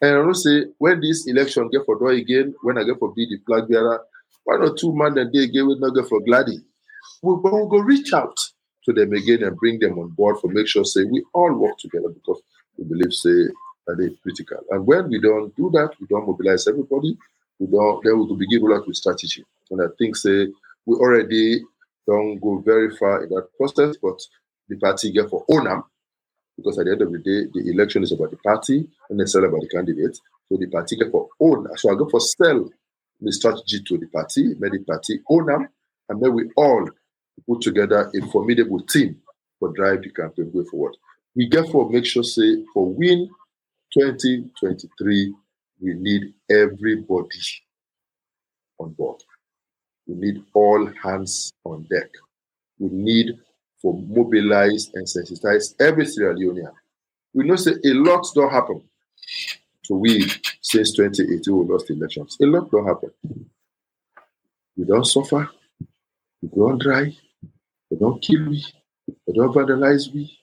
And 0.02 0.16
I 0.16 0.20
will 0.20 0.34
say 0.34 0.66
when 0.80 1.00
this 1.00 1.28
election 1.28 1.70
get 1.70 1.86
for 1.86 1.98
door 1.98 2.12
again, 2.12 2.56
when 2.64 2.78
I 2.78 2.84
get 2.84 2.98
for 3.00 3.14
be 3.14 3.26
the 3.28 3.38
flag 3.46 3.70
bearer, 3.70 4.02
one 4.44 4.64
or 4.64 4.76
two 4.76 4.96
man 4.96 5.18
and 5.18 5.32
they 5.32 5.44
again 5.44 5.68
will 5.68 5.80
not 5.80 5.96
get 5.96 6.08
for 6.08 6.20
gladdy. 6.22 6.60
We'll, 7.22 7.40
we'll 7.42 7.68
go 7.68 7.78
reach 7.78 8.12
out 8.14 8.36
to 8.86 8.94
them 8.94 9.14
again 9.14 9.44
and 9.44 9.56
bring 9.58 9.80
them 9.80 10.00
on 10.00 10.10
board 10.10 10.40
for 10.40 10.50
make 10.50 10.68
sure 10.68 10.84
say 10.84 11.04
we 11.04 11.24
all 11.34 11.54
work 11.54 11.78
together 11.78 12.10
because 12.10 12.42
we 12.78 12.86
believe 12.86 13.14
say 13.14 13.48
that 13.88 13.98
they 13.98 14.10
critical. 14.24 14.58
And 14.72 14.86
when 14.86 15.10
we 15.10 15.20
don't 15.20 15.56
do 15.56 15.70
that, 15.74 15.92
we 16.00 16.08
don't 16.08 16.26
mobilize 16.26 16.68
everybody, 16.68 17.16
we 17.60 17.68
don't 17.68 18.04
then 18.04 18.28
we 18.28 18.36
begin 18.36 18.64
roll 18.64 18.78
out 18.78 18.88
with 18.88 18.96
strategy. 18.96 19.46
And 19.70 19.82
I 19.82 19.86
think 20.00 20.16
say 20.16 20.48
we 20.86 20.96
already 20.96 21.64
don't 22.08 22.40
go 22.40 22.60
very 22.60 22.96
far 22.96 23.24
in 23.24 23.30
that 23.30 23.48
process, 23.58 23.96
but 24.02 24.20
the 24.70 24.78
party 24.78 25.12
get 25.12 25.30
for 25.30 25.46
owner 25.50 25.84
because 26.58 26.78
at 26.80 26.86
the 26.86 26.92
end 26.92 27.02
of 27.02 27.12
the 27.12 27.20
day, 27.20 27.50
the 27.54 27.72
election 27.72 28.04
is 28.04 28.12
about 28.12 28.32
the 28.32 28.38
party 28.38 28.88
and 29.10 29.18
necessarily 29.18 29.50
about 29.50 29.62
the 29.62 29.70
candidate. 29.70 30.16
So 30.50 30.58
the 30.58 30.68
party 30.68 30.96
get 30.96 31.12
for 31.12 31.30
own. 31.40 31.68
So 31.78 31.92
I 31.92 31.96
go 31.96 32.08
for 32.10 32.20
sell 32.20 32.70
the 33.20 33.32
strategy 33.32 33.82
to 33.84 33.98
the 33.98 34.08
party, 34.08 34.56
make 34.60 34.74
the 34.74 34.84
party 34.86 35.20
them, 35.28 35.68
and 36.10 36.22
then 36.22 36.34
we 36.34 36.50
all 36.58 36.90
put 37.48 37.62
together 37.62 38.12
a 38.14 38.28
formidable 38.28 38.82
team 38.82 39.22
for 39.60 39.72
drive 39.74 40.04
the 40.04 40.10
campaign 40.10 40.52
way 40.54 40.64
forward. 40.70 40.96
We 41.36 41.48
therefore 41.50 41.90
make 41.90 42.06
sure 42.06 42.24
say 42.24 42.64
for 42.74 42.94
win 42.94 43.30
2023, 43.94 45.34
we 45.82 45.94
need 45.96 46.34
everybody 46.50 47.40
on 48.80 48.94
board. 48.94 49.22
We 50.12 50.18
need 50.18 50.44
all 50.54 50.92
hands 51.02 51.54
on 51.64 51.84
deck. 51.84 52.10
We 52.80 52.90
need 52.90 53.40
for 53.82 53.98
mobilize 53.98 54.92
and 54.94 55.08
sensitize 55.08 55.74
every 55.80 56.06
Sierra 56.06 56.36
Leonean. 56.36 56.74
We 57.34 57.46
know 57.46 57.56
say 57.56 57.72
a 57.86 57.94
lot 57.94 58.28
don't 58.36 58.52
happen. 58.52 58.84
So 59.86 59.96
we 59.96 60.30
since 60.60 60.94
2018 60.98 61.56
we 61.56 61.74
lost 61.74 61.90
elections. 61.90 62.36
A 62.42 62.46
lot 62.46 62.70
don't 62.70 62.86
happen. 62.86 63.12
We 64.76 64.84
don't 64.84 65.06
suffer. 65.06 65.50
We 66.42 66.50
don't 66.54 66.82
dry. 66.82 67.16
They 67.90 67.98
don't 67.98 68.22
kill 68.22 68.50
we. 68.50 68.66
They 69.08 69.34
don't 69.34 69.56
vandalize 69.56 70.14
we. 70.14 70.38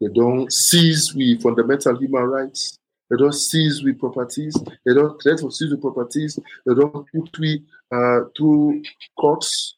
They 0.00 0.08
don't 0.14 0.52
seize 0.52 1.12
we 1.16 1.40
fundamental 1.40 1.98
human 1.98 2.22
rights. 2.24 2.78
They 3.10 3.16
don't 3.16 3.32
seize 3.32 3.82
we 3.84 3.92
properties. 3.92 4.54
They 4.84 4.94
don't 4.94 5.20
threaten 5.22 5.46
to 5.48 5.52
seize 5.54 5.70
we 5.70 5.76
properties. 5.80 6.38
They 6.66 6.74
don't 6.74 7.06
put 7.12 7.38
we 7.38 7.62
uh, 7.92 8.20
through 8.36 8.82
courts. 9.18 9.76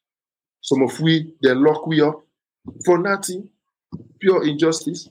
Some 0.60 0.82
of 0.82 0.98
we 1.00 1.34
they 1.42 1.54
lock 1.54 1.86
we 1.86 2.00
up 2.00 2.22
for 2.84 2.98
nothing, 2.98 3.48
pure 4.20 4.46
injustice. 4.46 5.08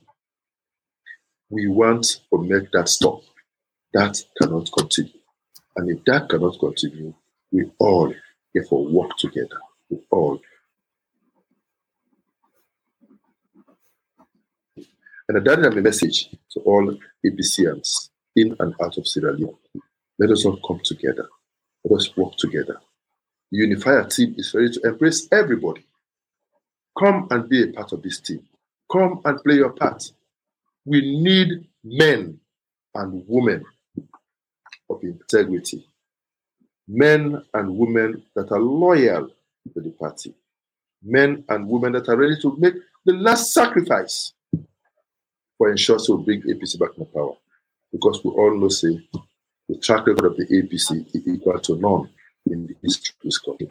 We 1.50 1.68
want 1.68 2.22
to 2.34 2.42
make 2.42 2.72
that 2.72 2.90
stop. 2.90 3.22
That 3.94 4.22
cannot 4.42 4.70
continue. 4.72 5.14
And 5.76 5.90
if 5.90 6.04
that 6.06 6.30
cannot 6.30 6.60
continue, 6.60 7.14
we 7.52 7.70
all 7.80 8.14
therefore 8.54 8.86
work 8.88 9.12
together. 9.18 9.60
We 9.90 10.00
all. 10.10 10.42
And 15.28 15.48
is 15.48 15.76
my 15.76 15.82
message 15.82 16.30
to 16.52 16.60
all 16.62 16.96
APCians 17.26 18.10
in 18.36 18.56
and 18.60 18.76
out 18.82 18.98
of 18.98 19.08
Sierra 19.08 19.34
Leone. 19.34 19.58
Let 20.20 20.32
us 20.32 20.46
all 20.46 20.60
come 20.68 20.82
together. 20.84 21.28
Let 21.84 21.98
us 21.98 22.16
work 22.18 22.38
together. 22.38 22.80
The 23.52 23.60
Unifier 23.60 24.06
team 24.06 24.36
is 24.38 24.54
ready 24.54 24.72
to 24.74 24.82
embrace 24.88 25.28
everybody 25.32 25.86
Come 26.98 27.28
and 27.32 27.50
be 27.50 27.64
a 27.64 27.74
part 27.74 27.92
of 27.92 28.02
this 28.02 28.22
team. 28.22 28.42
Come 28.92 29.22
and 29.26 29.44
play 29.44 29.56
your 29.56 29.72
part. 29.72 30.04
We 30.86 31.02
need 31.02 31.68
men 31.84 32.40
and 32.94 33.24
women 33.28 33.66
of 34.90 35.04
integrity, 35.04 35.86
men 36.88 37.44
and 37.54 37.78
women 37.78 38.24
that 38.36 38.52
are 38.52 38.60
loyal 38.60 39.28
to 39.74 39.82
the 39.82 39.90
party, 39.92 40.34
men 41.04 41.44
and 41.50 41.68
women 41.68 41.94
that 41.94 42.08
are 42.08 42.16
ready 42.16 42.40
to 42.42 42.56
make 42.58 42.76
the 43.06 43.14
last 43.14 43.54
sacrifice 43.54 44.34
for 45.58 45.72
ensuring 45.72 46.04
to 46.06 46.18
bring 46.18 46.42
APC 46.42 46.80
back 46.80 46.98
in 46.98 47.06
power. 47.06 47.36
Because 47.92 48.22
we 48.24 48.32
all 48.32 48.58
know, 48.58 48.70
say, 48.70 49.00
the 49.70 49.78
track 49.78 50.06
record 50.08 50.26
of 50.26 50.38
the 50.38 50.46
APC 50.46 51.08
is 51.16 51.28
equal 51.28 51.60
to 51.60 51.76
none 51.78 52.10
in 52.46 52.68
the 52.68 52.76
history 52.82 53.14
of 53.26 53.46
country. 53.46 53.70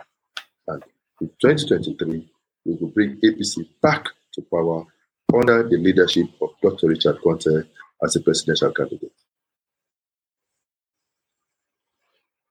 And 0.69 0.83
in 1.21 1.31
2023, 1.41 2.29
we 2.65 2.75
will 2.75 2.89
bring 2.89 3.21
APC 3.21 3.69
back 3.83 4.07
to 4.33 4.43
power 4.43 4.85
under 5.33 5.69
the 5.69 5.77
leadership 5.77 6.27
of 6.41 6.51
Dr. 6.63 6.89
Richard 6.89 7.19
Konteh 7.25 7.67
as 8.03 8.17
a 8.17 8.21
presidential 8.21 8.73
candidate. 8.73 9.13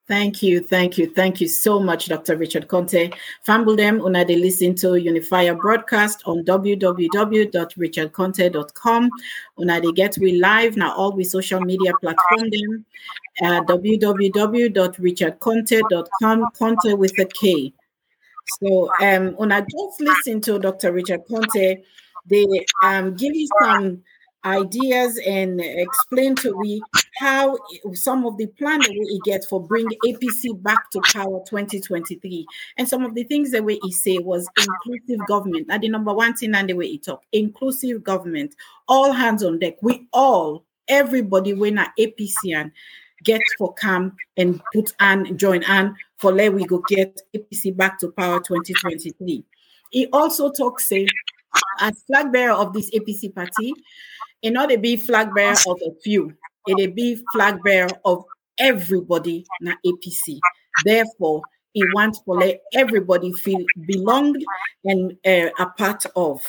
Thank 0.06 0.44
you, 0.44 0.60
thank 0.60 0.98
you, 0.98 1.08
thank 1.08 1.40
you 1.40 1.48
so 1.48 1.80
much, 1.80 2.08
Dr. 2.08 2.36
Richard 2.36 2.68
Konteh. 2.68 3.14
Fambledem 3.48 4.04
una 4.04 4.26
de 4.26 4.36
listen 4.36 4.76
to 4.76 4.96
Unifier 4.96 5.56
broadcast 5.56 6.22
on 6.26 6.44
www.richardkonteh.com. 6.44 9.10
Una 9.60 9.80
de 9.80 9.94
get 9.94 10.18
we 10.18 10.34
live 10.34 10.76
now 10.76 10.94
all 10.94 11.14
we 11.14 11.24
social 11.24 11.62
media 11.62 11.94
platform 12.02 12.50
them 12.50 12.86
uh, 13.44 13.62
www.richardkonteh.com, 13.64 16.46
Konteh 16.60 16.98
with 16.98 17.18
a 17.20 17.26
K. 17.26 17.72
So 18.60 18.92
um, 19.02 19.38
I 19.52 19.62
just 19.62 20.02
listen 20.02 20.42
to 20.42 20.60
Dr. 20.60 20.92
Richard 20.92 21.22
Konteh. 21.30 21.82
they 22.26 22.46
um, 22.84 23.16
give 23.16 23.36
you 23.36 23.48
some 23.62 24.04
ideas 24.46 25.20
and 25.26 25.62
explain 25.62 26.36
to 26.36 26.58
me 26.60 26.82
how 27.18 27.58
some 27.94 28.26
of 28.26 28.38
the 28.38 28.48
plan 28.48 28.80
that 28.80 28.90
we 28.90 29.20
get 29.24 29.46
for 29.46 29.62
bring 29.66 29.88
APC 30.06 30.62
back 30.62 30.90
to 30.92 31.02
power 31.12 31.42
2023 31.48 32.46
and 32.78 32.88
some 32.88 33.06
of 33.06 33.16
the 33.16 33.24
things 33.24 33.52
that 33.52 33.64
we 33.64 33.80
say 33.92 34.18
was 34.20 34.48
inclusive 34.58 35.26
government. 35.28 35.68
And 35.70 35.84
the 35.84 35.90
number 35.90 36.14
one 36.14 36.34
thing 36.36 36.56
and 36.56 36.70
the 36.70 36.74
way 36.74 36.88
he 36.88 37.00
talk, 37.00 37.24
inclusive 37.32 38.04
government, 38.04 38.56
all 38.88 39.12
hands 39.12 39.44
on 39.44 39.60
deck. 39.60 39.76
We 39.82 40.08
all, 40.12 40.66
everybody, 40.88 41.54
when 41.54 41.78
at 41.78 41.92
APC 42.00 42.56
and 42.56 42.72
get 43.24 43.42
for 43.58 43.74
camp 43.76 44.16
and 44.38 44.62
put 44.74 44.94
and 45.00 45.38
join 45.40 45.64
and 45.64 45.96
for 46.18 46.34
let 46.34 46.54
we 46.54 46.66
go 46.66 46.84
get 46.88 47.22
APC 47.36 47.76
back 47.76 48.00
to 48.00 48.12
power 48.12 48.40
2023. 48.40 49.46
He 49.92 50.08
also 50.08 50.52
talks 50.52 50.88
say 50.88 51.08
as 51.80 52.04
flag 52.08 52.32
bearer 52.32 52.54
of 52.54 52.74
this 52.74 52.90
APC 52.92 53.34
party, 53.34 53.74
and 54.44 54.54
not 54.54 54.72
a 54.72 54.78
be 54.78 54.98
flag 54.98 55.34
bearer 55.34 55.56
of 55.68 55.80
a 55.82 55.92
few, 56.04 56.34
it 56.68 56.80
a 56.80 56.92
be 56.92 57.22
flag 57.32 57.62
bearer 57.64 57.90
of 58.06 58.24
everybody 58.60 59.46
na 59.62 59.74
APC. 59.86 60.40
Therefore, 60.86 61.42
he 61.74 61.84
wants 61.94 62.20
to 62.22 62.32
let 62.32 62.62
everybody 62.74 63.34
feel 63.34 63.64
belonged 63.88 64.44
and 64.86 65.18
uh, 65.26 65.50
a 65.60 65.66
part 65.78 66.06
of. 66.16 66.42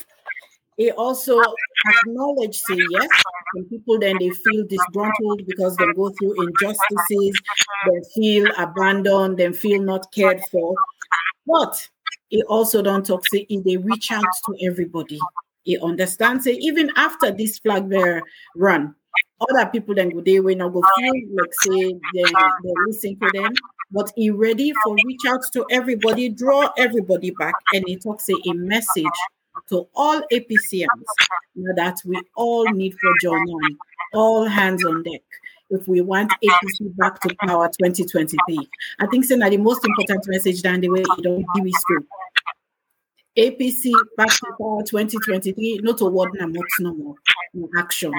He 0.76 0.90
also 0.90 1.40
acknowledge 1.86 2.58
say 2.58 2.76
yes, 2.90 3.08
some 3.54 3.64
people 3.66 3.98
then 4.00 4.16
they 4.18 4.30
feel 4.30 4.66
disgruntled 4.66 5.46
because 5.46 5.76
they 5.76 5.86
go 5.94 6.10
through 6.10 6.34
injustices, 6.42 7.40
they 7.86 8.00
feel 8.14 8.48
abandoned, 8.58 9.36
they 9.38 9.52
feel 9.52 9.80
not 9.82 10.12
cared 10.12 10.40
for. 10.50 10.74
But 11.46 11.88
he 12.28 12.42
also 12.44 12.82
don't 12.82 13.06
talk, 13.06 13.22
say 13.28 13.46
they 13.48 13.76
reach 13.76 14.10
out 14.10 14.24
to 14.46 14.56
everybody. 14.66 15.20
He 15.64 15.78
understands, 15.78 16.44
say 16.44 16.52
even 16.52 16.90
after 16.96 17.30
this 17.30 17.58
flag 17.58 17.88
bearer 17.88 18.22
run, 18.54 18.94
other 19.40 19.66
people 19.66 19.94
then 19.94 20.10
go 20.10 20.20
they 20.20 20.40
will 20.40 20.56
not 20.56 20.72
go 20.72 20.82
feel 20.96 21.14
like 21.34 21.54
say 21.54 21.94
they, 22.14 22.22
they 22.22 22.72
listen 22.86 23.16
to 23.16 23.30
them. 23.32 23.52
But 23.90 24.12
he 24.16 24.30
ready 24.30 24.72
for 24.82 24.94
reach 24.94 25.20
out 25.28 25.42
to 25.52 25.64
everybody 25.70 26.28
draw 26.28 26.72
everybody 26.78 27.30
back 27.30 27.54
and 27.72 27.84
he 27.86 27.96
talks 27.96 28.24
say 28.24 28.34
a 28.48 28.52
message 28.54 29.06
to 29.68 29.86
all 29.94 30.20
APCians 30.32 30.88
that 31.76 32.00
we 32.04 32.20
all 32.36 32.64
need 32.70 32.94
for 32.94 33.12
join 33.20 33.38
on, 33.38 33.78
all 34.12 34.46
hands 34.46 34.84
on 34.84 35.02
deck 35.02 35.22
if 35.70 35.86
we 35.88 36.00
want 36.00 36.32
APC 36.42 36.96
back 36.96 37.20
to 37.20 37.34
power 37.46 37.68
2023. 37.68 38.68
I 39.00 39.06
think 39.06 39.24
saying 39.24 39.40
that 39.40 39.50
the 39.50 39.56
most 39.56 39.84
important 39.84 40.26
message 40.28 40.62
than 40.62 40.80
the 40.80 40.88
way 40.88 41.00
it 41.00 41.22
don't 41.22 41.44
give 41.54 41.66
is 41.66 41.84
to 41.88 42.06
APC 43.36 43.92
back 44.16 44.28
to 44.28 44.46
power 44.58 44.82
2023, 44.82 45.80
not 45.82 46.00
a 46.00 46.04
word 46.06 46.30
no 46.34 46.46
more, 46.46 46.64
no 46.80 46.94
more, 47.54 47.68
action. 47.76 48.12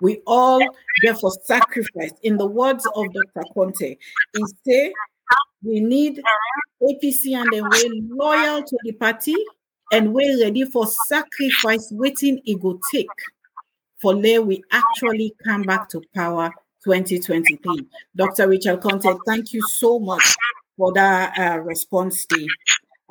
We 0.00 0.22
all 0.26 0.60
therefore 1.02 1.32
sacrifice. 1.44 2.12
In 2.22 2.36
the 2.36 2.46
words 2.46 2.86
of 2.94 3.06
Dr. 3.12 3.46
Konteh, 3.54 3.98
he 4.34 4.44
say 4.66 4.92
we 5.62 5.80
need 5.80 6.22
APC 6.82 7.34
and 7.34 7.52
then 7.52 7.68
we're 7.68 8.16
loyal 8.16 8.62
to 8.62 8.78
the 8.84 8.92
party 8.92 9.36
and 9.92 10.14
we're 10.14 10.40
ready 10.40 10.64
for 10.64 10.86
sacrifice 10.86 11.88
waiting 11.92 12.40
it 12.44 12.60
take 12.90 13.08
for 14.02 14.20
there 14.20 14.42
we 14.42 14.62
actually 14.72 15.32
come 15.44 15.62
back 15.62 15.88
to 15.88 16.02
power 16.14 16.52
2023. 16.84 17.86
Dr. 18.16 18.48
Richard 18.48 18.80
Konteh, 18.80 19.16
thank 19.24 19.52
you 19.52 19.62
so 19.62 20.00
much 20.00 20.24
for 20.76 20.92
that 20.92 21.38
uh, 21.38 21.60
response 21.60 22.26
day. 22.26 22.48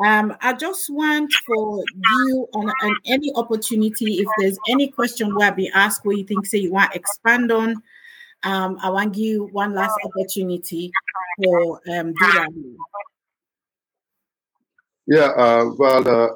Um, 0.06 0.36
I 0.42 0.54
just 0.54 0.90
want 0.90 1.32
for 1.46 1.84
you 1.94 2.48
on, 2.54 2.70
on, 2.70 2.96
any 3.06 3.32
opportunity, 3.36 4.20
if 4.20 4.28
there's 4.40 4.58
any 4.70 4.88
question 4.88 5.36
where 5.36 5.52
be 5.52 5.70
asked 5.74 6.06
where 6.06 6.16
you 6.16 6.26
think 6.26 6.46
say 6.46 6.58
you 6.58 6.72
want 6.72 6.92
to 6.92 6.98
expand 6.98 7.52
on, 7.52 7.82
um, 8.44 8.78
I 8.82 8.90
want 8.90 9.16
you 9.16 9.50
one 9.52 9.74
last 9.74 9.94
opportunity 10.04 10.92
for 11.38 11.82
um. 11.92 12.14
Yeah, 15.08 15.32
uh, 15.38 15.72
well, 15.78 16.08
uh, 16.08 16.30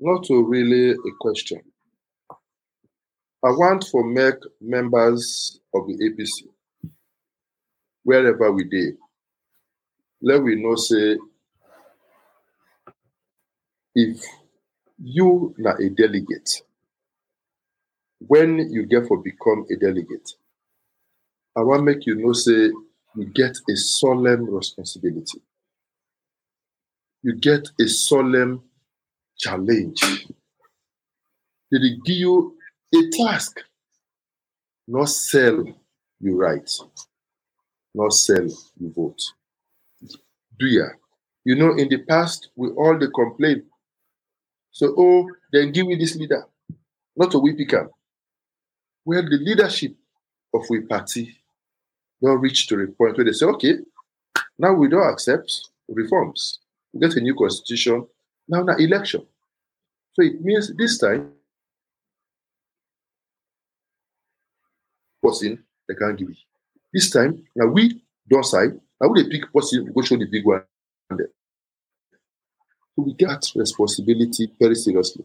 not 0.00 0.26
really 0.28 0.90
a 0.90 1.12
question. 1.20 1.60
I 2.30 3.50
want 3.50 3.84
for 3.84 4.04
make 4.04 4.34
members 4.60 5.60
of 5.74 5.86
the 5.86 5.94
APC, 5.94 6.90
wherever 8.02 8.50
we 8.50 8.64
did, 8.64 8.96
let 10.20 10.42
we 10.42 10.56
know 10.56 10.74
say 10.74 11.16
if 13.96 14.22
you 14.98 15.56
are 15.66 15.80
a 15.80 15.88
delegate, 15.90 16.62
when 18.20 18.58
you 18.70 18.86
get 18.86 19.06
for 19.08 19.18
become 19.22 19.66
a 19.70 19.76
delegate, 19.76 20.30
I 21.56 21.62
want 21.62 21.84
make 21.84 22.06
you 22.06 22.16
know 22.16 22.34
say 22.34 22.70
you 23.16 23.26
get 23.34 23.56
a 23.70 23.76
solemn 23.76 24.44
responsibility. 24.54 25.40
You 27.22 27.36
get 27.36 27.68
a 27.80 27.88
solemn 27.88 28.62
challenge. 29.38 30.00
Did 31.72 31.82
he 31.82 31.98
give 32.04 32.16
you 32.16 32.56
a 32.94 33.10
task? 33.10 33.58
Not 34.86 35.08
sell 35.08 35.64
you 36.20 36.36
right. 36.36 36.70
not 37.94 38.12
sell 38.12 38.44
you 38.44 38.92
vote. 38.94 39.20
Do 40.58 40.66
ya? 40.66 40.86
You 41.44 41.56
know, 41.56 41.74
in 41.76 41.88
the 41.88 41.98
past, 41.98 42.50
we 42.56 42.68
all 42.70 42.98
the 42.98 43.08
complain. 43.08 43.64
So, 44.76 44.94
oh, 44.98 45.26
then 45.50 45.72
give 45.72 45.86
me 45.86 45.96
this 45.96 46.16
leader, 46.16 46.44
not 47.16 47.32
a 47.32 47.38
we 47.38 47.64
can. 47.64 47.88
Well, 49.06 49.22
the 49.22 49.38
leadership 49.38 49.96
of 50.52 50.68
we 50.68 50.80
party 50.82 51.34
don't 52.20 52.42
reach 52.42 52.66
to 52.66 52.82
a 52.82 52.86
point 52.88 53.16
where 53.16 53.24
they 53.24 53.32
say, 53.32 53.46
okay, 53.46 53.78
now 54.58 54.74
we 54.74 54.88
don't 54.88 55.10
accept 55.10 55.70
reforms. 55.88 56.58
We 56.92 57.00
get 57.00 57.16
a 57.16 57.22
new 57.22 57.34
constitution, 57.34 58.06
now 58.46 58.64
na 58.64 58.74
election. 58.76 59.24
So 60.12 60.22
it 60.22 60.42
means 60.42 60.70
this 60.76 60.98
time, 60.98 61.32
person 65.22 65.64
they 65.88 65.94
can't 65.94 66.18
give 66.18 66.28
it. 66.28 66.36
This 66.92 67.08
time, 67.08 67.42
now 67.54 67.68
we 67.68 68.02
don't 68.28 68.44
side, 68.44 68.78
now 69.00 69.08
we 69.08 69.26
pick 69.26 69.50
person, 69.54 69.90
go 69.90 70.02
show 70.02 70.18
the 70.18 70.26
big 70.26 70.44
one. 70.44 70.62
There. 71.08 71.28
We 72.96 73.12
get 73.12 73.52
responsibility 73.54 74.50
very 74.58 74.74
seriously. 74.74 75.24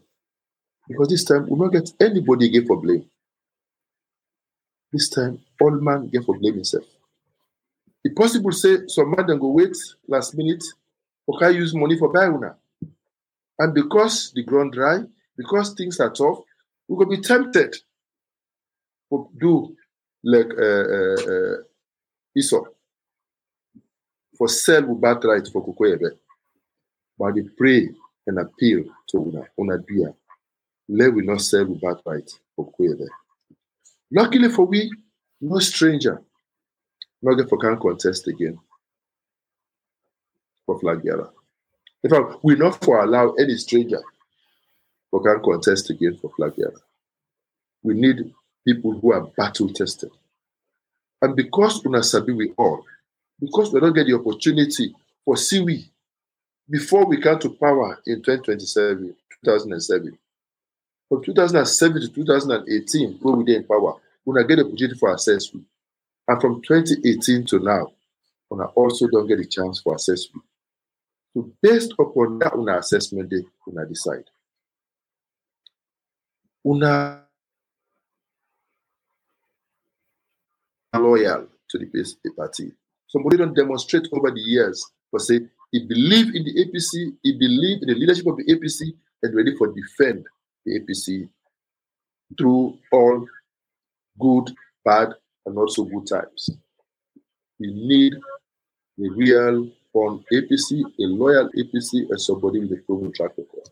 Because 0.88 1.08
this 1.08 1.24
time, 1.24 1.44
we 1.44 1.50
will 1.50 1.66
not 1.66 1.72
get 1.72 1.90
anybody 2.00 2.46
again 2.46 2.66
for 2.66 2.80
blame. 2.80 3.04
This 4.92 5.08
time, 5.08 5.40
all 5.60 5.70
man 5.70 6.08
get 6.08 6.24
for 6.24 6.36
blame 6.38 6.54
himself. 6.54 6.84
It 8.04 8.16
possible 8.16 8.52
say 8.52 8.86
some 8.88 9.10
man 9.10 9.26
then 9.26 9.38
go 9.38 9.48
wait 9.48 9.76
last 10.08 10.36
minute, 10.36 10.62
okay, 11.28 11.52
use 11.52 11.74
money 11.74 11.96
for 11.96 12.12
buy 12.12 12.26
una. 12.26 12.56
And 13.58 13.74
because 13.74 14.32
the 14.34 14.42
ground 14.42 14.72
dry, 14.72 15.00
because 15.36 15.72
things 15.74 16.00
are 16.00 16.10
tough, 16.10 16.40
we 16.88 16.96
will 16.96 17.06
be 17.06 17.20
tempted 17.20 17.76
to 19.10 19.28
do 19.38 19.76
like 20.24 20.50
uh, 20.58 20.62
uh, 20.62 21.32
uh, 21.32 21.56
Esau 22.36 22.64
for 24.36 24.48
sell 24.48 24.84
with 24.86 25.00
birthright 25.00 25.48
for 25.52 25.64
Kukwebe. 25.64 26.16
But 27.22 27.36
they 27.36 27.42
pray 27.42 27.88
and 28.26 28.38
appeal 28.40 28.82
to 29.10 29.18
una, 29.18 29.44
una 29.56 29.78
dear. 29.78 30.12
Let 30.88 31.14
we 31.14 31.24
not 31.24 31.40
serve 31.40 31.68
with 31.68 31.80
right 32.04 32.28
for 32.56 32.72
Kukwebe. 32.72 33.06
Luckily 34.10 34.48
for 34.48 34.66
we, 34.66 34.90
no 35.40 35.60
stranger, 35.60 36.20
not 37.22 37.36
get 37.36 37.48
for 37.48 37.58
can 37.58 37.78
contest 37.78 38.26
again 38.26 38.58
for 40.66 40.80
flag 40.80 41.04
bearer. 41.04 41.30
In 42.02 42.10
fact, 42.10 42.42
we 42.42 42.56
not 42.56 42.82
for 42.84 43.00
allow 43.00 43.34
any 43.34 43.56
stranger 43.56 44.02
for 45.08 45.22
can 45.22 45.40
contest 45.44 45.90
again 45.90 46.18
for 46.20 46.32
flag 46.34 46.56
bearer. 46.56 46.74
We 47.84 47.94
need 47.94 48.34
people 48.66 48.98
who 48.98 49.12
are 49.12 49.28
battle 49.36 49.68
tested. 49.68 50.10
And 51.20 51.36
because 51.36 51.86
una 51.86 52.02
sabi 52.02 52.32
we 52.32 52.52
all, 52.58 52.84
because 53.38 53.72
we 53.72 53.78
don't 53.78 53.94
get 53.94 54.08
the 54.08 54.14
opportunity 54.14 54.92
for 55.24 55.36
we 55.64 55.91
before 56.72 57.04
we 57.04 57.20
come 57.20 57.38
to 57.38 57.50
power 57.50 58.00
in 58.06 58.22
2027, 58.22 59.14
2007. 59.44 60.18
From 61.10 61.22
2007 61.22 62.00
to 62.00 62.08
2018, 62.08 63.18
when 63.20 63.36
we 63.36 63.44
did 63.44 63.56
in 63.56 63.64
power, 63.64 63.96
we 64.24 64.42
get 64.46 64.56
the 64.56 64.64
opportunity 64.64 64.98
for 64.98 65.14
assessment. 65.14 65.66
And 66.26 66.40
from 66.40 66.62
2018 66.62 67.44
to 67.46 67.58
now, 67.58 67.92
we 68.48 68.64
also 68.74 69.06
don't 69.08 69.28
get 69.28 69.38
a 69.38 69.44
chance 69.44 69.82
for 69.82 69.94
assessment. 69.96 70.44
So 71.34 71.50
based 71.60 71.92
upon 71.98 72.38
that 72.38 72.54
una 72.54 72.78
assessment, 72.78 73.28
they 73.28 73.44
una 73.68 73.86
decide. 73.86 74.24
Una 76.66 77.24
loyal 80.94 81.48
to 81.68 81.78
the 81.78 82.30
party. 82.34 82.72
Somebody 83.08 83.36
don't 83.36 83.54
demonstrate 83.54 84.08
over 84.12 84.30
the 84.30 84.40
years, 84.40 84.90
but 85.10 85.20
say 85.20 85.40
he 85.72 85.86
believe 85.86 86.34
in 86.34 86.44
the 86.44 86.54
APC, 86.64 87.16
he 87.22 87.32
believe 87.32 87.82
in 87.82 87.88
the 87.88 87.94
leadership 87.94 88.26
of 88.26 88.36
the 88.36 88.44
APC, 88.44 88.92
and 89.22 89.34
ready 89.34 89.56
for 89.56 89.72
defend 89.72 90.26
the 90.66 90.78
APC 90.78 91.28
through 92.36 92.78
all 92.92 93.26
good, 94.20 94.54
bad, 94.84 95.08
and 95.46 95.56
also 95.56 95.84
good 95.84 96.06
times. 96.06 96.50
We 97.58 97.72
need 97.72 98.14
a 98.14 99.10
real 99.16 99.70
on 99.94 100.24
APC, 100.32 100.82
a 100.82 101.02
loyal 101.02 101.48
APC, 101.56 102.10
and 102.10 102.20
somebody 102.20 102.60
with 102.60 102.72
a 102.72 102.82
proven 102.86 103.12
track 103.12 103.32
record. 103.38 103.68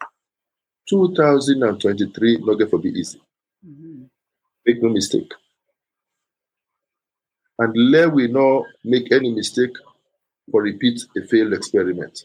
2023 0.89 2.39
not 2.39 2.59
going 2.59 2.71
to 2.71 2.79
be 2.79 2.91
easy. 2.91 3.21
Mm-hmm. 3.67 4.05
Make 4.67 4.83
no 4.83 4.89
mistake. 4.89 5.31
And 7.59 7.91
let 7.91 8.13
we 8.13 8.27
not 8.27 8.65
make 8.85 9.13
any 9.13 9.31
mistake 9.33 9.73
or 10.53 10.63
repeat 10.63 11.01
a 11.17 11.27
failed 11.27 11.53
experiment. 11.53 12.25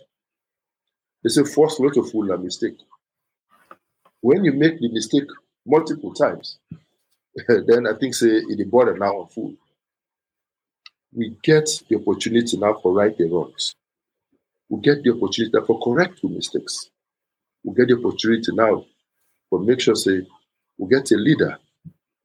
It's 1.23 1.37
a 1.37 1.45
force 1.45 1.79
not 1.79 1.93
to 1.95 2.03
fool 2.03 2.31
a 2.31 2.37
mistake. 2.37 2.77
When 4.21 4.43
you 4.43 4.53
make 4.53 4.79
the 4.79 4.89
mistake 4.91 5.27
multiple 5.65 6.13
times, 6.13 6.59
then 7.47 7.87
I 7.87 7.93
think 7.99 8.15
say 8.15 8.27
it 8.27 8.59
is 8.59 8.67
border 8.67 8.97
now 8.97 9.13
on 9.21 9.27
fool. 9.27 9.53
We 11.13 11.35
get 11.43 11.69
the 11.89 11.97
opportunity 11.97 12.57
now 12.57 12.75
for 12.81 12.93
right 12.93 13.17
the 13.17 13.25
wrongs 13.25 13.75
we 14.69 14.81
get 14.81 15.03
the 15.03 15.11
opportunity 15.11 15.57
for 15.65 15.79
correct 15.81 16.21
the 16.21 16.29
mistakes. 16.29 16.89
We 17.63 17.75
get 17.75 17.87
the 17.87 17.97
opportunity 17.97 18.51
now 18.53 18.85
for 19.49 19.59
make 19.59 19.79
sure 19.79 19.95
say 19.95 20.21
we 20.77 20.89
get 20.89 21.11
a 21.11 21.15
leader 21.15 21.57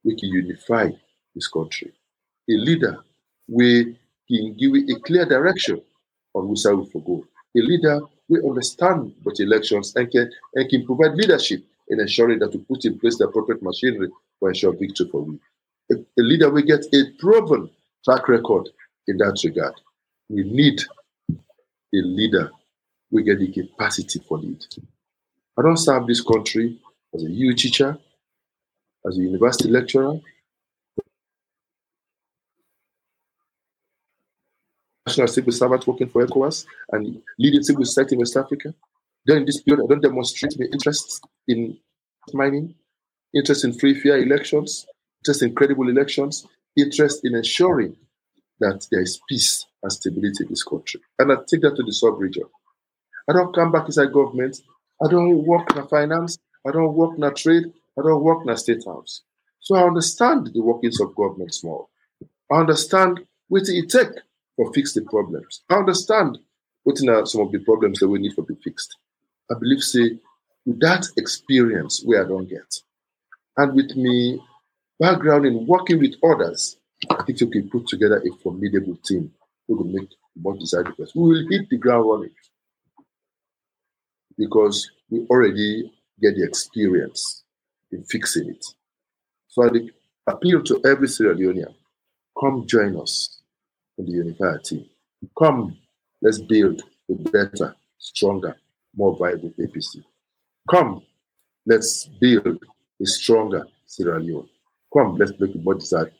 we 0.05 0.17
can 0.17 0.31
unify 0.31 0.89
this 1.35 1.49
country. 1.49 1.93
A 2.49 2.53
leader 2.53 2.99
we 3.49 3.97
can 4.29 4.55
give 4.55 4.73
a 4.75 5.01
clear 5.01 5.27
direction 5.27 5.83
on 6.35 6.49
which 6.49 6.61
side 6.61 6.75
we 6.75 6.87
for 6.87 7.03
go. 7.03 7.25
A 7.57 7.61
leader 7.61 8.01
we 8.29 8.39
understand 8.41 9.13
what 9.25 9.41
elections 9.41 9.95
and 9.97 10.11
can 10.11 10.31
and 10.55 10.69
can 10.71 10.87
provide 10.87 11.15
leadership 11.15 11.63
in 11.89 12.01
ensuring 12.01 12.39
that 12.39 12.53
we 12.53 12.61
put 12.61 12.85
in 12.85 12.99
place 12.99 13.19
the 13.19 13.27
appropriate 13.27 13.63
machinery 13.63 14.09
for 14.39 14.49
ensure 14.49 14.73
victory 14.73 15.09
for 15.11 15.23
we. 15.23 15.39
A, 15.91 15.95
a 15.97 16.23
leader 16.23 16.49
we 16.51 16.63
get 16.63 16.85
a 16.95 17.05
proven 17.19 17.69
track 18.05 18.29
record 18.29 18.69
in 19.09 19.17
that 19.19 19.41
regard. 19.45 19.75
We 20.29 20.45
need 20.45 20.81
a 21.29 21.37
leader 21.93 22.51
we 23.11 23.25
get 23.25 23.41
the 23.41 23.51
capacity 23.51 24.21
for 24.29 24.39
lead. 24.39 24.65
I 25.59 25.63
don't 25.63 25.77
serve 25.77 26.07
this 26.07 26.21
country 26.21 26.79
as 27.13 27.25
a 27.25 27.31
U 27.31 27.55
teacher, 27.55 27.99
as 29.07 29.19
a 29.19 29.21
university 29.21 29.69
lecturer, 29.69 30.21
national 35.11 35.27
civil 35.27 35.53
servant 35.53 35.87
working 35.87 36.09
for 36.09 36.25
ECOWAS 36.25 36.67
and 36.93 37.21
leading 37.39 37.63
civil 37.63 37.85
society 37.85 38.15
in 38.15 38.21
West 38.21 38.37
Africa. 38.37 38.73
During 39.27 39.45
this 39.45 39.61
period, 39.61 39.85
I 39.85 39.89
don't 39.89 40.03
demonstrate 40.03 40.59
my 40.59 40.67
interest 40.73 41.27
in 41.49 41.77
mining, 42.33 42.75
interest 43.35 43.65
in 43.65 43.73
free, 43.73 43.99
fair 44.01 44.19
elections, 44.19 44.87
interest 45.21 45.43
in 45.43 45.55
credible 45.55 45.89
elections, 45.89 46.47
interest 46.77 47.25
in 47.25 47.35
ensuring 47.35 47.97
that 48.61 48.87
there 48.91 49.03
is 49.03 49.21
peace 49.29 49.67
and 49.83 49.93
stability 49.93 50.45
in 50.45 50.51
this 50.51 50.63
country. 50.63 51.01
And 51.19 51.33
I 51.33 51.37
take 51.49 51.63
that 51.63 51.75
to 51.77 51.83
the 51.83 51.93
sub-region. 51.93 52.45
I 53.29 53.33
don't 53.33 53.55
come 53.55 53.73
back 53.73 53.87
inside 53.87 54.13
government. 54.13 54.59
I 55.05 55.09
don't 55.11 55.45
work 55.45 55.75
in 55.77 55.87
finance. 55.89 56.39
I 56.67 56.71
don't 56.71 56.95
work 56.95 57.19
in 57.19 57.35
trade. 57.35 57.73
I 57.99 58.03
don't 58.03 58.23
work 58.23 58.47
in 58.47 58.57
state 58.57 58.85
house. 58.87 59.23
So 59.61 59.75
I 59.75 59.83
understand 59.83 60.51
the 60.55 60.63
workings 60.63 61.01
of 61.01 61.17
government 61.17 61.53
small. 61.53 61.91
I 62.51 62.57
understand 62.57 63.21
what 63.49 63.63
it 63.67 63.91
take 63.91 64.09
for 64.61 64.73
fix 64.75 64.93
the 64.93 65.01
problems. 65.03 65.63
I 65.71 65.77
understand 65.77 66.39
what 66.83 67.01
are 67.09 67.25
some 67.25 67.41
of 67.41 67.51
the 67.51 67.61
problems 67.61 67.99
that 68.01 68.09
we 68.09 68.19
need 68.19 68.35
to 68.35 68.43
be 68.43 68.55
fixed. 68.63 68.95
I 69.51 69.55
believe, 69.59 69.81
say, 69.81 70.19
with 70.67 70.81
that 70.81 71.07
experience 71.17 72.03
where 72.05 72.23
I 72.23 72.29
don't 72.29 72.47
get, 72.47 72.71
and 73.57 73.75
with 73.75 73.97
me 73.97 74.39
background 74.99 75.47
in 75.47 75.67
working 75.67 75.99
with 75.99 76.15
others, 76.23 76.77
I 77.09 77.23
think 77.23 77.41
we 77.41 77.51
can 77.51 77.71
put 77.71 77.87
together 77.87 78.19
a 78.19 78.37
formidable 78.43 78.97
team 79.03 79.33
who 79.67 79.77
will 79.77 79.85
make 79.85 80.11
more 80.37 80.59
desired 80.59 80.89
results. 80.91 81.15
We 81.15 81.23
will 81.23 81.49
hit 81.49 81.71
the 81.71 81.79
ground 81.79 82.11
running 82.11 82.35
because 84.37 84.91
we 85.09 85.21
already 85.31 85.91
get 86.21 86.37
the 86.37 86.45
experience 86.45 87.45
in 87.93 88.05
fixing 88.05 88.51
it. 88.51 88.65
So 89.49 89.65
I 89.65 89.71
appeal 90.31 90.63
to 90.65 90.83
every 90.85 91.09
Sierra 91.09 91.35
Leonean, 91.35 91.75
come 92.39 92.67
join 92.67 93.01
us 93.01 93.40
in 94.01 94.07
the 94.07 94.13
unified 94.13 94.65
team. 94.65 94.87
Come, 95.39 95.77
let's 96.23 96.41
build 96.41 96.83
a 97.11 97.15
better, 97.15 97.77
stronger, 97.99 98.57
more 98.97 99.17
viable 99.17 99.53
APC. 99.59 100.03
Come, 100.71 101.03
let's 101.67 102.07
build 102.21 102.59
a 103.01 103.07
stronger 103.07 103.67
Sierra 103.87 104.19
Leone. 104.19 104.49
Come, 104.97 105.17
let's 105.17 105.33
make 105.39 105.55
a 105.55 105.59
more 105.59 105.75
desired 105.75 106.13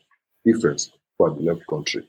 difference 0.45 0.91
for 1.17 1.29
our 1.29 1.35
beloved 1.35 1.65
country. 1.67 2.07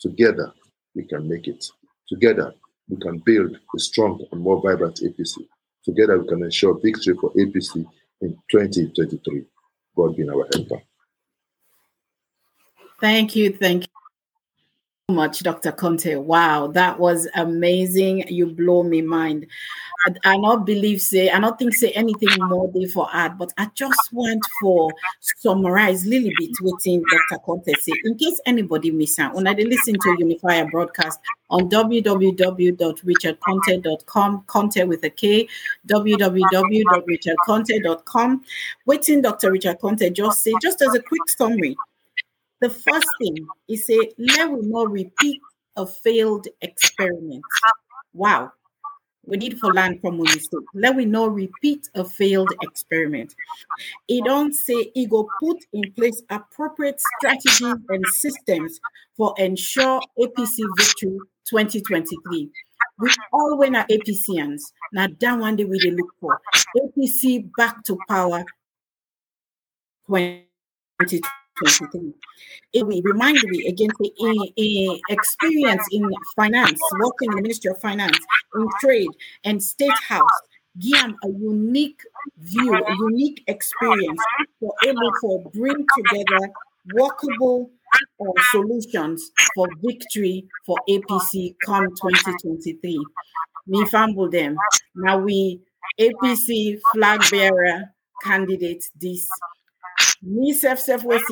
Together, 0.00 0.52
we 0.94 1.04
can 1.04 1.28
make 1.28 1.46
it. 1.46 1.64
Together, 2.08 2.54
we 2.88 2.96
can 2.96 3.18
build 3.18 3.56
a 3.74 3.78
strong 3.78 4.24
and 4.32 4.40
more 4.40 4.60
vibrant 4.60 5.00
APC. 5.02 5.46
Together 5.84 6.18
we 6.18 6.28
can 6.28 6.42
ensure 6.42 6.78
victory 6.80 7.16
for 7.20 7.30
APC 7.34 7.84
in 8.20 8.36
2023. 8.50 9.44
God 9.96 10.16
be 10.16 10.28
our 10.28 10.48
helper. 10.54 10.82
Thank 13.00 13.34
you. 13.34 13.52
Thank 13.52 13.82
you 13.82 14.01
much, 15.12 15.40
Dr. 15.40 15.72
Konteh. 15.72 16.20
Wow, 16.20 16.68
that 16.68 16.98
was 16.98 17.28
amazing. 17.34 18.24
You 18.28 18.46
blow 18.46 18.82
me 18.82 19.02
mind. 19.02 19.46
I, 20.06 20.14
I 20.24 20.38
not 20.38 20.64
believe 20.66 21.00
say 21.00 21.30
I 21.30 21.38
don't 21.38 21.56
think 21.58 21.74
say 21.74 21.90
anything 21.90 22.28
more 22.48 22.68
there 22.74 22.88
for 22.88 23.08
add, 23.12 23.38
but 23.38 23.52
I 23.58 23.68
just 23.74 24.12
want 24.12 24.42
for 24.60 24.90
summarize 25.20 26.04
a 26.06 26.08
little 26.08 26.30
bit 26.38 26.50
within 26.60 27.04
Dr. 27.10 27.38
Konteh 27.46 27.76
say 27.78 27.92
in 28.04 28.18
case 28.18 28.40
anybody 28.46 28.90
miss 28.90 29.18
out 29.18 29.34
when 29.34 29.46
I 29.46 29.52
listen 29.52 29.94
to 29.94 30.16
Unifier 30.18 30.66
broadcast 30.70 31.20
on 31.50 31.68
www.richardkonteh.com, 31.68 34.44
Konteh 34.46 34.88
with 34.88 35.04
a 35.04 35.10
K, 35.10 35.46
www.richardkonteh.com. 35.86 38.44
Waiting 38.86 39.20
Dr. 39.22 39.52
Richard 39.52 39.78
Konteh 39.80 40.12
just 40.12 40.42
say, 40.42 40.52
just 40.62 40.82
as 40.82 40.94
a 40.94 41.02
quick 41.02 41.28
summary, 41.28 41.76
the 42.62 42.70
first 42.70 43.08
thing 43.18 43.36
is 43.68 43.86
say, 43.86 44.12
let 44.18 44.50
we 44.50 44.60
not 44.62 44.90
repeat 44.90 45.40
a 45.76 45.84
failed 45.84 46.46
experiment. 46.60 47.42
Wow. 48.14 48.52
We 49.24 49.36
need 49.36 49.58
to 49.60 49.68
learn 49.68 49.98
from 49.98 50.20
a 50.20 50.22
mistake. 50.22 50.60
Let 50.72 50.94
we 50.94 51.04
not 51.04 51.34
repeat 51.34 51.88
a 51.94 52.04
failed 52.04 52.52
experiment. 52.62 53.34
It 54.08 54.24
don't 54.24 54.54
say 54.54 54.92
ego 54.94 55.28
put 55.40 55.58
in 55.72 55.92
place 55.92 56.22
appropriate 56.30 57.00
strategies 57.18 57.62
and 57.88 58.06
systems 58.06 58.80
for 59.16 59.34
ensure 59.38 60.00
APC 60.18 60.58
victory 60.78 61.18
2023. 61.50 62.48
We 63.00 63.10
all 63.32 63.58
win 63.58 63.74
our 63.74 63.86
APCians. 63.86 64.60
Now 64.92 65.08
that 65.20 65.38
one 65.38 65.56
day 65.56 65.64
we 65.64 65.80
look 65.90 66.14
for 66.20 66.40
APC 66.76 67.50
back 67.56 67.82
to 67.84 67.98
power 68.08 68.44
2023. 70.06 71.41
2023. 71.58 72.14
It 72.72 72.86
will 72.86 73.02
remind 73.02 73.38
me 73.44 73.66
again 73.68 73.90
a 74.58 75.00
experience 75.10 75.86
in 75.92 76.10
finance, 76.34 76.80
working 77.00 77.30
in 77.30 77.36
the 77.36 77.42
Ministry 77.42 77.70
of 77.70 77.80
Finance, 77.80 78.18
in 78.54 78.66
trade 78.80 79.10
and 79.44 79.62
state 79.62 79.98
house, 80.08 80.30
give 80.78 80.94
a 81.24 81.28
unique 81.28 82.00
view, 82.38 82.74
a 82.74 82.94
unique 82.96 83.42
experience 83.46 84.20
for 84.60 84.72
able 84.84 85.10
to 85.20 85.50
bring 85.52 85.86
together 85.96 86.50
workable 86.94 87.70
uh, 88.20 88.42
solutions 88.50 89.30
for 89.54 89.66
victory 89.82 90.46
for 90.64 90.76
APC 90.88 91.54
come 91.64 91.86
2023. 92.00 92.98
Me 93.66 93.86
fumble 93.86 94.30
them. 94.30 94.56
Now 94.94 95.18
we 95.18 95.60
APC 96.00 96.80
flag 96.92 97.20
bearer 97.30 97.92
candidates 98.24 98.90
this 99.00 99.28
me 100.22 100.52
self 100.52 100.78
self 100.78 101.04
West. 101.04 101.24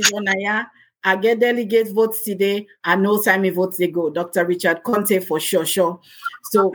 I 1.03 1.16
get 1.16 1.41
delegate 1.41 1.93
votes 1.93 2.24
today. 2.24 2.66
I 2.84 2.97
know 2.97 3.22
time 3.22 3.51
votes 3.55 3.78
they 3.78 3.88
go. 3.88 4.11
Dr. 4.11 4.45
Richard 4.45 4.82
Konteh 4.84 5.24
for 5.24 5.41
sure, 5.41 5.64
sure. 5.64 6.01
So 6.51 6.72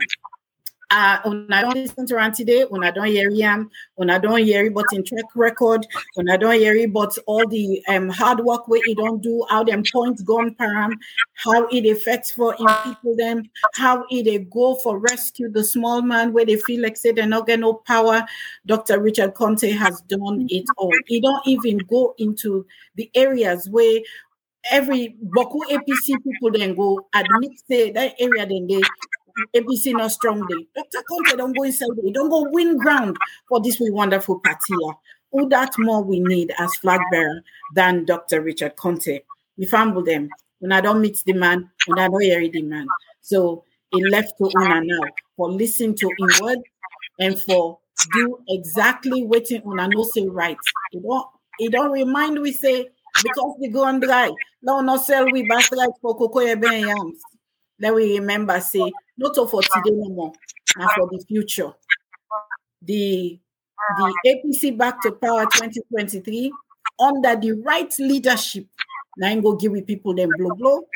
uh, 0.90 1.18
don't 1.22 1.74
listen 1.74 2.06
to 2.06 2.14
Run 2.14 2.32
today, 2.32 2.64
when 2.68 2.84
I 2.84 2.90
don't 2.90 3.06
hear 3.06 3.30
him, 3.30 3.70
when 3.96 4.08
I 4.08 4.18
don't 4.18 4.44
hear 4.44 4.70
but 4.70 4.86
in 4.92 5.02
track 5.04 5.24
record, 5.34 5.84
when 6.14 6.30
I 6.30 6.36
don't 6.36 6.54
hear 6.54 6.88
but 6.88 7.16
all 7.26 7.46
the 7.48 7.82
um 7.88 8.08
hard 8.08 8.40
work 8.40 8.68
where 8.68 8.80
he 8.84 8.94
don't 8.94 9.20
do, 9.20 9.44
how 9.48 9.64
them 9.64 9.82
points 9.92 10.22
gone 10.22 10.54
param, 10.54 10.92
how 11.34 11.66
it 11.68 11.86
affects 11.90 12.30
for 12.30 12.54
people 12.56 13.16
them, 13.16 13.42
how 13.74 14.04
it 14.10 14.24
they 14.24 14.38
go 14.38 14.76
for 14.76 14.98
rescue 14.98 15.50
the 15.50 15.64
small 15.64 16.02
man 16.02 16.32
where 16.32 16.44
they 16.44 16.56
feel 16.56 16.82
like 16.82 16.96
say 16.96 17.10
they 17.10 17.26
not 17.26 17.46
get 17.46 17.60
no 17.60 17.74
power. 17.74 18.24
Dr. 18.66 19.00
Richard 19.00 19.34
Konteh 19.34 19.76
has 19.76 20.00
done 20.02 20.46
it 20.50 20.64
all. 20.76 20.92
He 21.06 21.20
don't 21.20 21.46
even 21.46 21.78
go 21.78 22.14
into 22.18 22.64
the 22.94 23.10
areas 23.14 23.68
where 23.68 24.00
every 24.70 25.16
Boku 25.24 25.60
APC 25.68 26.22
people 26.22 26.50
then 26.52 26.74
go 26.74 27.08
admit 27.14 27.52
say 27.68 27.90
that 27.92 28.14
area 28.18 28.46
then 28.46 28.66
they 28.66 28.82
APC 29.54 29.92
not 29.92 30.12
strong 30.12 30.46
day. 30.46 30.66
Dr. 30.74 31.04
Konteh 31.10 31.36
don't 31.36 31.56
go 31.56 31.62
inside 31.64 31.88
day. 32.02 32.10
Don't 32.10 32.30
go 32.30 32.48
win 32.50 32.76
ground 32.78 33.16
for 33.48 33.60
this 33.60 33.78
we 33.80 33.90
wonderful 33.90 34.40
party. 34.40 34.74
Who 35.32 35.48
that 35.50 35.74
more 35.78 36.02
we 36.02 36.20
need 36.20 36.52
as 36.58 36.74
flag 36.76 37.00
bearer 37.10 37.42
than 37.74 38.04
Dr. 38.04 38.40
Richard 38.40 38.76
Konteh. 38.76 39.22
We 39.58 39.66
fumble 39.66 40.02
them. 40.02 40.28
When 40.60 40.72
I 40.72 40.80
don't 40.80 41.00
meet 41.00 41.22
the 41.26 41.34
man, 41.34 41.70
when 41.86 41.98
I 41.98 42.08
don't 42.08 42.22
hear 42.22 42.48
the 42.48 42.62
man. 42.62 42.86
So 43.20 43.64
it 43.92 44.10
left 44.10 44.38
to 44.38 44.50
Una 44.56 44.80
now 44.82 45.00
for 45.36 45.50
listen 45.50 45.94
to 45.96 46.10
in 46.18 46.28
word 46.42 46.58
and 47.18 47.40
for 47.42 47.78
do 48.12 48.38
exactly 48.48 49.24
waiting 49.24 49.62
Una 49.66 49.88
no 49.88 50.02
say 50.04 50.26
right. 50.26 50.56
It 50.92 51.02
don't 51.02 51.26
it 51.58 51.72
don't 51.72 51.90
remind 51.90 52.40
we 52.40 52.52
say 52.52 52.88
because 53.22 53.56
they 53.60 53.68
go 53.68 53.84
on 53.84 54.00
dry. 54.00 54.30
No, 54.62 54.80
no 54.80 54.96
sell 54.96 55.30
we 55.30 55.46
back 55.48 55.70
right 55.72 55.88
for 56.00 56.16
cocoa 56.16 56.40
yams. 56.40 57.20
Then 57.78 57.94
we 57.94 58.18
remember 58.18 58.60
say 58.60 58.92
not 59.16 59.34
for 59.34 59.62
today 59.62 59.90
no 59.92 60.08
more, 60.10 60.32
and 60.76 60.90
for 60.92 61.08
the 61.10 61.24
future. 61.26 61.72
The 62.82 63.38
the 63.98 64.14
APC 64.26 64.76
back 64.76 65.00
to 65.02 65.12
power 65.12 65.44
2023 65.44 66.52
under 66.98 67.36
the 67.36 67.52
right 67.64 67.92
leadership. 67.98 68.66
Now 69.18 69.28
I'm 69.28 69.40
go 69.40 69.54
give 69.54 69.72
we 69.72 69.82
people 69.82 70.14
them 70.14 70.30
blow 70.36 70.54
blow. 70.54 70.86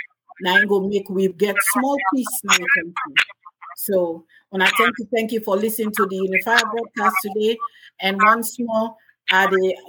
Now 0.43 0.57
I'm 0.57 0.67
go 0.67 0.81
make 0.81 1.09
we 1.09 1.29
get 1.29 1.57
small 1.73 1.97
peace 2.15 2.41
now 2.45 2.57
country. 2.57 2.95
So 3.77 4.25
when 4.51 4.63
I 4.63 4.71
thank 4.79 4.95
you, 4.99 5.09
thank 5.15 5.33
you 5.33 5.41
for 5.41 5.57
listening 5.57 5.93
to 5.93 6.07
the 6.07 6.17
Unified 6.17 6.65
broadcast 6.71 7.17
today. 7.23 7.57
And 8.01 8.21
once 8.23 8.57
more, 8.59 8.97
I 9.31 9.47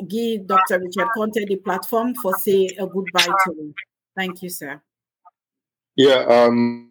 give 0.07 0.47
Dr. 0.47 0.79
Richard 0.79 1.07
Konteh 1.17 1.47
the 1.47 1.55
platform 1.57 2.13
for 2.15 2.33
say 2.35 2.69
a 2.77 2.85
goodbye 2.85 3.25
to 3.45 3.51
him. 3.51 3.73
Thank 4.15 4.43
you, 4.43 4.49
sir. 4.49 4.81
Yeah, 5.95 6.25
um, 6.27 6.90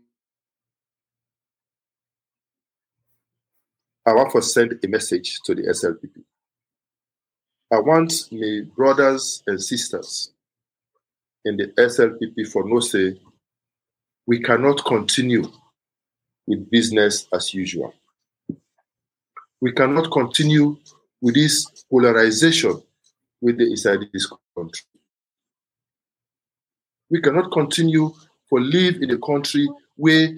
I 4.10 4.12
want 4.12 4.32
to 4.32 4.42
send 4.42 4.76
a 4.82 4.88
message 4.88 5.38
to 5.44 5.54
the 5.54 5.62
SLPP. 5.62 6.24
I 7.72 7.78
want 7.78 8.12
my 8.32 8.62
brothers 8.74 9.44
and 9.46 9.62
sisters 9.62 10.32
in 11.44 11.56
the 11.56 11.68
SLPP 11.78 12.48
for 12.50 12.68
no 12.68 12.80
say 12.80 13.20
we 14.26 14.40
cannot 14.40 14.84
continue 14.84 15.44
with 16.44 16.68
business 16.72 17.28
as 17.32 17.54
usual. 17.54 17.94
We 19.60 19.70
cannot 19.70 20.10
continue 20.10 20.76
with 21.20 21.36
this 21.36 21.84
polarization 21.88 22.82
with 23.40 23.58
the 23.58 23.70
inside 23.70 24.00
this 24.12 24.28
country. 24.56 24.86
We 27.10 27.20
cannot 27.20 27.52
continue 27.52 28.12
for 28.48 28.60
live 28.60 29.02
in 29.02 29.12
a 29.12 29.18
country 29.18 29.68
where 29.94 30.30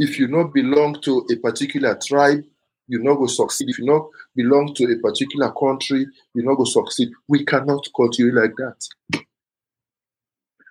if 0.00 0.18
you 0.18 0.28
not 0.28 0.54
belong 0.54 0.98
to 1.02 1.26
a 1.30 1.36
particular 1.36 1.94
tribe, 2.02 2.42
you 2.88 3.02
not 3.02 3.16
go 3.16 3.26
succeed. 3.26 3.68
If 3.68 3.78
you 3.78 3.84
not 3.84 4.08
belong 4.34 4.74
to 4.76 4.84
a 4.84 4.98
particular 4.98 5.52
country, 5.52 6.06
you 6.34 6.42
not 6.42 6.54
go 6.54 6.64
succeed. 6.64 7.10
We 7.28 7.44
cannot 7.44 7.86
continue 7.94 8.32
like 8.34 8.56
that. 8.56 9.22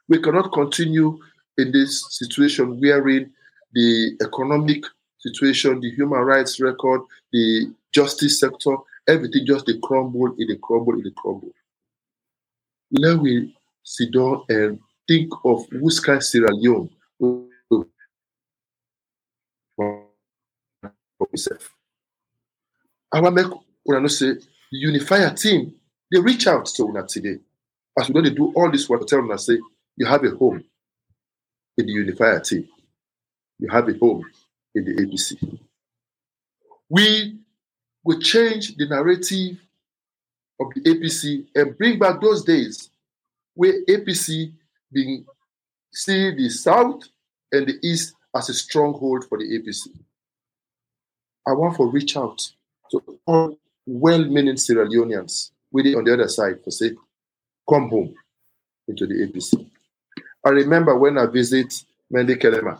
We 0.08 0.20
cannot 0.20 0.52
continue 0.52 1.20
in 1.60 1.72
this 1.72 2.08
situation 2.10 2.82
wherein 2.82 3.32
the 3.72 4.18
economic 4.20 4.84
situation, 5.20 5.80
the 5.80 5.92
human 5.92 6.22
rights 6.22 6.60
record, 6.60 7.02
the 7.32 7.72
justice 7.94 8.40
sector, 8.40 8.78
everything 9.08 9.46
just 9.46 9.68
they 9.68 9.78
crumble, 9.84 10.34
it 10.40 10.62
crumble, 10.62 11.00
it 11.06 11.16
crumble. 11.16 11.52
Let 12.92 13.20
we 13.20 13.56
sit 13.84 14.12
down 14.12 14.44
and 14.50 14.80
think 15.08 15.32
of 15.46 15.68
which 15.72 16.02
Sierra 16.22 16.52
Leone 16.52 16.90
for 21.30 21.34
myself. 21.34 21.76
I 23.12 23.22
want 23.22 24.08
to 24.08 24.10
say 24.10 24.34
the 24.34 24.78
unifier 24.78 25.34
team, 25.34 25.74
they 26.12 26.20
reach 26.20 26.48
out 26.48 26.66
to 26.66 26.84
una 26.84 27.06
today. 27.08 27.38
As 27.98 28.08
we 28.08 28.14
don't 28.14 28.36
do 28.36 28.54
all 28.56 28.72
this 28.72 28.88
work, 28.88 29.06
tell 29.08 29.20
una 29.20 29.38
say 29.38 29.58
you 29.98 30.06
have 30.06 30.24
a 30.24 30.32
home 30.32 30.64
in 31.78 31.86
the 31.86 31.92
unifier 31.92 32.40
team. 32.40 32.68
You 33.60 33.70
have 33.70 33.90
a 33.90 33.98
home 33.98 34.24
in 34.76 34.86
the 34.86 34.94
APC. 34.94 35.60
We 36.90 37.38
will 38.04 38.20
change 38.20 38.76
the 38.78 38.88
narrative 38.88 39.58
of 40.60 40.68
the 40.74 40.82
APC 40.82 41.48
and 41.56 41.78
bring 41.78 42.00
back 42.00 42.22
those 42.22 42.44
days 42.44 42.90
where 43.54 43.74
APC 43.90 44.54
being 44.92 45.26
see 45.94 46.34
the 46.36 46.50
South 46.50 47.04
and 47.52 47.68
the 47.68 47.78
East 47.84 48.14
as 48.36 48.50
a 48.50 48.54
stronghold 48.54 49.26
for 49.28 49.38
the 49.38 49.46
APC. 49.46 49.88
I 51.48 51.52
want 51.54 51.78
to 51.78 51.86
reach 51.86 52.16
out 52.18 52.52
to 52.92 53.20
all 53.26 53.58
well-meaning 53.86 54.58
Sierra 54.58 54.88
Leoneans 54.88 55.52
waiting 55.72 55.96
on 55.96 56.04
the 56.04 56.14
other 56.14 56.28
side 56.28 56.64
to 56.64 56.72
say, 56.72 56.92
come 57.70 57.90
home 57.90 58.16
into 58.88 59.06
the 59.08 59.16
APC. 59.28 59.70
I 60.46 60.50
remember 60.50 60.98
when 60.98 61.18
I 61.18 61.26
visit 61.26 61.84
Mendi 62.12 62.36
Kenema 62.36 62.80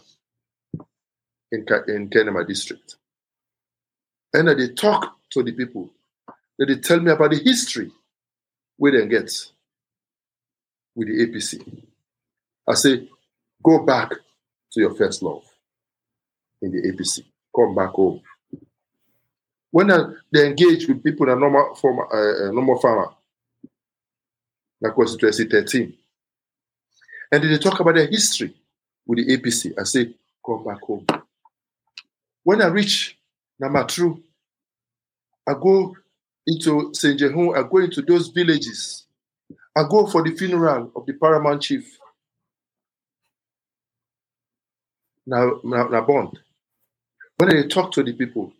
in, 1.52 1.66
in 1.88 2.10
Kenema 2.10 2.48
district. 2.48 2.96
And 4.34 4.48
then 4.48 4.58
they 4.58 4.70
talk 4.70 5.18
to 5.32 5.44
the 5.44 5.52
people. 5.52 5.90
Then 6.58 6.68
they 6.68 6.76
tell 6.78 7.00
me 7.00 7.12
about 7.12 7.32
the 7.32 7.40
history 7.40 7.92
where 8.78 8.92
they 8.92 9.08
get 9.08 9.32
with 10.96 11.08
the 11.08 11.28
APC. 11.28 11.84
I 12.68 12.76
say, 12.76 13.08
go 13.64 13.84
back 13.86 14.10
to 14.12 14.80
your 14.80 14.94
first 14.96 15.24
love 15.24 15.44
in 16.62 16.72
the 16.72 16.92
APC. 16.92 17.24
Come 17.56 17.76
back 17.76 17.90
home. 17.90 18.22
When 19.72 19.88
they 20.32 20.48
engage 20.48 20.88
with 20.88 21.04
people 21.04 21.28
in 21.28 21.38
a 21.38 21.40
normal, 21.40 21.76
form, 21.76 22.00
uh, 22.00 22.52
normal 22.52 22.80
farmer, 22.80 23.10
that 24.82 24.98
was 24.98 25.16
2013, 25.18 25.94
and 27.32 27.44
they 27.44 27.58
talk 27.58 27.80
about 27.80 27.96
their 27.96 28.08
history 28.08 28.54
with 29.06 29.20
the 29.20 29.38
APC, 29.38 29.74
I 29.80 29.84
say, 29.84 30.14
come 30.46 30.64
back 30.64 30.82
home. 30.82 31.06
When 32.44 32.62
I 32.62 32.68
reach 32.68 33.18
Namatru, 33.62 34.22
I 35.48 35.54
go 35.54 35.96
into 36.48 36.92
St. 36.94 37.20
Jehun, 37.20 37.58
I 37.58 37.68
go 37.70 37.78
into 37.80 38.02
those 38.02 38.30
villages. 38.30 39.06
I 39.76 39.84
go 39.88 40.08
for 40.08 40.24
the 40.24 40.36
funeral 40.36 40.92
of 40.96 41.06
the 41.06 41.14
paramount 41.14 41.62
chief. 41.62 41.98
Now, 45.26 45.60
now, 45.64 45.88
now 45.88 46.02
bond. 46.02 46.40
When 47.38 47.56
I 47.56 47.68
talk 47.68 47.92
to 47.94 48.04
the 48.04 48.14
people, 48.14 48.52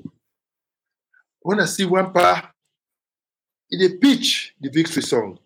when 1.50 1.60
I 1.60 1.66
see 1.66 1.84
one 1.84 2.14
pa, 2.14 2.52
it 3.72 4.00
pitch 4.00 4.54
the 4.62 4.70
victory 4.70 5.02
song. 5.02 5.40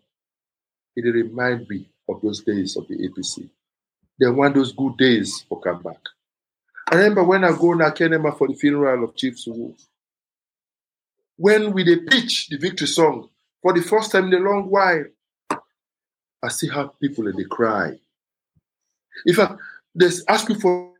It 0.97 1.03
remind 1.03 1.69
me 1.69 1.87
of 2.09 2.19
those 2.21 2.41
days 2.43 2.75
of 2.75 2.89
the 2.89 3.07
APC. 3.07 3.49
They 4.19 4.27
want 4.27 4.55
those 4.55 4.73
good 4.73 4.97
days 4.97 5.45
for 5.47 5.61
come 5.61 5.81
back. 5.81 6.01
I 6.91 6.95
remember 6.95 7.23
when 7.23 7.45
I 7.45 7.51
go 7.51 7.73
to 7.73 7.85
Kenema 7.85 8.37
for 8.37 8.49
the 8.49 8.53
funeral 8.53 9.05
of 9.05 9.15
Chief 9.15 9.35
Suwu. 9.37 9.73
When 11.37 11.71
we 11.71 11.85
they 11.85 11.95
pitch 11.95 12.49
the 12.49 12.57
victory 12.57 12.87
song 12.87 13.29
for 13.61 13.71
the 13.71 13.81
first 13.81 14.11
time 14.11 14.27
in 14.27 14.33
a 14.33 14.39
long 14.39 14.69
while, 14.69 15.05
I 16.43 16.49
see 16.49 16.67
how 16.67 16.87
people 16.99 17.31
they 17.31 17.45
cry. 17.45 17.93
In 19.25 19.33
fact, 19.33 19.53
they 19.95 20.09
ask 20.27 20.49
you 20.49 20.55
for 20.55 20.92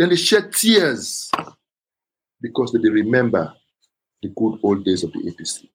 then 0.00 0.08
they 0.08 0.16
shed 0.16 0.50
tears 0.50 1.30
because 2.40 2.72
they 2.72 2.88
remember 2.88 3.52
the 4.22 4.30
good 4.30 4.58
old 4.62 4.82
days 4.82 5.04
of 5.04 5.12
the 5.12 5.18
APC. 5.18 5.68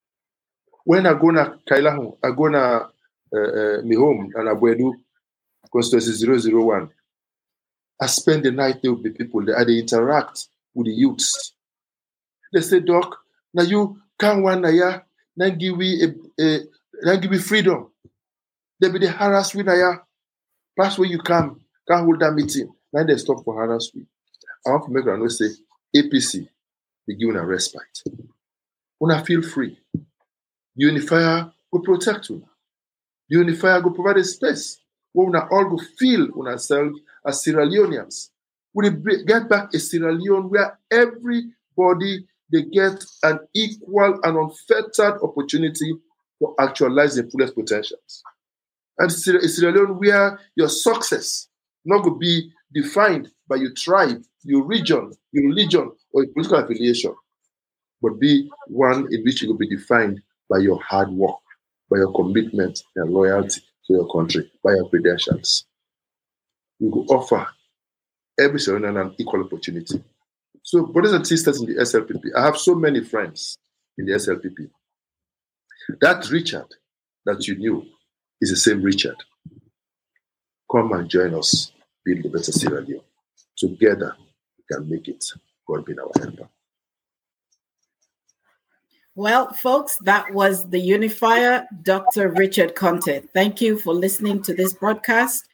When 0.83 1.05
I 1.05 1.13
go 1.13 1.29
to 1.29 1.59
Kailahun, 1.69 2.17
I 2.23 2.31
go 2.31 2.49
to 2.49 2.57
uh, 2.57 3.37
uh, 3.37 3.81
my 3.83 3.93
home 3.95 4.31
and 4.33 4.47
Abuedu, 4.47 4.93
constituency 5.71 6.51
001, 6.51 6.89
I 8.01 8.07
spend 8.07 8.45
the 8.45 8.51
night 8.51 8.79
there 8.81 8.93
with 8.93 9.03
the 9.03 9.11
people 9.11 9.45
there. 9.45 9.59
I 9.59 9.63
they 9.63 9.77
interact 9.77 10.47
with 10.73 10.87
the 10.87 10.93
youths. 10.93 11.53
They 12.51 12.61
say, 12.61 12.79
Doc, 12.79 13.15
now 13.53 13.61
you 13.61 14.01
can't 14.19 14.41
one 14.41 14.63
ya, 14.75 15.01
now 15.37 15.49
give 15.49 15.77
me 15.77 16.01
a, 16.03 16.61
a 17.07 17.17
give 17.17 17.29
me 17.29 17.37
freedom. 17.37 17.91
They 18.81 18.89
be 18.89 18.97
the 18.97 19.11
harass 19.11 19.53
with 19.53 19.67
ya. 19.67 19.97
Pass 20.79 20.97
where 20.97 21.07
you 21.07 21.19
come, 21.19 21.61
can't 21.87 22.05
hold 22.05 22.19
that 22.21 22.33
meeting. 22.33 22.73
Now 22.91 23.03
they 23.03 23.17
stop 23.17 23.43
for 23.45 23.53
harass 23.53 23.91
with. 23.93 24.07
I 24.65 24.71
want 24.71 24.85
to 24.85 24.91
make 24.91 25.05
note 25.05 25.29
say 25.29 25.49
APC 25.95 26.47
be 27.07 27.15
given 27.15 27.35
a 27.35 27.45
respite. 27.45 28.03
I 29.11 29.21
feel 29.23 29.43
free, 29.43 29.77
unifier 30.75 31.51
will 31.71 31.81
protect 31.81 32.29
you. 32.29 32.43
unifier 33.27 33.81
will 33.81 33.91
provide 33.91 34.17
a 34.17 34.23
space 34.23 34.79
where 35.13 35.27
we 35.27 35.37
all 35.37 35.69
go 35.69 35.77
feel 35.97 36.27
ourselves 36.47 36.99
as 37.25 37.43
Sierra 37.43 37.67
Leoneans. 37.67 38.29
We 38.73 38.89
get 39.25 39.47
back 39.47 39.73
a 39.73 39.79
Sierra 39.79 40.11
Leone 40.11 40.49
where 40.49 40.79
everybody 40.91 42.25
they 42.51 42.63
get 42.63 43.03
an 43.23 43.39
equal 43.53 44.19
and 44.23 44.37
unfettered 44.37 45.21
opportunity 45.21 45.95
to 46.39 46.55
actualize 46.59 47.15
their 47.15 47.29
fullest 47.29 47.55
potentials. 47.55 48.23
And 48.97 49.11
Sierra 49.11 49.73
Leone 49.73 49.99
where 49.99 50.39
your 50.55 50.69
success 50.69 51.47
not 51.85 52.03
to 52.03 52.17
be 52.17 52.51
defined 52.73 53.31
by 53.47 53.57
your 53.57 53.71
tribe, 53.73 54.23
your 54.45 54.63
region, 54.63 55.11
your 55.31 55.49
religion, 55.49 55.91
or 56.13 56.23
your 56.23 56.33
political 56.33 56.59
affiliation, 56.59 57.13
but 58.01 58.19
be 58.19 58.49
one 58.67 59.07
in 59.11 59.23
which 59.23 59.41
you 59.41 59.49
will 59.49 59.57
be 59.57 59.67
defined 59.67 60.21
by 60.49 60.59
your 60.59 60.79
hard 60.81 61.09
work, 61.09 61.37
by 61.89 61.97
your 61.97 62.13
commitment 62.13 62.81
and 62.95 63.11
loyalty 63.11 63.61
to 63.87 63.93
your 63.93 64.07
country, 64.11 64.49
by 64.63 64.71
your 64.71 64.87
credentials. 64.89 65.65
We 66.79 66.89
will 66.89 67.05
offer 67.09 67.47
every 68.39 68.59
Syrian 68.59 68.97
an 68.97 69.15
equal 69.17 69.43
opportunity. 69.43 70.03
So, 70.61 70.85
brothers 70.85 71.13
and 71.13 71.25
sisters 71.25 71.61
in 71.61 71.67
the 71.67 71.81
SLPP, 71.81 72.35
I 72.35 72.45
have 72.45 72.57
so 72.57 72.75
many 72.75 73.03
friends 73.03 73.57
in 73.97 74.05
the 74.05 74.13
SLPP. 74.13 74.69
That 76.01 76.29
Richard 76.29 76.67
that 77.25 77.47
you 77.47 77.55
knew 77.55 77.85
is 78.41 78.49
the 78.49 78.55
same 78.55 78.81
Richard. 78.81 79.15
Come 80.71 80.93
and 80.93 81.09
join 81.09 81.33
us, 81.33 81.71
build 82.03 82.25
a 82.25 82.29
better 82.29 82.51
Sierra 82.51 82.81
Leone. 82.81 83.01
Together, 83.57 84.15
can 84.71 84.89
make 84.89 85.07
it. 85.07 85.23
Our. 85.67 86.49
Well, 89.17 89.53
folks, 89.53 89.97
that 90.03 90.33
was 90.33 90.69
the 90.69 90.79
unifier, 90.79 91.65
Dr. 91.83 92.29
Richard 92.29 92.75
Konteh. 92.75 93.27
Thank 93.33 93.61
you 93.61 93.79
for 93.79 93.93
listening 93.93 94.41
to 94.43 94.53
this 94.53 94.73
broadcast. 94.73 95.47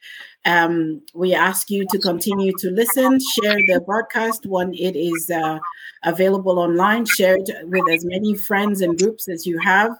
Um, 0.44 1.00
we 1.14 1.32
ask 1.32 1.70
you 1.70 1.86
to 1.90 1.98
continue 2.00 2.52
to 2.58 2.70
listen, 2.70 3.20
share 3.20 3.54
the 3.68 3.80
broadcast 3.86 4.46
when 4.46 4.74
it 4.74 4.96
is 4.96 5.30
uh, 5.30 5.60
available 6.02 6.58
online, 6.58 7.06
share 7.06 7.36
it 7.36 7.48
with 7.62 7.88
as 7.88 8.04
many 8.04 8.34
friends 8.34 8.80
and 8.80 8.98
groups 8.98 9.28
as 9.28 9.46
you 9.46 9.58
have. 9.60 9.92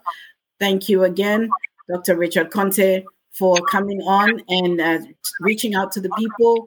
Thank 0.59 0.89
you 0.89 1.05
again, 1.05 1.49
Dr. 1.89 2.17
Richard 2.17 2.51
Konteh, 2.51 3.05
for 3.31 3.57
coming 3.71 4.01
on 4.03 4.43
and 4.49 4.81
uh, 4.81 4.99
reaching 5.41 5.77
out 5.77 5.93
to 5.93 6.01
the 6.01 6.11
people 6.19 6.67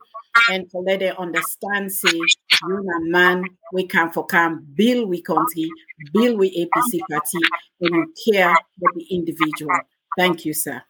and 0.50 0.70
to 0.72 0.80
let 0.80 1.00
them 1.00 1.16
understand, 1.18 1.92
say, 1.92 2.10
you 2.12 2.86
and 2.96 3.12
man, 3.12 3.44
we 3.74 3.88
can 3.88 4.12
for 4.12 4.26
come 4.26 4.66
build 4.76 5.10
we 5.10 5.22
country, 5.22 5.70
build 6.14 6.38
we 6.40 6.50
APC 6.52 7.00
party, 7.10 7.40
and 7.82 8.08
care 8.26 8.56
for 8.80 8.90
the 8.96 9.06
individual. 9.12 9.80
Thank 10.18 10.46
you, 10.46 10.54
sir. 10.54 10.82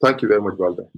Thank 0.00 0.22
you 0.22 0.28
very 0.28 0.40
much, 0.40 0.58
Walter. 0.58 0.88